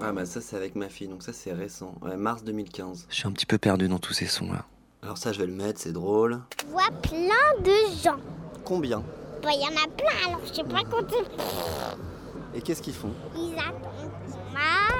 Ah 0.00 0.12
bah 0.12 0.26
ça 0.26 0.40
c'est 0.40 0.56
avec 0.56 0.76
ma 0.76 0.88
fille, 0.88 1.08
donc 1.08 1.22
ça 1.22 1.32
c'est 1.32 1.52
récent. 1.52 1.94
Ouais, 2.02 2.16
mars 2.16 2.44
2015. 2.44 3.06
Je 3.08 3.14
suis 3.14 3.26
un 3.26 3.32
petit 3.32 3.46
peu 3.46 3.58
perdu 3.58 3.88
dans 3.88 3.98
tous 3.98 4.12
ces 4.12 4.26
sons 4.26 4.52
là. 4.52 4.64
Alors 5.02 5.16
ça 5.18 5.32
je 5.32 5.38
vais 5.38 5.46
le 5.46 5.52
mettre, 5.52 5.80
c'est 5.80 5.92
drôle. 5.92 6.40
Je 6.60 6.66
vois 6.66 6.88
plein 7.02 7.62
de 7.62 7.70
gens. 8.02 8.16
Combien? 8.64 9.02
Bah, 9.42 9.50
il 9.54 9.60
y 9.62 9.64
en 9.64 9.76
a 9.82 9.86
plein, 9.96 10.28
alors 10.28 10.40
je 10.46 10.52
sais 10.52 10.64
pas 10.64 10.80
compter. 10.90 11.16
Et 12.54 12.60
qu'est-ce 12.60 12.82
qu'ils 12.82 12.94
font? 12.94 13.10
Ils 13.36 13.54
attendent. 13.54 14.10
Ah, 14.56 14.92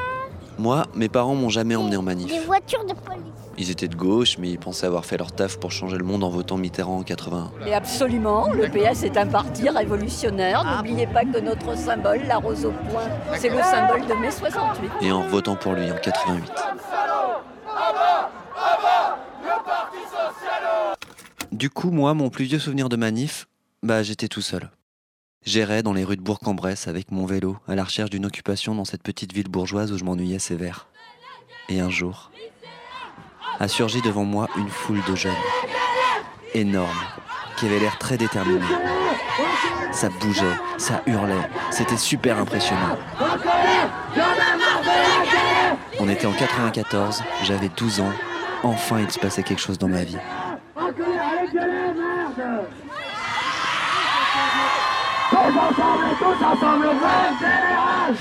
Moi, 0.58 0.84
mes 0.94 1.08
parents 1.08 1.34
m'ont 1.34 1.48
jamais 1.48 1.74
emmené 1.74 1.96
en 1.96 2.02
manif. 2.02 2.28
des 2.28 2.38
voitures 2.46 2.84
de 2.84 2.92
police. 2.94 3.22
Ils 3.60 3.70
étaient 3.72 3.88
de 3.88 3.96
gauche, 3.96 4.38
mais 4.38 4.50
ils 4.50 4.58
pensaient 4.58 4.86
avoir 4.86 5.04
fait 5.04 5.16
leur 5.16 5.32
taf 5.32 5.58
pour 5.58 5.72
changer 5.72 5.96
le 5.98 6.04
monde 6.04 6.22
en 6.22 6.28
votant 6.28 6.56
Mitterrand 6.56 6.98
en 6.98 7.02
81. 7.02 7.50
Et 7.66 7.74
absolument, 7.74 8.52
le 8.52 8.68
PS 8.68 9.02
est 9.02 9.16
un 9.16 9.26
parti 9.26 9.68
révolutionnaire. 9.68 10.62
N'oubliez 10.64 11.08
pas 11.08 11.24
que 11.24 11.40
notre 11.40 11.76
symbole, 11.76 12.20
la 12.28 12.36
rose 12.36 12.64
au 12.64 12.70
point, 12.70 13.08
c'est 13.36 13.48
le 13.48 13.60
symbole 13.60 14.06
de 14.06 14.14
mai 14.14 14.30
68. 14.30 14.90
Et 15.00 15.10
en 15.10 15.26
votant 15.26 15.56
pour 15.56 15.72
lui 15.72 15.90
en 15.90 15.96
88. 15.96 16.52
Du 21.58 21.70
coup, 21.70 21.90
moi, 21.90 22.14
mon 22.14 22.30
plus 22.30 22.44
vieux 22.44 22.60
souvenir 22.60 22.88
de 22.88 22.94
manif, 22.94 23.48
bah 23.82 24.04
j'étais 24.04 24.28
tout 24.28 24.42
seul. 24.42 24.70
J'errais 25.44 25.82
dans 25.82 25.92
les 25.92 26.04
rues 26.04 26.16
de 26.16 26.22
Bourg-en-Bresse 26.22 26.86
avec 26.86 27.10
mon 27.10 27.26
vélo, 27.26 27.56
à 27.66 27.74
la 27.74 27.82
recherche 27.82 28.10
d'une 28.10 28.26
occupation 28.26 28.76
dans 28.76 28.84
cette 28.84 29.02
petite 29.02 29.32
ville 29.32 29.48
bourgeoise 29.48 29.90
où 29.90 29.98
je 29.98 30.04
m'ennuyais 30.04 30.38
sévère. 30.38 30.86
Et 31.68 31.80
un 31.80 31.90
jour, 31.90 32.30
a 33.58 33.66
surgi 33.66 34.00
devant 34.02 34.22
moi 34.22 34.46
une 34.56 34.68
foule 34.68 35.02
de 35.08 35.16
jeunes, 35.16 35.32
énormes, 36.54 37.02
qui 37.56 37.66
avaient 37.66 37.80
l'air 37.80 37.98
très 37.98 38.16
déterminés. 38.16 38.60
Ça 39.90 40.10
bougeait, 40.10 40.44
ça 40.76 41.02
hurlait, 41.06 41.50
c'était 41.72 41.96
super 41.96 42.38
impressionnant. 42.38 42.96
On 45.98 46.08
était 46.08 46.26
en 46.28 46.34
94, 46.34 47.24
j'avais 47.42 47.70
12 47.76 47.98
ans, 47.98 48.12
enfin 48.62 49.00
il 49.00 49.10
se 49.10 49.18
passait 49.18 49.42
quelque 49.42 49.60
chose 49.60 49.78
dans 49.78 49.88
ma 49.88 50.04
vie. 50.04 50.18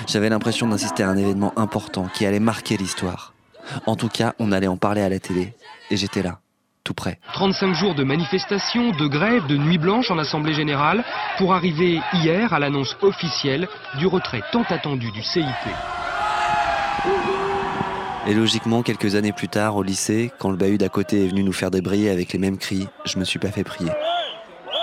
J'avais 0.07 0.29
l'impression 0.29 0.67
d'assister 0.67 1.03
à 1.03 1.09
un 1.09 1.17
événement 1.17 1.53
important 1.57 2.07
qui 2.13 2.25
allait 2.25 2.39
marquer 2.39 2.77
l'histoire. 2.77 3.33
En 3.85 3.95
tout 3.95 4.09
cas, 4.09 4.33
on 4.39 4.51
allait 4.51 4.67
en 4.67 4.77
parler 4.77 5.01
à 5.01 5.09
la 5.09 5.19
télé, 5.19 5.53
et 5.91 5.97
j'étais 5.97 6.21
là, 6.21 6.39
tout 6.83 6.93
près. 6.93 7.19
35 7.33 7.73
jours 7.73 7.95
de 7.95 8.03
manifestations, 8.03 8.91
de 8.91 9.07
grèves, 9.07 9.45
de 9.47 9.57
nuits 9.57 9.77
blanches 9.77 10.09
en 10.11 10.17
Assemblée 10.17 10.53
Générale 10.53 11.03
pour 11.37 11.53
arriver 11.53 12.01
hier 12.13 12.53
à 12.53 12.59
l'annonce 12.59 12.95
officielle 13.01 13.67
du 13.97 14.07
retrait 14.07 14.41
tant 14.51 14.63
attendu 14.63 15.11
du 15.11 15.21
CIP. 15.21 15.43
Et 18.27 18.33
logiquement, 18.33 18.83
quelques 18.83 19.15
années 19.15 19.31
plus 19.31 19.47
tard, 19.47 19.77
au 19.77 19.83
lycée, 19.83 20.31
quand 20.37 20.49
le 20.51 20.57
bahut 20.57 20.77
d'à 20.77 20.89
côté 20.89 21.23
est 21.23 21.27
venu 21.29 21.43
nous 21.43 21.53
faire 21.53 21.71
débrayer 21.71 22.09
avec 22.09 22.33
les 22.33 22.39
mêmes 22.39 22.57
cris, 22.57 22.87
je 23.05 23.17
me 23.19 23.23
suis 23.23 23.39
pas 23.39 23.51
fait 23.51 23.63
prier. 23.63 23.89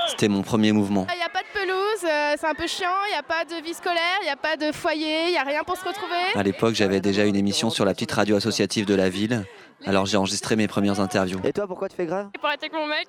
C'était 0.09 0.29
mon 0.29 0.43
premier 0.43 0.73
mouvement. 0.73 1.07
Il 1.13 1.17
n'y 1.19 1.23
a 1.23 1.29
pas 1.29 1.41
de 1.43 1.59
pelouse, 1.61 2.05
euh, 2.05 2.35
c'est 2.41 2.47
un 2.47 2.55
peu 2.55 2.67
chiant, 2.67 2.89
il 3.09 3.13
n'y 3.13 3.19
a 3.19 3.23
pas 3.23 3.45
de 3.45 3.63
vie 3.63 3.75
scolaire, 3.75 4.19
il 4.23 4.25
n'y 4.25 4.31
a 4.31 4.37
pas 4.37 4.57
de 4.57 4.73
foyer, 4.73 5.27
il 5.27 5.31
n'y 5.33 5.37
a 5.39 5.43
rien 5.43 5.63
pour 5.63 5.77
se 5.77 5.85
retrouver. 5.85 6.17
À 6.35 6.43
l'époque, 6.43 6.75
j'avais 6.75 7.01
déjà 7.01 7.25
une 7.25 7.37
émission 7.37 7.69
sur 7.69 7.85
la 7.85 7.93
petite 7.93 8.13
radio 8.13 8.37
associative 8.37 8.87
de 8.87 8.95
la 8.95 9.09
ville, 9.11 9.45
alors 9.87 10.07
j'ai 10.07 10.17
enregistré 10.17 10.57
mes 10.57 10.69
premières 10.69 11.01
interviews. 11.01 11.41
Et 11.45 11.53
toi, 11.53 11.67
pourquoi 11.67 11.89
tu 11.91 11.97
fais 11.97 12.07
grève 12.07 12.29
Et 12.35 12.39
pour 12.39 12.49
être 12.51 12.63
avec 12.63 12.73
mon 12.73 12.87
mec? 12.87 13.09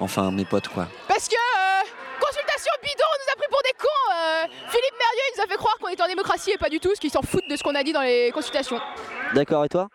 Enfin, 0.00 0.30
mes 0.32 0.44
potes 0.44 0.68
quoi. 0.68 0.88
Parce 1.06 1.28
que 1.28 1.34
euh, 1.34 1.82
consultation 2.20 2.72
bidon, 2.82 3.04
on 3.04 3.18
nous 3.18 3.32
a 3.32 3.36
pris 3.36 3.48
pour 3.50 3.60
des 3.62 3.76
cons. 3.78 4.12
euh, 4.16 4.44
Philippe 4.70 4.98
Merlieu, 4.98 5.22
il 5.28 5.36
nous 5.38 5.42
a 5.44 5.46
en 6.00 6.08
démocratie 6.08 6.50
et 6.50 6.58
pas 6.58 6.68
du 6.68 6.80
tout, 6.80 6.88
parce 6.88 7.00
qu'ils 7.00 7.10
s'en 7.10 7.22
foutent 7.22 7.48
de 7.48 7.56
ce 7.56 7.62
qu'on 7.62 7.74
a 7.74 7.82
dit 7.82 7.92
dans 7.92 8.02
les 8.02 8.30
consultations. 8.32 8.78
D'accord, 9.34 9.64
et 9.64 9.68
toi? 9.68 9.88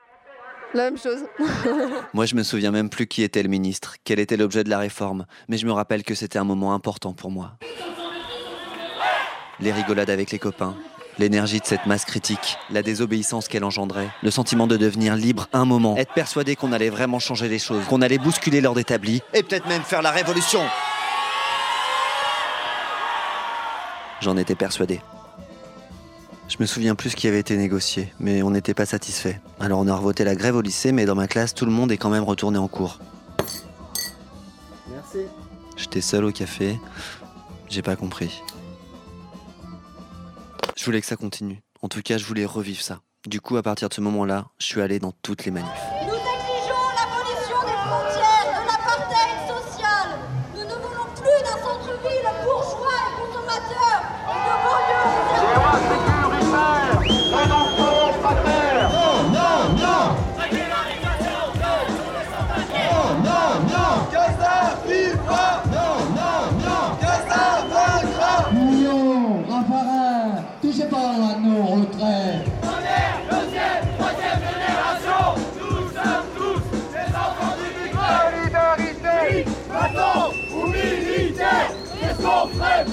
La 0.73 0.85
même 0.85 0.97
chose. 0.97 1.19
Moi, 2.13 2.25
je 2.25 2.35
me 2.35 2.41
souviens 2.41 2.71
même 2.71 2.89
plus 2.89 3.05
qui 3.05 3.21
était 3.21 3.43
le 3.43 3.49
ministre, 3.49 3.95
quel 4.03 4.19
était 4.19 4.37
l'objet 4.37 4.63
de 4.63 4.69
la 4.69 4.79
réforme, 4.79 5.25
mais 5.47 5.57
je 5.57 5.67
me 5.67 5.71
rappelle 5.71 6.03
que 6.03 6.15
c'était 6.15 6.39
un 6.39 6.43
moment 6.43 6.73
important 6.73 7.13
pour 7.13 7.29
moi. 7.29 7.51
Les 9.59 9.71
rigolades 9.71 10.09
avec 10.09 10.31
les 10.31 10.39
copains, 10.39 10.75
l'énergie 11.19 11.59
de 11.59 11.65
cette 11.65 11.85
masse 11.85 12.05
critique, 12.05 12.57
la 12.71 12.81
désobéissance 12.81 13.47
qu'elle 13.47 13.63
engendrait, 13.63 14.09
le 14.23 14.31
sentiment 14.31 14.65
de 14.65 14.75
devenir 14.75 15.15
libre 15.15 15.47
un 15.53 15.65
moment, 15.65 15.95
être 15.95 16.13
persuadé 16.13 16.55
qu'on 16.55 16.71
allait 16.71 16.89
vraiment 16.89 17.19
changer 17.19 17.47
les 17.47 17.59
choses, 17.59 17.85
qu'on 17.85 18.01
allait 18.01 18.17
bousculer 18.17 18.59
l'ordre 18.59 18.79
établi, 18.79 19.21
et 19.35 19.43
peut-être 19.43 19.67
même 19.67 19.83
faire 19.83 20.01
la 20.01 20.11
révolution. 20.11 20.61
J'en 24.21 24.37
étais 24.37 24.55
persuadé. 24.55 25.01
Je 26.53 26.59
me 26.59 26.67
souviens 26.67 26.93
plus 26.93 27.09
ce 27.09 27.15
qui 27.15 27.27
avait 27.27 27.39
été 27.39 27.57
négocié, 27.57 28.13
mais 28.19 28.43
on 28.43 28.51
n'était 28.51 28.75
pas 28.75 28.85
satisfait. 28.85 29.41
Alors 29.59 29.79
on 29.79 29.87
a 29.87 29.95
revoté 29.95 30.23
la 30.23 30.35
grève 30.35 30.55
au 30.55 30.61
lycée, 30.61 30.91
mais 30.91 31.05
dans 31.05 31.15
ma 31.15 31.27
classe, 31.27 31.55
tout 31.55 31.65
le 31.65 31.71
monde 31.71 31.91
est 31.91 31.97
quand 31.97 32.11
même 32.11 32.23
retourné 32.23 32.59
en 32.59 32.67
cours. 32.67 32.99
Merci. 34.87 35.25
J'étais 35.75 36.01
seul 36.01 36.25
au 36.25 36.31
café, 36.31 36.79
j'ai 37.69 37.81
pas 37.81 37.95
compris. 37.95 38.43
Je 40.77 40.85
voulais 40.85 41.01
que 41.01 41.07
ça 41.07 41.15
continue. 41.15 41.63
En 41.81 41.87
tout 41.87 42.03
cas, 42.03 42.19
je 42.19 42.25
voulais 42.25 42.45
revivre 42.45 42.83
ça. 42.83 42.99
Du 43.25 43.41
coup, 43.41 43.57
à 43.57 43.63
partir 43.63 43.89
de 43.89 43.93
ce 43.95 44.01
moment-là, 44.01 44.45
je 44.59 44.67
suis 44.67 44.81
allé 44.81 44.99
dans 44.99 45.11
toutes 45.23 45.45
les 45.45 45.51
manifs. 45.51 46.02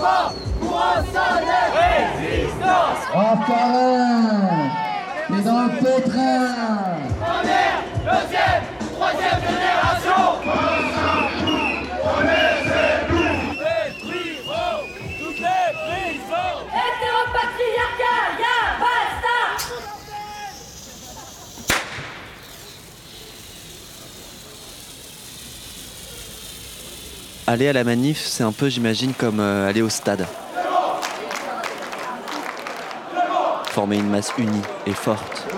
Pas 0.01 0.33
pour 0.61 0.77
un 0.77 1.05
salaire 1.13 1.73
Résistance 1.75 3.03
Raffarin, 3.13 4.71
t'es 5.29 5.43
dans 5.43 5.63
le 5.65 5.71
pétrin. 5.71 6.47
Première, 7.21 7.81
deuxième, 8.05 8.63
troisième 8.95 9.41
génération 9.49 10.23
Aller 27.51 27.67
à 27.67 27.73
la 27.73 27.83
manif, 27.83 28.25
c'est 28.27 28.45
un 28.45 28.53
peu, 28.53 28.69
j'imagine, 28.69 29.13
comme 29.13 29.41
euh, 29.41 29.69
aller 29.69 29.83
au 29.83 29.89
stade. 29.89 30.25
Former 33.73 33.97
une 33.97 34.09
masse 34.09 34.33
unie 34.39 34.63
et 34.87 34.93
forte. 34.93 35.49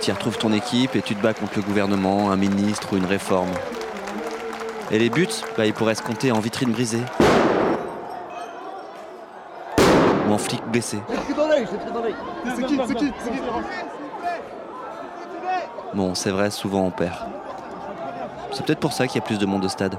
Tu 0.00 0.10
y 0.10 0.12
retrouves 0.12 0.38
ton 0.38 0.52
équipe 0.52 0.96
et 0.96 1.02
tu 1.02 1.14
te 1.14 1.22
bats 1.22 1.32
contre 1.32 1.52
le 1.54 1.62
gouvernement, 1.62 2.32
un 2.32 2.36
ministre 2.36 2.94
ou 2.94 2.96
une 2.96 3.06
réforme. 3.06 3.52
Et 4.90 4.98
les 4.98 5.08
buts, 5.08 5.28
bah, 5.56 5.66
ils 5.66 5.72
pourraient 5.72 5.94
se 5.94 6.02
compter 6.02 6.32
en 6.32 6.40
vitrine 6.40 6.72
brisée. 6.72 7.04
Ou 10.28 10.32
en 10.32 10.38
flic 10.38 10.64
blessé. 10.66 10.98
Bon, 15.96 16.14
c'est 16.14 16.30
vrai, 16.30 16.50
souvent 16.50 16.82
on 16.82 16.90
perd. 16.90 17.14
C'est 18.52 18.66
peut-être 18.66 18.80
pour 18.80 18.92
ça 18.92 19.06
qu'il 19.06 19.18
y 19.18 19.24
a 19.24 19.26
plus 19.26 19.38
de 19.38 19.46
monde 19.46 19.64
au 19.64 19.68
stade. 19.68 19.96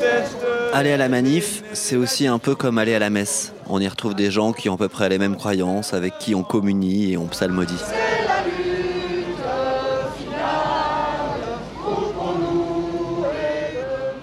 Tête. 0.00 0.36
Aller 0.72 0.92
à 0.92 0.96
la 0.96 1.08
manif, 1.08 1.62
c'est 1.72 1.96
aussi 1.96 2.26
un 2.26 2.38
peu 2.38 2.54
comme 2.54 2.78
aller 2.78 2.94
à 2.94 2.98
la 2.98 3.10
messe. 3.10 3.52
On 3.68 3.80
y 3.80 3.88
retrouve 3.88 4.14
des 4.14 4.30
gens 4.30 4.52
qui 4.52 4.68
ont 4.68 4.74
à 4.74 4.78
peu 4.78 4.88
près 4.88 5.08
les 5.08 5.18
mêmes 5.18 5.36
croyances, 5.36 5.94
avec 5.94 6.18
qui 6.18 6.34
on 6.34 6.42
communie 6.42 7.12
et 7.12 7.16
on 7.16 7.26
psalmodie. 7.26 7.74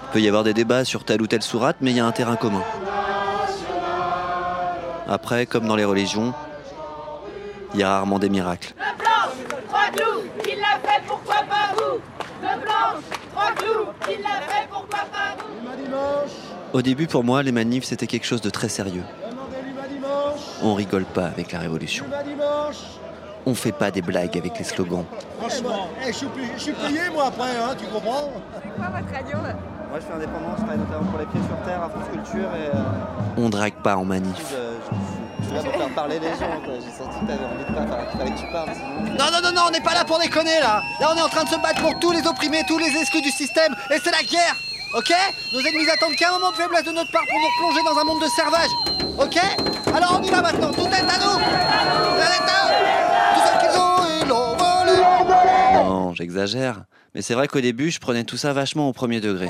Il 0.04 0.14
peut 0.14 0.22
y 0.22 0.28
avoir 0.28 0.44
des 0.44 0.54
débats 0.54 0.84
sur 0.84 1.06
telle 1.06 1.22
ou 1.22 1.28
telle 1.28 1.42
sourate, 1.42 1.78
mais 1.80 1.92
il 1.92 1.98
y 1.98 2.00
a 2.02 2.06
un 2.06 2.12
terrain 2.12 2.36
commun. 2.36 2.64
Après, 5.08 5.46
comme 5.46 5.68
dans 5.68 5.76
les 5.76 5.86
religions, 5.86 6.34
il 7.74 7.80
y 7.80 7.84
a 7.84 7.90
rarement 7.90 8.20
des 8.20 8.30
miracles. 8.30 8.74
Le 8.78 8.98
blanche, 8.98 9.64
trois 9.70 9.90
clous, 9.96 10.24
il 10.46 10.60
l'a 10.60 10.80
fait, 10.84 11.02
pourquoi 11.08 11.36
pas 11.50 11.74
vous 11.76 12.02
Le 12.42 12.62
blanche, 12.62 13.04
trois 13.34 13.52
clous, 13.56 13.88
il 14.10 14.22
l'a 14.22 14.42
fait, 14.48 14.68
pourquoi 14.70 15.00
pas 15.00 15.36
vous 15.38 16.61
Au 16.74 16.82
début, 16.82 17.08
pour 17.08 17.24
moi, 17.24 17.44
les 17.44 17.52
manifs, 17.52 17.84
c'était 17.86 18.08
quelque 18.08 18.26
chose 18.26 18.42
de 18.42 18.50
très 18.50 18.70
sérieux. 18.70 19.04
On 20.64 20.74
rigole 20.74 21.06
pas 21.06 21.26
avec 21.26 21.52
la 21.52 21.60
révolution. 21.60 22.06
On 23.46 23.56
fait 23.56 23.72
pas 23.72 23.90
des 23.92 24.02
blagues 24.04 24.38
avec 24.38 24.58
les 24.58 24.64
slogans. 24.64 25.04
Franchement, 25.40 25.88
eh, 26.04 26.12
je 26.12 26.18
suis 26.18 26.28
plié- 26.28 26.52
je 26.56 26.62
suis 26.62 26.74
moi 27.12 27.26
après, 27.26 27.50
hein, 27.50 27.76
tu 27.78 27.86
comprends? 27.88 28.30
C'est 28.64 28.70
quoi 28.76 28.90
votre 29.00 29.12
radio? 29.12 29.38
Moi 29.90 30.00
je 30.00 30.06
fais 30.06 30.14
indépendant, 30.14 30.52
je 30.52 30.58
travaille 30.62 30.78
notamment 30.78 31.10
pour 31.12 31.20
les 31.20 31.26
pieds 31.26 31.42
sur 31.42 31.58
terre 31.66 31.84
à 31.84 31.90
France 31.90 32.06
Culture 32.14 32.50
et 32.56 32.68
euh, 32.78 32.80
On 33.44 33.50
drague 33.50 33.74
pas 33.84 33.98
en 33.98 34.06
manif. 34.06 34.38
je, 34.38 34.56
je, 34.56 35.42
je 35.42 35.46
suis 35.48 35.56
là 35.56 35.64
pour 35.64 35.74
faire 35.82 35.90
parler 35.96 36.20
les 36.20 36.30
gens. 36.30 36.62
quoi. 36.64 36.76
J'ai 36.76 36.92
senti 36.96 37.20
que 37.20 37.26
t'avais 37.26 37.44
envie 37.44 37.66
de 37.68 37.74
pas 37.76 38.18
fallait 38.18 38.32
que 38.32 38.40
tu 38.40 38.52
parles. 38.54 38.70
Sinon... 38.74 39.18
Non, 39.20 39.26
non, 39.34 39.42
non, 39.44 39.52
non, 39.54 39.62
on 39.68 39.72
n'est 39.72 39.82
pas 39.82 39.94
là 39.96 40.06
pour 40.06 40.20
déconner 40.20 40.60
là 40.62 40.82
Là, 41.02 41.10
on 41.14 41.18
est 41.18 41.22
en 41.22 41.28
train 41.28 41.44
de 41.44 41.50
se 41.50 41.58
battre 41.60 41.82
pour 41.82 42.00
tous 42.00 42.12
les 42.14 42.26
opprimés, 42.26 42.62
tous 42.68 42.78
les 42.78 42.96
exclus 43.02 43.22
du 43.22 43.32
système, 43.32 43.74
et 43.90 43.98
c'est 44.02 44.12
la 44.12 44.24
guerre 44.24 44.56
Ok 44.94 45.14
Nos 45.54 45.60
ennemis 45.62 45.90
attendent 45.90 46.16
qu'un 46.16 46.32
moment 46.32 46.52
de 46.52 46.56
faiblesse 46.56 46.84
de 46.84 46.92
notre 46.92 47.12
part 47.12 47.24
pour 47.26 47.40
nous 47.40 47.48
replonger 47.48 47.84
dans 47.86 48.00
un 48.00 48.04
monde 48.04 48.22
de 48.22 48.28
servage. 48.28 48.70
Ok 49.18 49.38
Alors 49.96 50.20
on 50.20 50.24
y 50.24 50.30
va 50.30 50.42
maintenant, 50.42 50.72
tout 50.72 50.82
est 50.82 51.00
à 51.00 51.18
nous. 51.18 51.38
Tout 51.38 52.20
est 52.20 52.50
à 52.50 52.60
nous. 52.60 53.36
Tout 53.36 53.42
ce 53.48 53.60
qu'ils 53.60 53.80
ont, 53.80 54.22
ils 54.22 54.28
l'ont 54.28 54.56
volé. 54.58 55.02
Non, 55.76 56.14
j'exagère. 56.14 56.84
Mais 57.16 57.22
c'est 57.22 57.36
vrai 57.36 57.48
qu'au 57.48 57.62
début, 57.62 57.90
je 57.90 58.00
prenais 58.00 58.26
tout 58.26 58.38
ça 58.38 58.52
vachement 58.52 58.90
au 58.90 58.94
premier 58.94 59.22
degré. 59.22 59.50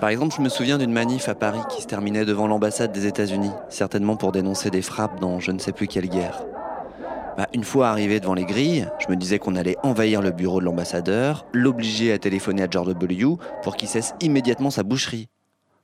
Par 0.00 0.08
exemple, 0.08 0.34
je 0.36 0.42
me 0.42 0.48
souviens 0.48 0.78
d'une 0.78 0.92
manif 0.92 1.28
à 1.28 1.34
Paris 1.34 1.60
qui 1.70 1.82
se 1.82 1.86
terminait 1.86 2.24
devant 2.24 2.48
l'ambassade 2.48 2.92
des 2.92 3.06
États-Unis, 3.06 3.52
certainement 3.68 4.16
pour 4.16 4.32
dénoncer 4.32 4.70
des 4.70 4.82
frappes 4.82 5.20
dans 5.20 5.38
je 5.38 5.52
ne 5.52 5.58
sais 5.58 5.72
plus 5.72 5.86
quelle 5.86 6.08
guerre. 6.08 6.42
Bah, 7.36 7.48
une 7.54 7.64
fois 7.64 7.88
arrivé 7.88 8.20
devant 8.20 8.34
les 8.34 8.44
grilles, 8.44 8.88
je 8.98 9.10
me 9.10 9.16
disais 9.16 9.38
qu'on 9.38 9.56
allait 9.56 9.76
envahir 9.82 10.20
le 10.20 10.32
bureau 10.32 10.60
de 10.60 10.66
l'ambassadeur, 10.66 11.46
l'obliger 11.54 12.12
à 12.12 12.18
téléphoner 12.18 12.62
à 12.62 12.70
George 12.70 12.88
W. 12.88 13.36
pour 13.62 13.76
qu'il 13.76 13.88
cesse 13.88 14.14
immédiatement 14.20 14.70
sa 14.70 14.82
boucherie. 14.82 15.28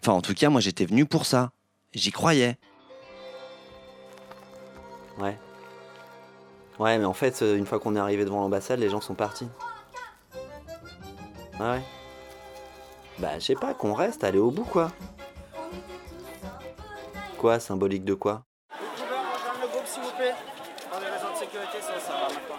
Enfin, 0.02 0.12
en 0.12 0.20
tout 0.20 0.34
cas, 0.34 0.50
moi 0.50 0.60
j'étais 0.60 0.84
venu 0.84 1.06
pour 1.06 1.24
ça. 1.24 1.50
J'y 1.94 2.10
croyais. 2.12 2.58
Ouais. 5.18 5.38
Ouais, 6.78 6.98
mais 6.98 7.06
en 7.06 7.14
fait, 7.14 7.40
euh, 7.42 7.56
une 7.56 7.66
fois 7.66 7.80
qu'on 7.80 7.96
est 7.96 7.98
arrivé 7.98 8.24
devant 8.24 8.40
l'ambassade, 8.40 8.78
les 8.78 8.90
gens 8.90 9.00
sont 9.00 9.14
partis. 9.14 9.48
Ah 11.58 11.72
ouais. 11.72 11.82
Bah, 13.18 13.38
je 13.38 13.44
sais 13.46 13.54
pas, 13.54 13.74
qu'on 13.74 13.94
reste, 13.94 14.22
aller 14.22 14.38
au 14.38 14.50
bout, 14.50 14.64
quoi. 14.64 14.92
Quoi, 17.38 17.58
symbolique 17.58 18.04
de 18.04 18.14
quoi? 18.14 18.44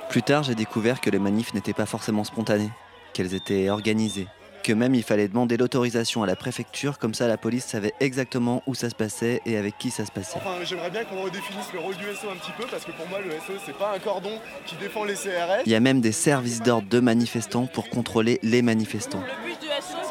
Plus 0.10 0.24
tard, 0.24 0.42
j'ai 0.42 0.56
découvert 0.56 1.02
que 1.02 1.12
les 1.12 1.20
manifs 1.20 1.54
n'étaient 1.54 1.74
pas 1.74 1.86
forcément 1.86 2.24
spontanées, 2.24 2.72
qu'elles 3.14 3.36
étaient 3.36 3.70
organisées, 3.70 4.26
que 4.64 4.74
même 4.74 4.96
il 4.96 5.04
fallait 5.04 5.28
demander 5.28 5.56
l'autorisation 5.56 6.24
à 6.24 6.26
la 6.26 6.36
préfecture, 6.36 6.98
comme 6.98 7.14
ça 7.14 7.28
la 7.28 7.38
police 7.38 7.66
savait 7.66 7.94
exactement 8.00 8.64
où 8.66 8.74
ça 8.74 8.90
se 8.90 8.96
passait 8.96 9.40
et 9.46 9.56
avec 9.56 9.78
qui 9.78 9.92
ça 9.92 10.08
se 10.08 10.12
passait. 10.12 10.38
Enfin, 10.38 10.64
j'aimerais 10.64 10.90
bien 10.90 11.04
qu'on 11.04 11.22
redéfinisse 11.22 11.72
le 11.74 11.80
rôle 11.80 11.96
du 11.96 12.06
SO 12.06 12.28
un 12.32 12.38
petit 12.38 12.52
peu 12.58 12.66
parce 12.72 12.86
que 12.86 12.92
pour 12.92 13.08
moi, 13.08 13.20
le 13.22 13.30
SO, 13.34 13.54
c'est 13.64 13.78
pas 13.78 13.94
un 13.96 14.00
cordon 14.00 14.32
qui 14.66 14.76
défend 14.78 15.04
les 15.04 15.14
CRS. 15.14 15.62
Il 15.68 15.72
y 15.72 15.76
a 15.76 15.80
même 15.80 16.02
des 16.02 16.12
services 16.12 16.64
d'ordre 16.64 16.90
de 16.90 17.00
manifestants 17.00 17.68
pour 17.68 17.88
contrôler 17.90 18.40
les 18.42 18.64
manifestants. 18.64 19.22
Le 19.22 19.52
but 19.52 19.62
du 19.62 19.68
SO, 19.68 20.09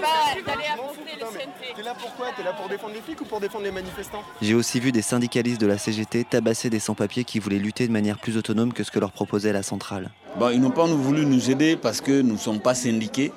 pas 0.00 0.52
d'aller 0.52 0.66
affronter 0.72 1.00
le 1.18 1.26
CNT. 1.26 1.74
T'es 1.76 1.82
là 1.82 1.94
pourquoi 1.98 2.28
T'es 2.36 2.42
là 2.42 2.52
pour 2.52 2.68
défendre 2.68 2.94
les 2.94 3.00
flics 3.00 3.20
ou 3.20 3.24
pour 3.24 3.40
défendre 3.40 3.64
les 3.64 3.70
manifestants? 3.70 4.22
J'ai 4.42 4.54
aussi 4.54 4.80
vu 4.80 4.92
des 4.92 5.02
syndicalistes 5.02 5.60
de 5.60 5.66
la 5.66 5.78
CGT 5.78 6.24
tabasser 6.24 6.70
des 6.70 6.80
sans-papiers 6.80 7.24
qui 7.24 7.38
voulaient 7.38 7.58
lutter 7.58 7.86
de 7.86 7.92
manière 7.92 8.18
plus 8.18 8.36
autonome 8.36 8.72
que 8.72 8.84
ce 8.84 8.90
que 8.90 8.98
leur 8.98 9.12
proposait 9.12 9.52
la 9.52 9.62
centrale. 9.62 10.10
Bon, 10.38 10.50
ils 10.50 10.60
n'ont 10.60 10.70
pas 10.70 10.86
voulu 10.86 11.26
nous 11.26 11.50
aider 11.50 11.76
parce 11.76 12.00
que 12.00 12.22
nous 12.22 12.34
ne 12.34 12.38
sommes 12.38 12.60
pas 12.60 12.74
syndiqués. 12.74 13.32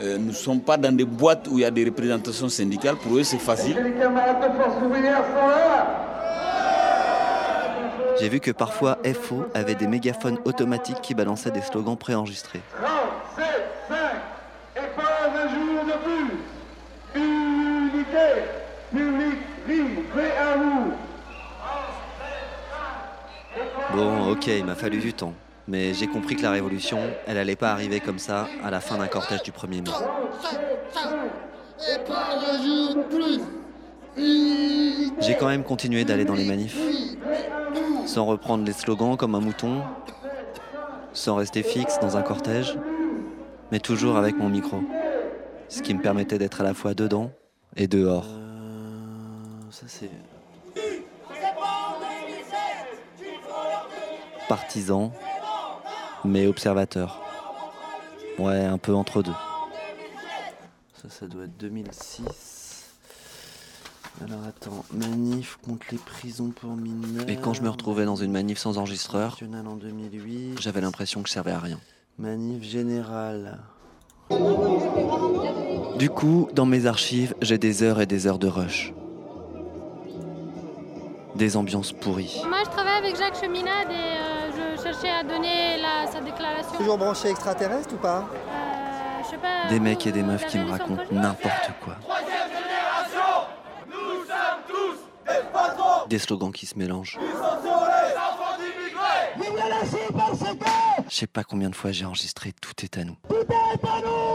Euh, 0.00 0.18
nous 0.18 0.28
ne 0.28 0.32
sommes 0.32 0.60
pas 0.62 0.76
dans 0.76 0.94
des 0.94 1.04
boîtes 1.04 1.46
où 1.48 1.58
il 1.58 1.62
y 1.62 1.64
a 1.64 1.70
des 1.70 1.84
représentations 1.84 2.48
syndicales. 2.48 2.96
Pour 2.96 3.16
eux, 3.16 3.22
c'est 3.22 3.38
facile. 3.38 3.76
Les 3.76 3.92
camarades 3.92 4.40
de 4.40 4.56
Force 4.58 4.82
ouvrière 4.82 5.24
sont 5.26 5.46
là 5.46 6.08
J'ai 8.18 8.28
vu 8.28 8.40
que 8.40 8.50
parfois 8.50 8.98
FO 9.04 9.46
avait 9.54 9.74
des 9.76 9.86
mégaphones 9.86 10.38
automatiques 10.44 11.00
qui 11.02 11.14
balançaient 11.14 11.50
des 11.52 11.62
slogans 11.62 11.96
préenregistrés. 11.96 12.62
37, 13.36 13.46
5, 13.88 13.96
et 14.76 14.80
pas 14.96 15.30
un 15.38 15.48
jour 15.48 15.84
de 15.84 15.92
plus 16.04 17.20
Unité, 17.20 18.28
public, 18.90 19.38
livré 19.68 20.30
à 20.36 20.56
vous 20.56 20.92
Bon, 23.92 24.30
ok, 24.30 24.46
il 24.46 24.64
m'a 24.64 24.74
fallu 24.74 24.98
du 24.98 25.12
temps. 25.12 25.34
Mais 25.68 25.94
j'ai 25.94 26.06
compris 26.06 26.34
que 26.36 26.42
la 26.42 26.50
révolution, 26.50 26.98
elle 27.26 27.36
allait 27.38 27.56
pas 27.56 27.72
arriver 27.72 28.00
comme 28.00 28.18
ça 28.18 28.48
à 28.64 28.70
la 28.70 28.80
fin 28.80 28.96
d'un 28.96 29.06
cortège 29.06 29.42
du 29.42 29.52
1er 29.52 29.82
mai. 29.82 29.90
J'ai 35.20 35.36
quand 35.36 35.48
même 35.48 35.62
continué 35.62 36.04
d'aller 36.04 36.24
dans 36.24 36.34
les 36.34 36.44
manifs, 36.44 36.78
sans 38.06 38.24
reprendre 38.24 38.64
les 38.64 38.72
slogans 38.72 39.16
comme 39.16 39.34
un 39.34 39.40
mouton, 39.40 39.82
sans 41.12 41.36
rester 41.36 41.62
fixe 41.62 41.98
dans 42.00 42.16
un 42.16 42.22
cortège, 42.22 42.76
mais 43.70 43.78
toujours 43.78 44.16
avec 44.16 44.36
mon 44.36 44.48
micro. 44.48 44.80
Ce 45.68 45.82
qui 45.82 45.94
me 45.94 46.00
permettait 46.00 46.38
d'être 46.38 46.60
à 46.60 46.64
la 46.64 46.74
fois 46.74 46.94
dedans 46.94 47.30
et 47.76 47.86
dehors. 47.86 48.26
ça 49.70 49.84
c'est. 49.86 50.10
Partisan, 54.48 55.12
mais 56.24 56.46
observateur. 56.46 57.20
Ouais, 58.38 58.64
un 58.64 58.78
peu 58.78 58.94
entre 58.94 59.22
deux. 59.22 59.32
Ça, 61.00 61.08
ça 61.08 61.26
doit 61.26 61.44
être 61.44 61.56
2006. 61.58 62.62
Alors 64.20 64.44
attends, 64.46 64.84
manif 64.92 65.58
contre 65.64 65.86
les 65.90 65.98
prisons 65.98 66.50
pour 66.50 66.76
mineurs. 66.76 67.28
Et 67.28 67.36
quand 67.36 67.54
je 67.54 67.62
me 67.62 67.68
retrouvais 67.70 68.04
dans 68.04 68.16
une 68.16 68.30
manif 68.30 68.58
sans 68.58 68.78
enregistreur, 68.78 69.32
National 69.32 69.66
en 69.66 69.76
2008. 69.76 70.60
j'avais 70.60 70.80
l'impression 70.80 71.22
que 71.22 71.28
je 71.28 71.32
servais 71.32 71.50
à 71.50 71.58
rien. 71.58 71.80
Manif 72.18 72.62
générale. 72.62 73.58
Du 75.98 76.10
coup, 76.10 76.48
dans 76.52 76.66
mes 76.66 76.86
archives, 76.86 77.34
j'ai 77.40 77.58
des 77.58 77.82
heures 77.82 78.00
et 78.00 78.06
des 78.06 78.26
heures 78.26 78.38
de 78.38 78.48
rush. 78.48 78.92
Des 81.34 81.56
ambiances 81.56 81.92
pourries. 81.92 82.40
Moi, 82.46 82.58
je 82.64 82.70
travaille 82.70 82.98
avec 82.98 83.16
Jacques 83.16 83.40
Cheminade 83.40 83.90
et 83.90 83.94
euh, 83.94 84.50
je 84.76 84.82
cherchais 84.82 85.10
à 85.10 85.22
donner 85.22 85.78
la- 85.80 86.10
sa 86.10 86.20
déclaration. 86.20 86.76
Toujours 86.76 86.98
branché 86.98 87.28
extraterrestre 87.30 87.94
ou 87.94 87.96
pas? 87.96 88.18
Euh, 88.34 89.22
je 89.24 89.30
sais 89.30 89.38
pas. 89.38 89.68
Des 89.68 89.80
mecs 89.80 90.06
et 90.06 90.12
des 90.12 90.22
meufs 90.22 90.46
qui 90.46 90.58
me 90.58 90.70
racontent 90.70 91.02
n'importe 91.10 91.70
quoi. 91.82 91.96
Nous 93.88 94.24
sommes 94.26 94.62
tous 94.68 94.98
des 95.32 95.40
patrons 95.52 96.06
Des 96.08 96.18
slogans 96.18 96.52
qui 96.52 96.66
se 96.66 96.78
mélangent. 96.78 97.18
Nous 97.20 97.26
sommes 97.32 97.62
sur 97.62 97.80
les 97.80 98.16
enfants 98.16 98.56
d'immigrés 98.58 99.32
Vive 99.36 99.56
la 99.56 99.80
nation 99.80 99.98
parce 100.14 100.38
que 100.38 101.02
Je 101.08 101.14
sais 101.16 101.26
pas 101.26 101.44
combien 101.44 101.70
de 101.70 101.74
fois 101.74 101.92
j'ai 101.92 102.04
enregistré 102.04 102.52
Tout 102.60 102.74
est 102.84 102.98
à 102.98 103.04
nous. 103.04 103.16
tout 103.28 103.34
est 103.36 103.52
à 103.54 104.00
nous 104.02 104.31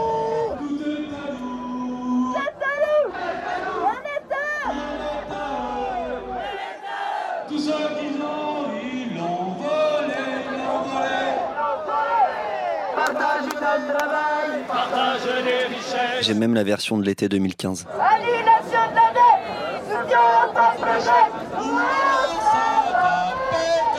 J'ai 16.20 16.34
même 16.34 16.54
la 16.54 16.64
version 16.64 16.98
de 16.98 17.04
l'été 17.04 17.28
2015. 17.28 17.86
Annihilation 17.88 18.90
de 18.90 18.94
la 18.94 19.10
dette 19.14 19.44
Soutien 19.88 20.18
au 20.18 20.52
temps 20.52 20.74
projet 20.76 21.24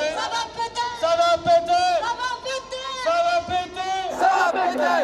Ça 0.10 0.26
va 0.32 0.44
péter 0.54 0.88
Ça 1.02 1.12
va 1.18 1.38
péter 1.38 1.90
Ça 3.04 3.12
va 3.26 3.38
péter 3.48 4.00
Ça 4.20 4.30
va 4.44 4.52
péter 4.52 5.00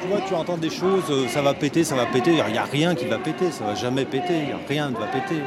Tu 0.00 0.06
vois, 0.08 0.20
tu 0.26 0.34
entends 0.34 0.56
des 0.56 0.70
choses, 0.70 1.10
euh, 1.10 1.28
ça 1.28 1.42
va 1.42 1.54
péter, 1.54 1.84
ça 1.84 1.94
va 1.94 2.06
péter. 2.06 2.32
Il 2.46 2.52
n'y 2.52 2.58
a 2.58 2.64
rien 2.64 2.94
qui 2.94 3.06
va 3.06 3.18
péter, 3.18 3.50
ça 3.50 3.64
va 3.64 3.74
jamais 3.74 4.04
péter. 4.04 4.54
Rien 4.68 4.90
ne 4.90 4.96
va 4.96 5.06
péter. 5.06 5.42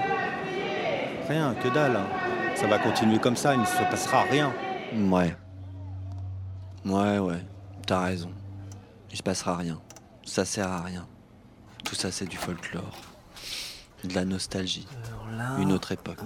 Rien, 1.29 1.55
que 1.61 1.69
dalle. 1.69 1.99
Ça 2.59 2.65
va 2.65 2.79
continuer 2.79 3.19
comme 3.19 3.35
ça, 3.35 3.53
il 3.53 3.61
ne 3.61 3.65
se 3.65 3.77
passera 3.91 4.23
rien. 4.23 4.51
Ouais. 4.93 5.35
Ouais, 6.85 7.19
ouais, 7.19 7.45
t'as 7.85 7.99
raison. 7.99 8.31
Il 9.11 9.17
se 9.17 9.23
passera 9.23 9.57
rien. 9.57 9.79
Ça 10.25 10.43
sert 10.43 10.67
à 10.67 10.81
rien. 10.81 11.05
Tout 11.83 11.95
ça, 11.95 12.11
c'est 12.11 12.25
du 12.25 12.37
folklore. 12.37 12.97
De 14.03 14.15
la 14.15 14.25
nostalgie. 14.25 14.87
Une 15.59 15.71
autre 15.71 15.91
époque. 15.91 16.19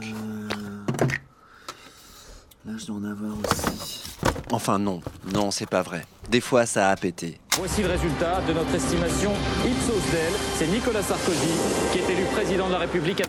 Là, 2.65 2.73
je 2.77 2.85
dois 2.85 2.97
en 2.97 3.03
avoir 3.03 3.33
aussi. 3.39 4.03
Enfin, 4.51 4.79
non. 4.79 5.01
Non, 5.33 5.51
c'est 5.51 5.69
pas 5.69 5.81
vrai. 5.81 6.05
Des 6.29 6.41
fois, 6.41 6.65
ça 6.65 6.89
a 6.89 6.95
pété. 6.95 7.39
Voici 7.57 7.81
le 7.81 7.89
résultat 7.89 8.41
de 8.41 8.53
notre 8.53 8.73
estimation 8.73 9.31
Ipsos 9.65 10.11
Del. 10.11 10.33
C'est 10.55 10.67
Nicolas 10.67 11.03
Sarkozy 11.03 11.51
qui 11.91 11.99
est 11.99 12.09
élu 12.09 12.23
président 12.33 12.67
de 12.67 12.73
la 12.73 12.79
République. 12.79 13.23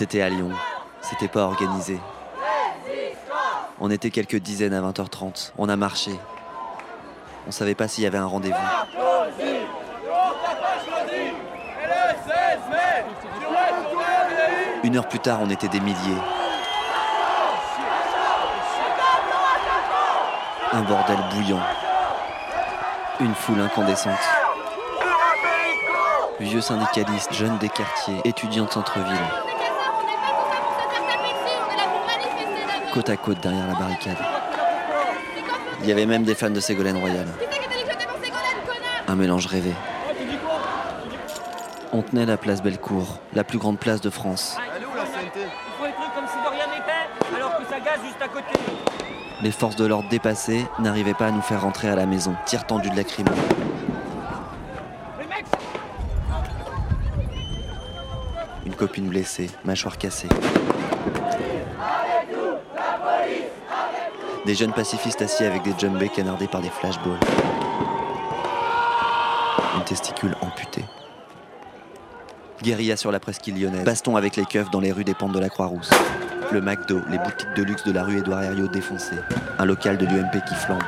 C'était 0.00 0.22
à 0.22 0.30
Lyon. 0.30 0.48
C'était 1.02 1.28
pas 1.28 1.42
organisé. 1.42 2.00
On 3.78 3.90
était 3.90 4.08
quelques 4.08 4.36
dizaines 4.36 4.72
à 4.72 4.80
20h30. 4.80 5.52
On 5.58 5.68
a 5.68 5.76
marché. 5.76 6.12
On 7.46 7.50
savait 7.50 7.74
pas 7.74 7.86
s'il 7.86 8.04
y 8.04 8.06
avait 8.06 8.16
un 8.16 8.24
rendez-vous. 8.24 8.56
Une 14.84 14.96
heure 14.96 15.06
plus 15.06 15.18
tard, 15.18 15.40
on 15.42 15.50
était 15.50 15.68
des 15.68 15.80
milliers. 15.80 16.22
Un 20.72 20.80
bordel 20.80 21.18
bouillant. 21.34 21.60
Une 23.20 23.34
foule 23.34 23.60
incandescente. 23.60 24.14
Vieux 26.40 26.62
syndicalistes, 26.62 27.34
jeunes 27.34 27.58
des 27.58 27.68
quartiers, 27.68 28.16
étudiants 28.24 28.64
de 28.64 28.70
centre-ville. 28.70 29.49
Côte 32.92 33.08
à 33.08 33.16
côte 33.16 33.40
derrière 33.40 33.68
la 33.68 33.74
barricade. 33.74 34.16
Il 35.82 35.88
y 35.88 35.92
avait 35.92 36.06
même 36.06 36.24
des 36.24 36.34
fans 36.34 36.50
de 36.50 36.58
Ségolène 36.58 36.96
Royal. 36.96 37.26
Un 39.06 39.14
mélange 39.14 39.46
rêvé. 39.46 39.72
On 41.92 42.02
tenait 42.02 42.26
la 42.26 42.36
place 42.36 42.62
Bellecour, 42.62 43.20
la 43.32 43.44
plus 43.44 43.58
grande 43.58 43.78
place 43.78 44.00
de 44.00 44.10
France. 44.10 44.56
Les 44.58 44.80
trucs 44.80 46.14
comme 46.14 46.26
si 46.26 46.36
de 46.36 46.50
rien 46.50 46.66
n'était, 46.66 47.36
alors 47.36 47.56
que 47.58 47.64
ça 47.64 47.78
gaz 47.78 48.00
juste 48.04 48.20
à 48.20 48.28
côté. 48.28 48.58
Les 49.42 49.52
forces 49.52 49.76
de 49.76 49.86
l'ordre 49.86 50.08
dépassées 50.08 50.66
n'arrivaient 50.80 51.14
pas 51.14 51.28
à 51.28 51.30
nous 51.30 51.42
faire 51.42 51.62
rentrer 51.62 51.88
à 51.88 51.94
la 51.94 52.06
maison. 52.06 52.34
Tir 52.44 52.66
tendu 52.66 52.90
de 52.90 52.96
lacrymo. 52.96 53.30
Une 58.66 58.74
copine 58.74 59.08
blessée, 59.08 59.48
mâchoire 59.64 59.96
cassée. 59.96 60.28
Des 64.46 64.54
jeunes 64.54 64.72
pacifistes 64.72 65.20
assis 65.20 65.44
avec 65.44 65.62
des 65.62 65.74
jumbés 65.78 66.08
canardés 66.08 66.48
par 66.48 66.62
des 66.62 66.70
flashballs. 66.70 67.20
Une 69.76 69.84
testicule 69.84 70.34
amputée. 70.40 70.84
Guérilla 72.62 72.96
sur 72.96 73.12
la 73.12 73.20
presqu'île 73.20 73.60
lyonnaise. 73.60 73.84
Baston 73.84 74.16
avec 74.16 74.36
les 74.36 74.46
keufs 74.46 74.70
dans 74.70 74.80
les 74.80 74.92
rues 74.92 75.04
des 75.04 75.14
pentes 75.14 75.32
de 75.32 75.38
la 75.38 75.50
Croix-Rousse. 75.50 75.90
Le 76.52 76.62
McDo, 76.62 77.00
les 77.10 77.18
boutiques 77.18 77.52
de 77.54 77.62
luxe 77.62 77.84
de 77.84 77.92
la 77.92 78.02
rue 78.02 78.18
Édouard 78.18 78.42
Herriot 78.42 78.68
défoncées. 78.68 79.16
Un 79.58 79.64
local 79.66 79.98
de 79.98 80.06
l'UMP 80.06 80.42
qui 80.48 80.54
flambe. 80.54 80.82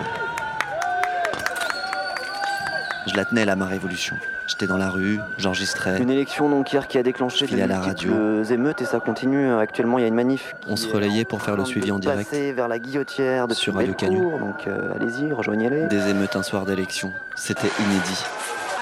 Je 3.06 3.14
la 3.14 3.26
tenais 3.26 3.44
là, 3.44 3.54
ma 3.54 3.66
révolution. 3.66 4.16
J'étais 4.46 4.66
dans 4.66 4.76
la 4.76 4.90
rue, 4.90 5.18
j'enregistrais. 5.38 6.00
Une 6.00 6.10
élection 6.10 6.48
donc 6.48 6.72
hier 6.72 6.88
qui 6.88 6.98
a 6.98 7.02
déclenché 7.02 7.46
à 7.62 7.66
la 7.66 7.80
radio. 7.80 8.40
des 8.42 8.52
émeutes 8.52 8.82
et 8.82 8.84
ça 8.84 9.00
continue. 9.00 9.52
Actuellement, 9.54 9.98
il 9.98 10.02
y 10.02 10.04
a 10.04 10.08
une 10.08 10.14
manif. 10.14 10.54
On 10.68 10.76
se 10.76 10.88
relayait 10.88 11.24
pour 11.24 11.42
faire 11.42 11.56
le 11.56 11.64
suivi 11.64 11.90
en 11.90 11.98
direct. 11.98 12.28
Passer 12.28 12.52
vers 12.52 12.68
la 12.68 12.78
guillotière 12.78 13.48
de 13.48 13.54
Sur 13.54 13.74
Radio 13.74 13.94
Canu. 13.94 14.18
Donc 14.20 14.66
euh, 14.66 14.92
allez-y, 14.94 15.32
rejoignez-les. 15.32 15.86
Des 15.86 16.08
émeutes 16.08 16.36
un 16.36 16.42
soir 16.42 16.64
d'élection. 16.66 17.12
C'était 17.34 17.70
inédit. 17.80 18.24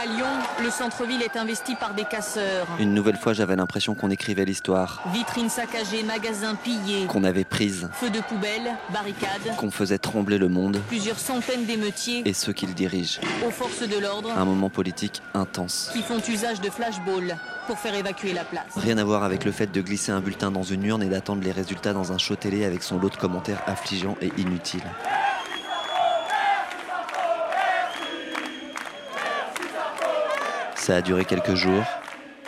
À 0.03 0.07
Lyon, 0.07 0.27
le 0.63 0.71
centre-ville 0.71 1.23
est 1.23 1.37
investi 1.37 1.75
par 1.75 1.95
des 1.95 2.05
casseurs. 2.05 2.67
Une 2.79 2.93
nouvelle 2.95 3.17
fois, 3.17 3.33
j'avais 3.33 3.57
l'impression 3.57 3.95
qu'on 3.95 4.11
écrivait 4.11 4.45
l'histoire, 4.45 5.03
Vitrines 5.13 5.49
saccagées, 5.49 6.03
magasins 6.03 6.55
pillés, 6.55 7.07
qu'on 7.07 7.25
avait 7.25 7.45
prise, 7.45 7.89
feux 7.93 8.11
de 8.11 8.21
poubelle, 8.21 8.77
barricades, 8.93 9.57
qu'on 9.57 9.71
faisait 9.71 9.99
trembler 9.99 10.39
le 10.39 10.49
monde 10.49 10.81
plusieurs 10.89 11.19
centaines 11.19 11.65
d'émeutiers 11.65 12.23
et 12.29 12.33
ceux 12.33 12.53
qui 12.53 12.67
le 12.67 12.75
dirigent. 12.75 13.21
aux 13.47 13.51
forces 13.51 13.83
de 13.89 13.99
l'ordre 13.99 14.31
Un 14.37 14.45
moment 14.45 14.69
politique 14.71 15.23
intense. 15.35 15.91
qui 15.93 16.03
font 16.03 16.21
usage 16.29 16.61
de 16.61 16.71
flashballs 16.71 17.37
pour 17.67 17.79
faire 17.79 17.95
évacuer 17.95 18.33
la 18.33 18.45
place. 18.45 18.65
Rien 18.77 18.99
à 18.99 19.05
voir 19.05 19.23
avec 19.23 19.45
le 19.45 19.53
fait 19.53 19.71
de 19.71 19.81
glisser 19.81 20.13
un 20.13 20.21
bulletin 20.21 20.51
dans 20.51 20.63
une 20.63 20.85
urne 20.85 21.03
et 21.03 21.09
d'attendre 21.09 21.43
les 21.43 21.53
résultats 21.53 21.93
dans 21.93 22.13
un 22.13 22.19
show 22.19 22.37
télé 22.37 22.65
avec 22.65 22.83
son 22.83 22.99
lot 22.99 23.11
de 23.11 23.17
commentaires 23.17 23.63
affligeants 23.67 24.17
et 24.21 24.33
inutiles. 24.39 24.83
Ça 30.91 30.97
a 30.97 31.03
duré 31.03 31.25
quelques 31.25 31.55
jours. 31.55 31.85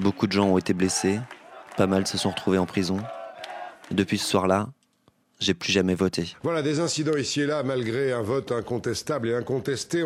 Beaucoup 0.00 0.26
de 0.26 0.32
gens 0.32 0.48
ont 0.48 0.58
été 0.58 0.74
blessés. 0.74 1.20
Pas 1.76 1.86
mal 1.86 2.08
se 2.08 2.18
sont 2.18 2.30
retrouvés 2.30 2.58
en 2.58 2.66
prison. 2.66 2.96
Et 3.88 3.94
depuis 3.94 4.18
ce 4.18 4.26
soir-là, 4.26 4.68
j'ai 5.38 5.54
plus 5.54 5.70
jamais 5.70 5.94
voté. 5.94 6.34
Voilà, 6.42 6.60
des 6.60 6.80
incidents 6.80 7.16
ici 7.16 7.42
et 7.42 7.46
là, 7.46 7.62
malgré 7.62 8.10
un 8.12 8.22
vote 8.22 8.50
incontestable 8.50 9.28
et 9.28 9.34
incontesté. 9.36 10.04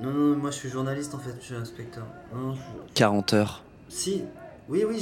Non, 0.00 0.10
non, 0.10 0.36
moi 0.38 0.50
je 0.50 0.56
suis 0.56 0.70
journaliste 0.70 1.14
en 1.14 1.18
fait, 1.18 1.34
je 1.40 1.44
suis 1.44 1.54
inspecteur. 1.56 2.06
Non, 2.34 2.54
je- 2.54 2.94
40 2.94 3.34
heures. 3.34 3.64
Si, 3.90 4.24
oui, 4.70 4.84
oui, 4.88 4.98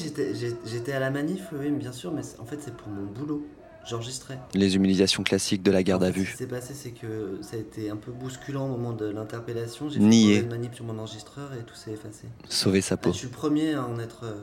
j'étais 0.64 0.93
à 0.93 0.99
la 0.99 1.11
manif, 1.11 1.43
oui, 1.53 1.70
bien 1.70 1.93
sûr, 1.93 2.11
mais 2.11 2.22
en 2.41 2.47
fait 2.47 2.59
c'est 2.61 2.76
pour 2.76 2.89
mon 2.89 3.05
boulot. 3.05 3.47
J'enregistrais. 3.89 4.39
Les 4.55 4.74
humiliations 4.76 5.22
classiques 5.22 5.62
de 5.62 5.70
la 5.70 5.82
garde 5.82 6.03
à 6.03 6.09
Ce 6.09 6.12
qui 6.14 6.20
vue. 6.20 6.34
s'est 6.37 6.47
passé, 6.47 6.74
c'est 6.74 6.91
que 6.91 7.39
ça 7.41 7.57
a 7.57 7.59
été 7.61 7.89
un 7.89 7.97
peu 7.97 8.11
bousculant 8.11 8.64
au 8.66 8.68
moment 8.68 8.93
de 8.93 9.07
l'interpellation. 9.07 9.89
J'ai 9.89 10.01
Nié. 10.01 10.37
fait 10.37 10.41
une 10.43 10.49
manip 10.49 10.74
sur 10.74 10.84
mon 10.84 10.99
enregistreur 10.99 11.53
et 11.55 11.62
tout 11.62 11.74
s'est 11.76 11.93
effacé. 11.93 12.26
Sauver 12.49 12.80
sa 12.80 12.97
peau. 12.97 13.12
Je 13.12 13.18
suis 13.18 13.26
le 13.28 13.32
premier 13.32 13.74
à 13.74 13.84
en 13.84 13.99
être 14.01 14.24
euh, 14.24 14.34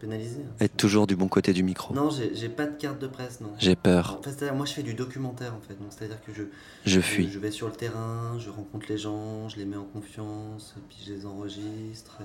pénalisé. 0.00 0.40
Être 0.60 0.76
toujours 0.76 1.06
du 1.06 1.16
bon 1.16 1.28
côté 1.28 1.52
du 1.52 1.62
micro. 1.62 1.94
Non, 1.94 2.10
j'ai 2.10 2.48
pas 2.50 2.66
de 2.66 2.76
carte 2.76 2.98
de 3.00 3.06
presse, 3.06 3.40
non. 3.40 3.50
J'ai 3.58 3.76
peur. 3.76 4.20
C'est-à-dire, 4.22 4.54
moi 4.54 4.66
je 4.66 4.72
fais 4.74 4.82
du 4.82 4.94
documentaire 4.94 5.54
en 5.54 5.60
fait, 5.66 5.76
c'est-à-dire 5.88 6.22
que 6.22 6.32
je. 6.34 6.42
Je 6.84 7.00
fuis. 7.00 7.30
Je 7.30 7.38
vais 7.38 7.50
sur 7.50 7.68
le 7.68 7.72
terrain, 7.74 8.38
je 8.38 8.50
rencontre 8.50 8.86
les 8.88 8.98
gens, 8.98 9.48
je 9.48 9.56
les 9.56 9.64
mets 9.64 9.76
en 9.76 9.84
confiance, 9.84 10.74
puis 10.88 10.98
je 11.06 11.12
les 11.14 11.26
enregistre. 11.26 12.18
Et, 12.20 12.24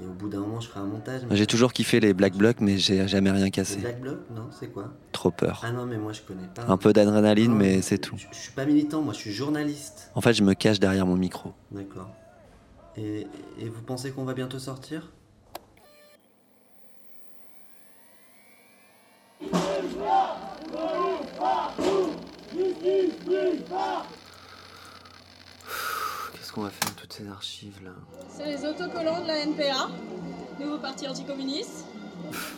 et 0.00 0.06
au 0.06 0.10
bout 0.12 0.28
d'un 0.28 0.40
moment, 0.40 0.60
je 0.60 0.68
ferai 0.68 0.80
un 0.80 0.84
montage. 0.84 1.22
mais- 1.28 1.36
J'ai 1.36 1.46
toujours 1.46 1.72
kiffé 1.72 2.00
les 2.00 2.12
black 2.14 2.34
blocs, 2.34 2.60
mais 2.60 2.76
j'ai 2.78 3.06
jamais 3.08 3.30
rien 3.30 3.46
Les 3.46 3.50
cassé. 3.50 3.76
Black 3.78 4.00
Bloc 4.00 4.18
Non, 4.34 4.48
c'est 4.50 4.68
quoi? 4.72 4.92
Trop 5.12 5.30
peur. 5.30 5.62
Ah 5.64 5.72
non, 5.72 5.86
mais 5.86 5.96
moi 5.96 6.12
je 6.12 6.20
connais 6.22 6.48
pas. 6.54 6.64
Un 6.68 6.76
peu 6.76 6.92
d'adrénaline, 6.92 7.54
mais 7.54 7.80
c'est 7.82 7.98
tout. 7.98 8.16
Je 8.30 8.36
suis 8.36 8.52
pas 8.52 8.64
militant, 8.66 9.00
moi 9.02 9.12
je 9.14 9.18
suis 9.18 9.32
journaliste. 9.32 10.10
En 10.14 10.20
fait, 10.20 10.34
je 10.34 10.42
me 10.42 10.54
cache 10.54 10.80
derrière 10.80 11.06
mon 11.06 11.16
micro. 11.16 11.52
D'accord. 11.70 12.10
Et, 12.96 13.26
et 13.60 13.68
vous 13.68 13.82
pensez 13.82 14.10
qu'on 14.10 14.24
va 14.24 14.34
bientôt 14.34 14.58
sortir? 14.58 15.10
Qu'est-ce 26.32 26.52
qu'on 26.52 26.62
va 26.62 26.70
faire? 26.70 26.95
Toutes 27.06 27.24
ces 27.24 27.28
archives 27.28 27.80
là 27.84 27.92
C'est 28.28 28.46
les 28.46 28.64
autocollants 28.64 29.20
de 29.20 29.28
la 29.28 29.38
NPA, 29.44 29.88
nouveau 30.58 30.78
parti 30.78 31.06
anticommuniste. 31.06 31.84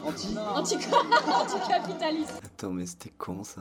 Anti 0.02 0.28
Anticapitaliste. 0.56 2.40
Attends, 2.42 2.70
mais 2.70 2.86
c'était 2.86 3.10
con 3.10 3.44
ça. 3.44 3.60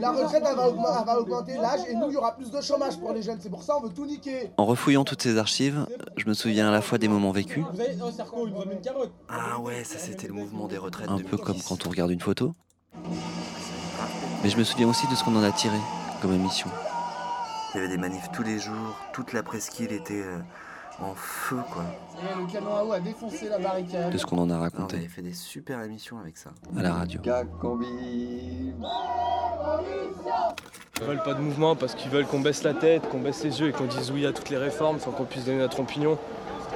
La 0.00 0.10
retraite, 0.10 0.42
elle 0.44 0.56
va, 0.56 0.68
augmenter, 0.68 0.98
elle 0.98 1.06
va 1.06 1.20
augmenter 1.20 1.54
l'âge 1.54 1.80
et 1.88 1.94
nous, 1.94 2.08
il 2.08 2.14
y 2.14 2.16
aura 2.16 2.34
plus 2.34 2.50
de 2.50 2.60
chômage 2.60 2.98
pour 2.98 3.12
les 3.12 3.22
jeunes. 3.22 3.38
C'est 3.40 3.50
pour 3.50 3.62
ça 3.62 3.76
on 3.78 3.82
veut 3.82 3.92
tout 3.92 4.04
niquer. 4.04 4.50
En 4.56 4.64
refouillant 4.64 5.04
toutes 5.04 5.22
ces 5.22 5.38
archives, 5.38 5.86
je 6.16 6.26
me 6.26 6.34
souviens 6.34 6.68
à 6.68 6.72
la 6.72 6.82
fois 6.82 6.98
des 6.98 7.06
moments 7.06 7.30
vécus, 7.30 7.64
Vous 7.72 7.80
avez 7.80 8.00
un 8.00 8.10
cerco, 8.10 8.48
il 8.48 8.52
vous 8.52 8.62
amène 8.62 8.78
une 8.78 8.82
carotte. 8.82 9.12
Ah 9.28 9.60
ouais, 9.60 9.84
ça 9.84 9.98
c'était 9.98 10.26
le 10.26 10.34
mouvement 10.34 10.66
des 10.66 10.78
retraites. 10.78 11.08
Un 11.08 11.18
peu 11.18 11.36
comme 11.36 11.60
quand 11.62 11.86
on 11.86 11.90
regarde 11.90 12.10
une 12.10 12.20
photo. 12.20 12.54
Mais 14.42 14.50
je 14.50 14.56
me 14.56 14.64
souviens 14.64 14.88
aussi 14.88 15.06
de 15.06 15.14
ce 15.14 15.22
qu'on 15.22 15.36
en 15.36 15.44
a 15.44 15.52
tiré 15.52 15.78
comme 16.20 16.32
émission. 16.32 16.68
Il 17.74 17.78
y 17.78 17.80
avait 17.80 17.88
des 17.88 17.98
manifs 17.98 18.30
tous 18.32 18.42
les 18.42 18.58
jours, 18.58 18.96
toute 19.12 19.32
la 19.32 19.42
presqu'île 19.42 19.92
était 19.92 20.22
euh, 20.22 20.38
en 21.00 21.14
feu 21.14 21.56
quoi. 21.72 21.84
Et 22.20 22.38
le 22.40 22.46
camion 22.52 22.76
à 22.76 22.84
eau 22.84 22.92
a 22.92 23.00
défoncé 23.00 23.48
la 23.48 23.58
barricade. 23.58 24.12
De 24.12 24.18
ce 24.18 24.26
qu'on 24.26 24.38
en 24.38 24.50
a 24.50 24.56
On 24.56 24.60
raconté 24.60 24.96
avait 24.96 25.08
fait 25.08 25.22
des 25.22 25.32
super 25.32 25.82
émissions 25.82 26.18
avec 26.18 26.36
ça. 26.36 26.50
à 26.78 26.82
la 26.82 26.92
radio. 26.92 27.20
Gacambi. 27.22 28.74
Ils 31.00 31.06
veulent 31.06 31.22
pas 31.22 31.34
de 31.34 31.40
mouvement 31.40 31.74
parce 31.74 31.94
qu'ils 31.94 32.10
veulent 32.10 32.26
qu'on 32.26 32.40
baisse 32.40 32.62
la 32.62 32.74
tête, 32.74 33.08
qu'on 33.08 33.20
baisse 33.20 33.42
les 33.42 33.58
yeux 33.60 33.68
et 33.68 33.72
qu'on 33.72 33.86
dise 33.86 34.10
oui 34.10 34.26
à 34.26 34.32
toutes 34.32 34.50
les 34.50 34.58
réformes 34.58 34.98
sans 35.00 35.10
qu'on 35.10 35.24
puisse 35.24 35.44
donner 35.46 35.58
notre 35.58 35.80
opinion. 35.80 36.18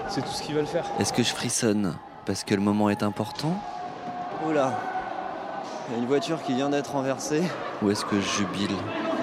C'est 0.09 0.22
tout 0.22 0.30
ce 0.32 0.42
qu'ils 0.42 0.55
veulent 0.55 0.66
faire. 0.66 0.84
Est-ce 0.99 1.12
que 1.12 1.22
je 1.22 1.32
frissonne 1.34 1.94
parce 2.24 2.42
que 2.42 2.55
le 2.55 2.61
moment 2.62 2.88
est 2.90 3.03
important? 3.03 3.55
Oula 4.49 4.72
Il 5.88 5.92
y 5.92 5.97
a 5.97 6.03
une 6.03 6.07
voiture 6.09 6.42
qui 6.42 6.55
vient 6.55 6.70
d'être 6.70 6.92
renversée. 6.92 7.42
ou 7.82 7.90
est-ce 7.90 8.05
que 8.05 8.18
je 8.20 8.28
jubile? 8.38 8.74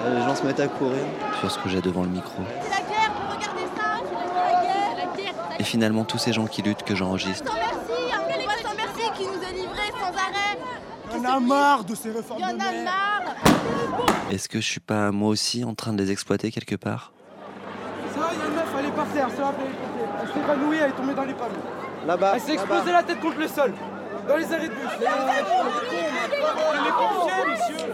Les 0.06 0.22
gens 0.22 0.34
se 0.34 0.44
mettent 0.44 0.60
à 0.60 0.68
courir. 0.68 1.04
sur 1.40 1.50
ce 1.50 1.58
que 1.58 1.68
j'ai 1.68 1.80
devant 1.80 2.02
le 2.02 2.08
micro 2.08 2.42
C'est 2.62 2.70
la 2.70 2.76
guerre, 2.76 3.12
regardez 3.30 3.66
ça, 3.76 4.00
c'est 4.04 4.14
la 4.14 4.62
guerre. 4.62 5.08
C'est 5.16 5.24
la 5.24 5.32
guerre. 5.32 5.34
Et 5.58 5.64
finalement 5.64 6.04
tous 6.04 6.18
ces 6.18 6.32
gens 6.32 6.46
qui 6.46 6.62
luttent 6.62 6.82
que 6.82 6.94
j'enregistre. 6.94 7.50
Sans 7.50 7.54
merci, 7.54 8.12
un 8.12 8.22
Gaulois 8.22 8.52
sans 8.62 8.74
merci 8.76 9.10
qui 9.16 9.26
nous 9.26 9.42
est 9.42 9.52
livré 9.52 9.90
sans 9.98 10.08
arrêt. 10.08 10.58
On 11.16 11.24
en 11.24 11.36
a 11.36 11.40
marre 11.40 11.84
de 11.84 11.94
ces 11.94 12.10
réformes 12.10 12.40
Il 12.40 12.42
y 12.42 12.46
en 12.46 12.60
a 12.60 12.72
marre. 12.84 13.34
Est-ce 14.30 14.48
que 14.48 14.60
je 14.60 14.66
suis 14.66 14.80
pas 14.80 15.10
moi 15.10 15.28
aussi 15.28 15.64
en 15.64 15.74
train 15.74 15.92
de 15.92 16.02
les 16.02 16.10
exploiter 16.10 16.50
quelque 16.50 16.76
part? 16.76 17.12
Ça 18.12 18.20
va, 18.20 18.26
il 18.32 18.38
y 18.38 18.42
a 18.42 18.46
une 18.46 18.54
meuf, 18.54 18.64
elle 18.78 18.86
est 18.86 18.90
par 18.90 19.06
terre, 19.08 19.28
ça 19.30 19.42
va, 19.42 19.52
elle 19.58 19.70
est 19.70 19.74
par 19.74 19.90
terre. 19.96 20.08
Elle 20.22 20.28
s'est 20.28 20.40
évanouie, 20.40 20.76
elle 20.76 20.90
est 20.90 20.94
tombée 20.94 21.14
dans 21.14 21.24
les 21.24 21.34
pommes. 21.34 21.48
Là-bas. 22.06 22.32
Elle 22.34 22.40
s'est 22.40 22.52
explosée 22.52 22.92
la 22.92 23.02
tête 23.02 23.20
contre 23.20 23.38
le 23.38 23.48
sol. 23.48 23.72
Dans 24.28 24.36
les 24.36 24.52
arrêts 24.52 24.68
de 24.68 24.74
bus. 24.74 24.90
Les 25.00 25.06
pompiers, 26.92 27.44
monsieur. 27.50 27.86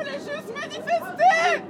On 0.00 0.04
voulait 0.04 0.18
juste 0.18 0.52
manifester. 0.54 1.62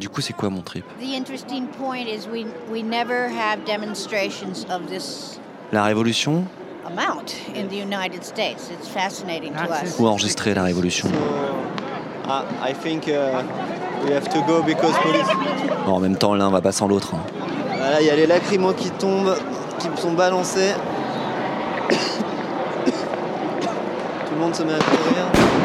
Du 0.00 0.08
coup, 0.08 0.20
c'est 0.20 0.32
quoi 0.32 0.50
mon 0.50 0.60
trip 0.62 0.84
The 1.00 1.14
interesting 1.16 1.66
point 1.68 2.06
is 2.08 2.26
we, 2.30 2.44
we 2.70 2.82
never 2.82 3.28
have 3.28 3.64
demonstrations 3.64 4.66
of 4.70 4.86
this 4.88 5.38
La 5.72 5.84
révolution 5.84 6.44
amount 6.86 7.34
in 7.56 7.66
the 7.68 7.76
United 7.76 8.24
States. 8.24 8.70
It's 8.70 8.88
fascinating 8.88 9.52
to 9.54 9.70
us. 9.70 9.98
ou 9.98 10.06
enregistrer 10.06 10.54
la 10.54 10.62
révolution 10.64 11.08
I 12.62 12.72
think 12.72 13.06
we 13.06 14.10
have 14.12 14.28
to 14.30 14.40
go 14.46 14.62
because 14.62 14.96
police. 15.02 15.26
Bon, 15.86 15.92
En 15.94 16.00
même 16.00 16.16
temps, 16.16 16.34
l'un 16.34 16.50
va 16.50 16.60
pas 16.60 16.72
sans 16.72 16.88
l'autre. 16.88 17.14
hein. 17.14 17.20
Voilà, 17.76 18.00
il 18.00 18.06
y 18.06 18.10
a 18.10 18.16
les 18.16 18.26
lacrymos 18.26 18.72
qui 18.74 18.90
tombent, 18.90 19.36
qui 19.78 19.88
sont 20.00 20.12
balancés. 20.14 20.72
Tout 21.94 21.98
le 24.34 24.40
monde 24.40 24.54
se 24.54 24.62
met 24.62 24.72
à 24.72 24.78
courir. 24.78 25.63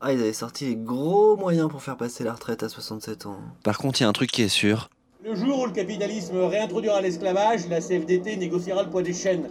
Ah, 0.00 0.12
ils 0.12 0.20
avaient 0.20 0.32
sorti 0.32 0.66
les 0.66 0.76
gros 0.76 1.36
moyens 1.36 1.68
pour 1.68 1.82
faire 1.82 1.96
passer 1.96 2.22
la 2.22 2.32
retraite 2.32 2.62
à 2.62 2.68
67 2.68 3.26
ans. 3.26 3.38
Par 3.64 3.78
contre, 3.78 4.00
il 4.00 4.04
y 4.04 4.06
a 4.06 4.08
un 4.08 4.12
truc 4.12 4.30
qui 4.30 4.42
est 4.42 4.48
sûr. 4.48 4.88
Le 5.24 5.34
jour 5.34 5.60
où 5.60 5.66
le 5.66 5.72
capitalisme 5.72 6.38
réintroduira 6.38 7.00
l'esclavage, 7.00 7.68
la 7.68 7.80
CFDT 7.80 8.36
négociera 8.36 8.84
le 8.84 8.90
poids 8.90 9.02
des 9.02 9.12
chaînes. 9.12 9.48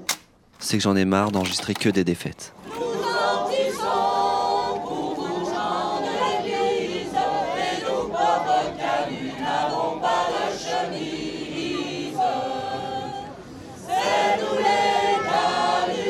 c'est 0.60 0.78
que 0.78 0.84
j'en 0.84 0.96
ai 0.96 1.04
marre 1.06 1.32
d'enregistrer 1.32 1.74
que 1.74 1.90
des 1.90 2.06
défaites. 2.06 2.54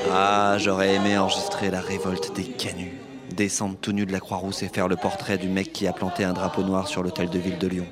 Ah, 0.09 0.57
j'aurais 0.57 0.95
aimé 0.95 1.17
enregistrer 1.17 1.69
la 1.69 1.81
révolte 1.81 2.35
des 2.35 2.43
canuts, 2.45 2.97
descendre 3.35 3.77
tout 3.79 3.91
nu 3.91 4.05
de 4.05 4.11
la 4.11 4.19
Croix-Rousse 4.19 4.63
et 4.63 4.67
faire 4.67 4.87
le 4.87 4.95
portrait 4.95 5.37
du 5.37 5.47
mec 5.47 5.73
qui 5.73 5.87
a 5.87 5.93
planté 5.93 6.23
un 6.23 6.33
drapeau 6.33 6.63
noir 6.63 6.87
sur 6.87 7.03
l'hôtel 7.03 7.29
de 7.29 7.39
ville 7.39 7.57
de 7.57 7.67
Lyon. 7.67 7.87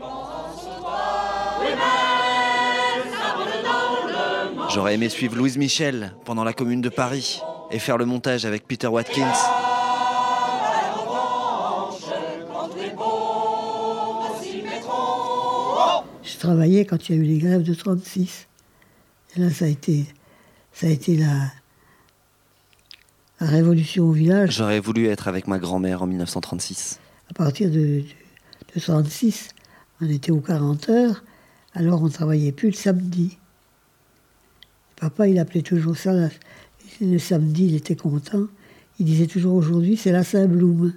J'aurais 4.69 4.95
aimé 4.95 5.09
suivre 5.09 5.35
Louise 5.35 5.57
Michel 5.57 6.13
pendant 6.25 6.43
la 6.43 6.53
Commune 6.53 6.81
de 6.81 6.89
Paris 6.89 7.41
et 7.71 7.79
faire 7.79 7.97
le 7.97 8.05
montage 8.05 8.45
avec 8.45 8.67
Peter 8.67 8.87
Watkins. 8.87 9.31
Je 16.23 16.37
travaillais 16.39 16.85
quand 16.85 17.07
il 17.07 17.15
y 17.15 17.19
a 17.19 17.21
eu 17.21 17.25
les 17.25 17.37
grèves 17.37 17.63
de 17.63 17.73
36. 17.73 18.47
Et 19.35 19.39
là, 19.39 19.49
ça 19.49 19.65
a 19.65 19.67
été, 19.67 20.05
ça 20.73 20.87
a 20.87 20.89
été 20.89 21.15
la, 21.15 21.51
la 23.41 23.47
révolution 23.47 24.05
au 24.05 24.11
village. 24.11 24.55
J'aurais 24.57 24.79
voulu 24.79 25.07
être 25.07 25.27
avec 25.27 25.47
ma 25.47 25.59
grand-mère 25.59 26.03
en 26.03 26.07
1936. 26.07 26.99
À 27.29 27.33
partir 27.33 27.69
de, 27.69 27.75
de, 27.75 28.03
de 28.75 28.79
36, 28.79 29.49
on 30.01 30.09
était 30.09 30.31
aux 30.31 30.39
40 30.41 30.89
heures, 30.89 31.23
alors 31.73 32.01
on 32.03 32.09
travaillait 32.09 32.51
plus 32.51 32.67
le 32.69 32.73
samedi. 32.75 33.37
Papa, 34.95 35.27
il 35.27 35.39
appelait 35.39 35.61
toujours 35.61 35.97
ça 35.97 36.13
la- 36.13 36.29
le 37.01 37.17
samedi, 37.19 37.65
il 37.67 37.75
était 37.75 37.95
content. 37.95 38.45
Il 38.99 39.05
disait 39.05 39.27
toujours 39.27 39.55
aujourd'hui, 39.55 39.97
c'est 39.97 40.11
la 40.13 40.23
Saint-Bloum. 40.23 40.93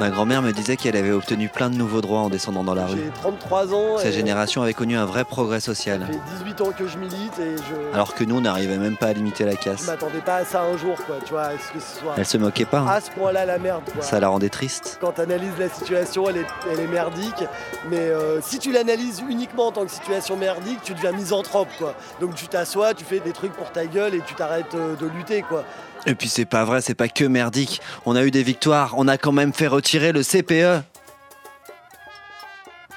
Ma 0.00 0.08
grand-mère 0.08 0.40
me 0.40 0.50
disait 0.52 0.76
qu'elle 0.78 0.96
avait 0.96 1.10
obtenu 1.12 1.48
plein 1.50 1.68
de 1.68 1.76
nouveaux 1.76 2.00
droits 2.00 2.20
en 2.20 2.30
descendant 2.30 2.64
dans 2.64 2.74
la 2.74 2.86
rue. 2.86 2.96
J'ai 3.04 3.10
33 3.10 3.74
ans. 3.74 3.98
Sa 3.98 4.10
génération 4.10 4.62
avait 4.62 4.72
connu 4.72 4.96
un 4.96 5.04
vrai 5.04 5.24
progrès 5.24 5.60
social. 5.60 6.00
Ça 6.00 6.06
fait 6.06 6.44
18 6.44 6.60
ans 6.62 6.70
que 6.76 6.88
je 6.88 6.96
milite 6.96 7.38
et 7.38 7.56
je. 7.58 7.94
Alors 7.94 8.14
que 8.14 8.24
nous, 8.24 8.36
on 8.38 8.40
n'arrivait 8.40 8.78
même 8.78 8.96
pas 8.96 9.08
à 9.08 9.12
limiter 9.12 9.44
la 9.44 9.52
Je 9.52 9.56
casse. 9.58 9.86
m'attendais 9.86 10.20
pas 10.20 10.36
à 10.36 10.44
ça 10.46 10.62
un 10.62 10.76
jour, 10.78 10.96
quoi. 11.06 11.16
Tu 11.24 11.32
vois, 11.32 11.48
que 11.50 11.78
ce 11.80 11.98
soit. 12.00 12.14
Elle 12.16 12.24
se 12.24 12.38
moquait 12.38 12.64
pas. 12.64 12.78
hein. 12.78 12.86
À 12.88 13.00
ce 13.02 13.10
point-là, 13.10 13.44
la 13.44 13.58
merde, 13.58 13.82
quoi. 13.92 14.02
Ça 14.02 14.18
la 14.20 14.28
rendait 14.28 14.48
triste. 14.48 14.96
Quand 15.02 15.12
tu 15.12 15.20
analyses 15.20 15.58
la 15.58 15.68
situation, 15.68 16.30
elle 16.30 16.38
est, 16.38 16.46
elle 16.72 16.80
est 16.80 16.88
merdique. 16.88 17.44
Mais 17.90 17.98
euh, 17.98 18.40
si 18.40 18.58
tu 18.58 18.72
l'analyses 18.72 19.22
uniquement 19.28 19.66
en 19.66 19.72
tant 19.72 19.84
que 19.84 19.90
situation 19.90 20.34
merdique, 20.36 20.80
tu 20.82 20.94
deviens 20.94 21.12
misanthrope, 21.12 21.68
quoi. 21.78 21.94
Donc 22.22 22.34
tu 22.36 22.48
t'assois, 22.48 22.94
tu 22.94 23.04
fais 23.04 23.20
des 23.20 23.32
trucs 23.32 23.52
pour 23.52 23.70
ta 23.70 23.84
gueule 23.84 24.14
et 24.14 24.22
tu 24.26 24.34
t'arrêtes 24.34 24.74
euh, 24.74 24.96
de 24.96 25.06
lutter, 25.06 25.42
quoi. 25.42 25.64
Et 26.06 26.14
puis 26.14 26.28
c'est 26.28 26.44
pas 26.44 26.64
vrai, 26.64 26.80
c'est 26.80 26.94
pas 26.94 27.08
que 27.08 27.24
merdique. 27.24 27.80
On 28.06 28.16
a 28.16 28.24
eu 28.24 28.30
des 28.30 28.42
victoires, 28.42 28.94
on 28.96 29.08
a 29.08 29.18
quand 29.18 29.32
même 29.32 29.52
fait 29.52 29.66
retirer 29.66 30.12
le 30.12 30.22
CPE. 30.22 30.82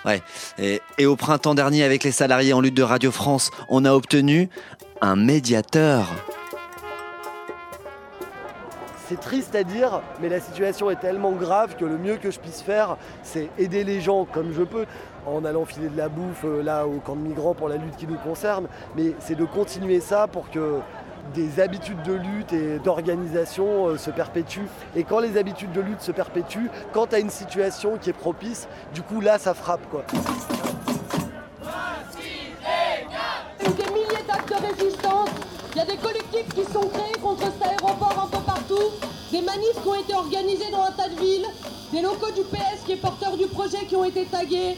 Ouais, 0.05 0.21
et, 0.57 1.05
au 1.05 1.15
printemps 1.15 1.55
dernier, 1.55 1.83
avec 1.83 2.03
les 2.03 2.11
salariés 2.11 2.51
en 2.51 2.59
lutte 2.59 2.75
de 2.75 2.83
Radio 2.83 3.11
France, 3.11 3.51
on 3.69 3.85
a 3.85 3.93
obtenu 3.93 4.49
un 5.01 5.15
médiateur. 5.15 6.07
C'est 9.07 9.19
triste 9.19 9.55
à 9.55 9.63
dire, 9.63 10.01
mais 10.21 10.27
la 10.27 10.39
situation 10.39 10.89
est 10.89 10.99
tellement 10.99 11.31
grave 11.31 11.75
que 11.77 11.85
le 11.85 11.97
mieux 11.97 12.17
que 12.17 12.31
je 12.31 12.39
puisse 12.39 12.61
faire, 12.61 12.97
c'est 13.21 13.49
aider 13.57 13.83
les 13.83 14.01
gens 14.01 14.25
comme 14.25 14.53
je 14.53 14.63
peux, 14.63 14.85
en 15.25 15.45
allant 15.45 15.65
filer 15.65 15.89
de 15.89 15.97
la 15.97 16.09
bouffe 16.09 16.43
euh, 16.45 16.63
là 16.63 16.85
au 16.85 16.99
camp 16.99 17.15
de 17.15 17.21
migrants 17.21 17.53
pour 17.53 17.69
la 17.69 17.77
lutte 17.77 17.95
qui 17.95 18.07
nous 18.07 18.17
concerne, 18.17 18.67
mais 18.95 19.13
c'est 19.19 19.35
de 19.35 19.45
continuer 19.45 19.99
ça 19.99 20.27
pour 20.27 20.49
que 20.49 20.79
des 21.33 21.59
habitudes 21.59 22.01
de 22.03 22.13
lutte 22.13 22.53
et 22.53 22.79
d'organisation 22.79 23.87
euh, 23.87 23.97
se 23.97 24.11
perpétuent. 24.11 24.67
Et 24.95 25.03
quand 25.03 25.19
les 25.19 25.37
habitudes 25.37 25.71
de 25.71 25.81
lutte 25.81 26.01
se 26.01 26.11
perpétuent, 26.11 26.69
quand 26.93 27.07
tu 27.07 27.15
as 27.15 27.19
une 27.19 27.29
situation 27.29 27.97
qui 27.97 28.09
est 28.09 28.13
propice, 28.13 28.67
du 28.93 29.01
coup 29.01 29.21
là 29.21 29.37
ça 29.37 29.53
frappe 29.53 29.87
quoi. 29.89 30.03
Des 33.59 33.89
milliers 33.91 34.23
d'actes 34.27 34.49
de 34.49 34.67
résistance. 34.67 35.29
Il 35.73 35.79
y 35.79 35.81
a 35.81 35.85
des 35.85 35.97
collectifs 35.97 36.49
qui 36.53 36.63
sont 36.71 36.87
créés 36.87 37.19
contre 37.21 37.43
cet 37.43 37.67
aéroport 37.67 38.27
un 38.31 38.37
peu 38.37 38.43
partout. 38.43 38.91
Des 39.31 39.41
manifs 39.41 39.81
qui 39.81 39.87
ont 39.87 39.95
été 39.95 40.13
organisés 40.13 40.69
dans 40.71 40.83
un 40.83 40.91
tas 40.91 41.09
de 41.09 41.19
villes. 41.19 41.47
Des 41.91 42.01
locaux 42.01 42.31
du 42.31 42.41
PS 42.41 42.83
qui 42.85 42.91
est 42.91 42.97
porteur 42.97 43.35
du 43.37 43.47
projet 43.47 43.85
qui 43.87 43.95
ont 43.95 44.03
été 44.03 44.25
tagués. 44.25 44.77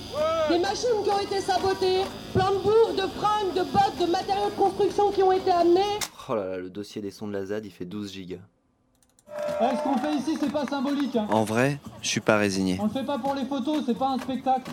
Des 0.49 0.59
machines 0.59 1.03
qui 1.03 1.09
ont 1.09 1.19
été 1.19 1.41
sabotées. 1.41 2.05
Plein 2.33 2.51
de 2.51 2.57
bourres, 2.57 2.93
de 2.93 3.09
fringues, 3.19 3.53
de 3.55 3.63
bottes, 3.63 3.97
de 3.99 4.05
matériaux 4.05 4.49
de 4.49 4.55
construction 4.55 5.11
qui 5.11 5.23
ont 5.23 5.33
été 5.33 5.51
amenés. 5.51 5.99
Oh 6.27 6.35
là 6.35 6.45
là, 6.47 6.57
le 6.57 6.69
dossier 6.69 7.01
des 7.01 7.11
sons 7.11 7.27
de 7.27 7.33
la 7.33 7.45
ZAD, 7.45 7.65
il 7.65 7.71
fait 7.71 7.85
12 7.85 8.11
gigas. 8.11 8.37
Eh, 9.61 9.75
ce 9.77 9.83
qu'on 9.83 9.97
fait 9.97 10.15
ici, 10.15 10.37
c'est 10.39 10.51
pas 10.51 10.65
symbolique. 10.65 11.15
hein. 11.15 11.27
En 11.29 11.43
vrai, 11.43 11.79
je 12.01 12.07
suis 12.07 12.19
pas 12.21 12.37
résigné. 12.37 12.77
On 12.81 12.85
le 12.85 12.89
fait 12.89 13.03
pas 13.03 13.17
pour 13.17 13.35
les 13.35 13.45
photos, 13.45 13.83
c'est 13.85 13.97
pas 13.97 14.09
un 14.09 14.17
spectacle. 14.17 14.71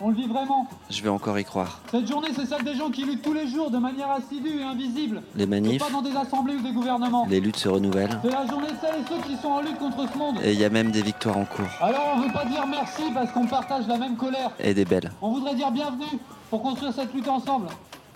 On 0.00 0.10
le 0.10 0.14
vit 0.16 0.26
vraiment. 0.28 0.68
Je 0.90 1.02
vais 1.02 1.08
encore 1.08 1.38
y 1.38 1.44
croire. 1.44 1.80
Cette 1.90 2.06
journée, 2.06 2.28
c'est 2.36 2.44
celle 2.44 2.62
des 2.64 2.74
gens 2.74 2.90
qui 2.90 3.04
luttent 3.04 3.22
tous 3.22 3.32
les 3.32 3.48
jours 3.48 3.70
de 3.70 3.78
manière 3.78 4.10
assidue 4.10 4.60
et 4.60 4.62
invisible. 4.62 5.22
Les 5.34 5.44
Et 5.44 5.46
manifs, 5.46 5.82
pas 5.82 5.90
dans 5.90 6.02
des 6.02 6.14
assemblées 6.14 6.54
ou 6.54 6.60
des 6.62 6.72
gouvernements. 6.72 7.26
les 7.26 7.40
luttes 7.40 7.56
se 7.56 7.68
renouvellent. 7.70 8.18
C'est 8.22 8.30
la 8.30 8.46
journée 8.46 8.68
de 8.70 8.76
celles 8.80 9.00
et 9.00 9.04
ceux 9.08 9.22
qui 9.26 9.36
sont 9.40 9.48
en 9.48 9.62
lutte 9.62 9.78
contre 9.78 10.06
ce 10.12 10.18
monde. 10.18 10.36
Et 10.44 10.52
il 10.52 10.60
y 10.60 10.64
a 10.66 10.70
même 10.70 10.90
des 10.90 11.00
victoires 11.02 11.38
en 11.38 11.46
cours. 11.46 11.64
Alors 11.80 12.12
on 12.14 12.20
veut 12.20 12.32
pas 12.32 12.44
dire 12.44 12.66
merci 12.66 13.04
parce 13.14 13.32
qu'on 13.32 13.46
partage 13.46 13.86
la 13.88 13.96
même 13.96 14.16
colère. 14.16 14.50
Et 14.60 14.74
des 14.74 14.84
belles. 14.84 15.10
On 15.22 15.30
voudrait 15.32 15.54
dire 15.54 15.70
bienvenue 15.70 16.18
pour 16.50 16.60
construire 16.62 16.92
cette 16.92 17.14
lutte 17.14 17.28
ensemble. 17.28 17.68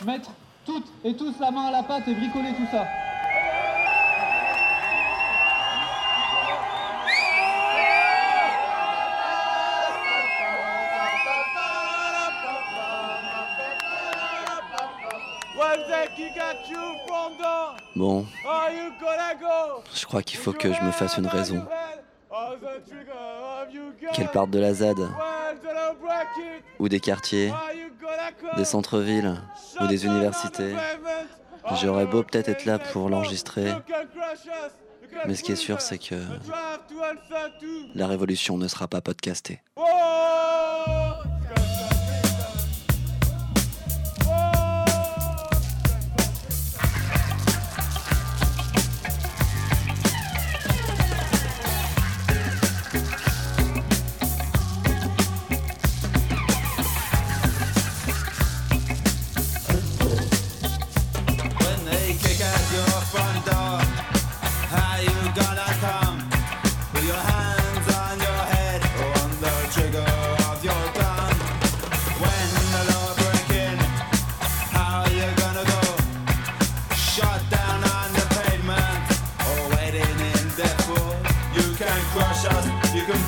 Mettre 0.04 0.30
toutes 0.64 0.86
et 1.04 1.14
tous 1.14 1.34
la 1.40 1.50
main 1.50 1.66
à 1.66 1.70
la 1.70 1.82
pâte 1.82 2.06
et 2.08 2.14
bricoler 2.14 2.52
tout 2.56 2.66
ça. 2.70 2.86
What's 15.56 15.88
that 15.88 16.18
you 16.18 16.28
got 16.34 16.68
you 16.70 16.96
from 17.06 17.32
the? 17.38 17.80
Bon, 17.96 18.24
je 19.94 20.06
crois 20.06 20.22
qu'il 20.22 20.38
faut 20.38 20.52
que 20.52 20.72
je 20.72 20.82
me 20.82 20.90
fasse 20.90 21.18
une 21.18 21.26
raison. 21.26 21.64
Oh, 22.30 22.54
Qu'elle 24.12 24.30
parte 24.30 24.50
de 24.50 24.58
la 24.58 24.72
ZAD, 24.72 25.08
ou 26.78 26.88
des 26.88 27.00
quartiers, 27.00 27.52
des 28.56 28.64
centres-villes, 28.64 29.36
ou 29.80 29.86
des 29.86 30.04
universités. 30.06 30.74
J'aurais 31.80 32.06
beau 32.06 32.22
peut-être 32.22 32.48
être 32.48 32.64
là 32.64 32.78
pour 32.78 33.08
l'enregistrer, 33.08 33.72
mais 35.26 35.34
ce 35.34 35.42
qui 35.42 35.52
est 35.52 35.56
sûr, 35.56 35.80
c'est 35.80 35.98
que 35.98 36.16
la 37.94 38.06
révolution 38.06 38.56
ne 38.56 38.68
sera 38.68 38.88
pas 38.88 39.00
podcastée. 39.00 39.60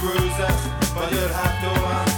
bruises, 0.03 0.69
but 0.97 1.13
you'll 1.13 1.29
have 1.29 1.61
to 1.63 1.87
answer. 1.87 2.12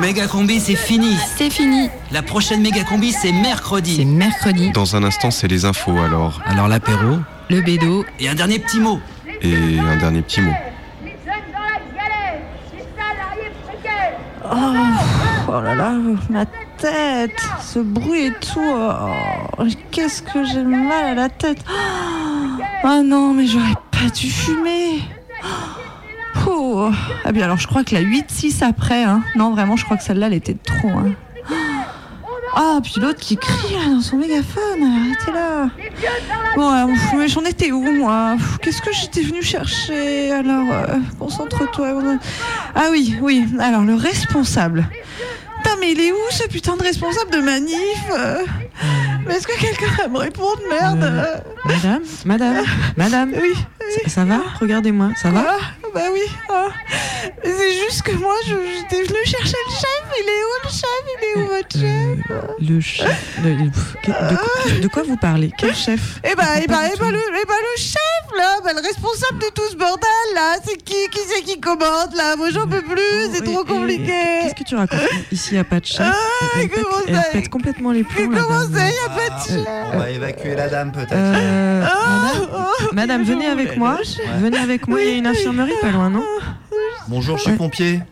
Méga 0.00 0.26
combi. 0.26 0.60
C'est 0.60 0.76
fini. 0.76 1.16
C'est 1.36 1.50
fini. 1.50 1.90
La 2.10 2.22
prochaine 2.22 2.62
méga 2.62 2.84
combi, 2.84 3.12
c'est 3.12 3.32
mercredi. 3.32 3.96
C'est 3.96 4.04
mercredi. 4.04 4.70
Dans 4.70 4.96
un 4.96 5.04
instant, 5.04 5.30
c'est 5.30 5.48
les 5.48 5.64
infos 5.64 5.98
alors. 5.98 6.40
Alors 6.46 6.68
l'apéro, 6.68 7.18
le 7.50 7.60
bédo 7.60 8.04
et 8.18 8.28
un 8.28 8.34
dernier 8.34 8.58
petit 8.58 8.80
mot. 8.80 8.98
Et 9.42 9.78
un 9.78 9.96
dernier 9.96 10.22
petit 10.22 10.40
mot. 10.40 10.52
Oh, 14.52 14.56
oh 15.48 15.60
là 15.60 15.74
là, 15.74 15.92
ma 16.28 16.44
tête, 16.78 17.40
ce 17.60 17.78
bruit 17.78 18.26
et 18.26 18.32
tout. 18.32 18.60
oh, 18.64 19.64
Qu'est-ce 19.90 20.22
que 20.22 20.44
j'ai 20.44 20.64
mal 20.64 21.06
à 21.10 21.14
la 21.14 21.28
tête. 21.28 21.58
Ah 22.82 23.02
non, 23.04 23.34
mais 23.34 23.46
j'aurais 23.46 23.74
pas 23.92 24.10
dû 24.12 24.28
fumer. 24.30 25.02
Ah 27.24 27.32
bien 27.32 27.44
alors 27.44 27.58
je 27.58 27.66
crois 27.66 27.84
que 27.84 27.94
la 27.94 28.02
8-6 28.02 28.64
après, 28.64 29.04
hein. 29.04 29.22
non 29.36 29.50
vraiment 29.52 29.76
je 29.76 29.84
crois 29.84 29.96
que 29.96 30.02
celle-là 30.02 30.26
elle 30.28 30.34
était 30.34 30.54
trop. 30.64 30.88
hein. 30.88 31.12
Ah 32.56 32.78
puis 32.82 32.94
l'autre 33.00 33.20
qui 33.20 33.36
crie 33.36 33.74
là, 33.74 33.94
dans 33.94 34.00
son 34.00 34.16
mégaphone, 34.16 34.82
arrêtez 34.82 35.32
là. 35.32 35.68
Bon, 36.56 36.92
mais 37.16 37.28
j'en 37.28 37.44
étais 37.44 37.70
où 37.70 37.80
moi? 37.92 38.36
Qu'est-ce 38.60 38.82
que 38.82 38.92
j'étais 38.92 39.20
venue 39.22 39.42
chercher? 39.42 40.32
Alors, 40.32 40.66
euh, 40.72 40.96
concentre-toi. 41.18 41.94
Ah 42.74 42.86
oui, 42.90 43.16
oui, 43.22 43.44
alors 43.60 43.82
le 43.82 43.94
responsable. 43.94 44.88
Putain 45.62 45.76
mais 45.78 45.92
il 45.92 46.00
est 46.00 46.10
où 46.10 46.16
ce 46.30 46.48
putain 46.48 46.76
de 46.76 46.82
responsable 46.82 47.30
de 47.30 47.38
manif? 47.40 47.78
Euh 48.18 48.38
Mais 49.26 49.34
est-ce 49.34 49.46
que 49.46 49.58
quelqu'un 49.60 49.86
va 49.98 50.08
me 50.08 50.18
répondre? 50.18 50.58
Merde 50.68 51.04
euh 51.04 51.36
Madame, 51.66 52.02
madame, 52.24 52.64
madame. 52.96 53.32
Oui, 53.40 53.54
Ça, 54.04 54.10
ça 54.10 54.24
va? 54.24 54.40
Regardez-moi, 54.60 55.10
ça 55.16 55.30
va? 55.30 55.44
Bah 55.94 56.02
oui. 56.12 56.20
ah. 56.50 56.68
Mais 57.44 57.50
C'est 57.52 57.72
juste 57.84 58.02
que 58.02 58.12
moi, 58.12 58.34
je- 58.46 58.54
j'étais 58.76 59.02
venue 59.02 59.24
chercher 59.24 59.56
le 59.66 59.72
chef. 59.72 60.02
Il 60.18 60.28
est 60.28 60.44
où 60.44 60.56
le 60.64 60.70
chef? 60.70 61.02
Il 61.06 61.24
est 61.24 61.42
où 61.42 61.46
votre 61.48 61.72
chef? 61.72 62.60
Le 62.68 62.80
chef. 62.80 63.38
le- 63.44 63.54
le- 63.64 63.70
pff, 63.70 63.96
que- 64.02 64.10
de, 64.10 64.36
quoi, 64.36 64.80
de 64.82 64.88
quoi 64.88 65.02
vous 65.02 65.16
parlez? 65.16 65.52
Quel 65.56 65.74
chef? 65.74 66.20
Eh 66.24 66.34
bah, 66.34 66.44
eh 66.62 66.66
bah, 66.66 66.80
eh 66.92 66.98
bah, 66.98 67.10
le, 67.10 67.18
eh 67.18 67.46
bah, 67.46 67.54
le 67.60 67.80
chef, 67.80 68.36
là, 68.36 68.58
bah, 68.64 68.72
le 68.74 68.80
responsable 68.80 69.38
de 69.38 69.48
tout 69.54 69.68
ce 69.70 69.76
bordel, 69.76 70.08
là, 70.34 70.56
c'est 70.64 70.76
qui 70.76 70.94
Qui 71.10 71.20
c'est 71.28 71.42
qui 71.42 71.58
commande, 71.60 72.14
là? 72.14 72.36
Moi, 72.36 72.50
j'en 72.50 72.66
peux 72.66 72.82
plus, 72.82 73.30
c'est 73.32 73.44
trop 73.44 73.64
compliqué. 73.64 74.12
Qu'est-ce 74.42 74.54
que 74.54 74.64
tu 74.64 74.74
racontes 74.76 75.00
Ici, 75.32 75.48
il 75.52 75.54
n'y 75.54 75.60
a 75.60 75.64
pas 75.64 75.80
de 75.80 75.86
chef? 75.86 76.00
Ah, 76.06 76.14
elle, 76.60 76.68
pète, 76.68 76.84
elle 77.08 77.22
pète 77.32 77.48
complètement 77.48 77.90
les 77.92 78.04
plombs. 78.04 78.28
Comment 78.28 78.60
ça, 78.72 78.86
y 78.88 79.06
a 79.06 79.08
pas 79.08 79.36
de 79.36 79.48
chef? 79.48 79.66
On 79.92 79.98
va 79.98 80.10
évacuer 80.10 80.54
la 80.54 80.68
dame 80.68 80.92
peut-être. 80.92 81.12
Euh, 81.12 81.80
madame, 81.82 82.48
Oh, 82.52 82.94
madame, 82.94 83.22
venez 83.24 83.46
avec 83.46 83.76
moi. 83.76 83.98
Venez 84.40 84.58
avec 84.58 84.86
moi, 84.88 85.00
il 85.00 85.08
y 85.08 85.12
a 85.12 85.16
une 85.16 85.26
infirmerie 85.26 85.72
pas 85.80 85.90
loin, 85.90 86.10
non 86.10 86.24
Bonjour, 87.08 87.38
je 87.38 87.42
suis 87.44 87.52
pompier. 87.52 88.02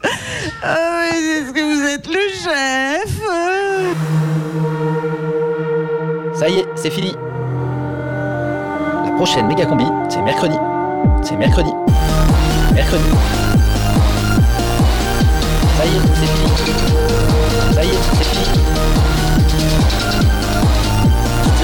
Ah 0.62 0.77
oui, 1.01 1.16
est-ce 1.16 1.53
que 1.53 1.61
vous 1.61 1.83
êtes 1.89 2.07
le 2.07 2.21
chef 2.33 3.21
Ça 6.35 6.49
y 6.49 6.61
est, 6.61 6.66
c'est 6.77 6.91
fini. 6.91 7.14
La 9.05 9.11
prochaine 9.12 9.47
méga 9.47 9.66
combi, 9.66 9.85
c'est 10.09 10.23
mercredi. 10.23 10.57
C'est 11.23 11.37
mercredi. 11.37 11.71
Mercredi. 12.75 13.05
Ça 15.77 15.85
y 15.85 15.89
est, 15.89 16.01
c'est 16.14 16.27
fini. 16.27 16.51
Ça 17.75 17.85
y 17.85 17.89
est, 17.89 17.99
c'est 18.16 18.25
fini. 18.25 18.47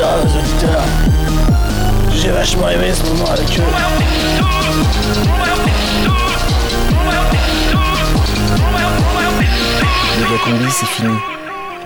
Aux 0.05 0.39
auditeurs, 0.39 0.85
j'ai 2.13 2.31
vachement 2.31 2.69
aimé 2.69 2.93
ce 2.93 3.03
moment 3.09 3.31
avec 3.31 3.59
eux. 3.59 3.63
Méga 10.17 10.39
combi, 10.45 10.71
c'est 10.71 10.87
fini. 10.87 11.15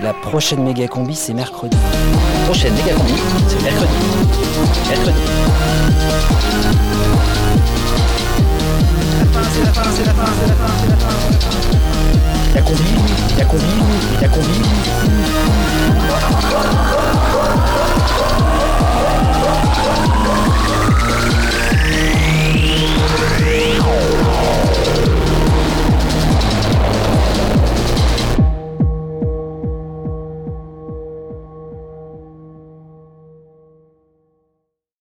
La 0.01 0.13
prochaine 0.13 0.63
méga 0.63 0.87
combi, 0.87 1.15
c'est 1.15 1.33
mercredi. 1.33 1.75
La 1.75 2.45
prochaine 2.45 2.73
méga 2.73 2.93
combi, 2.93 3.13
c'est 3.47 3.61
mercredi. 3.63 3.91
Mercredi. 4.87 5.19
C'est 9.51 9.63
la 9.63 9.73
fin, 9.73 9.83
c'est 9.91 10.05
la 10.05 10.13
fin, 10.13 10.25
c'est 10.39 10.47
la 10.47 10.55
fin, 10.55 10.71
c'est 10.79 10.89
la 10.89 10.95
fin. 10.95 11.09
La 12.55 12.61
combi, 12.61 12.83
la 13.37 13.45
combi, 13.45 13.63
la 14.21 14.27
combi. 14.27 14.61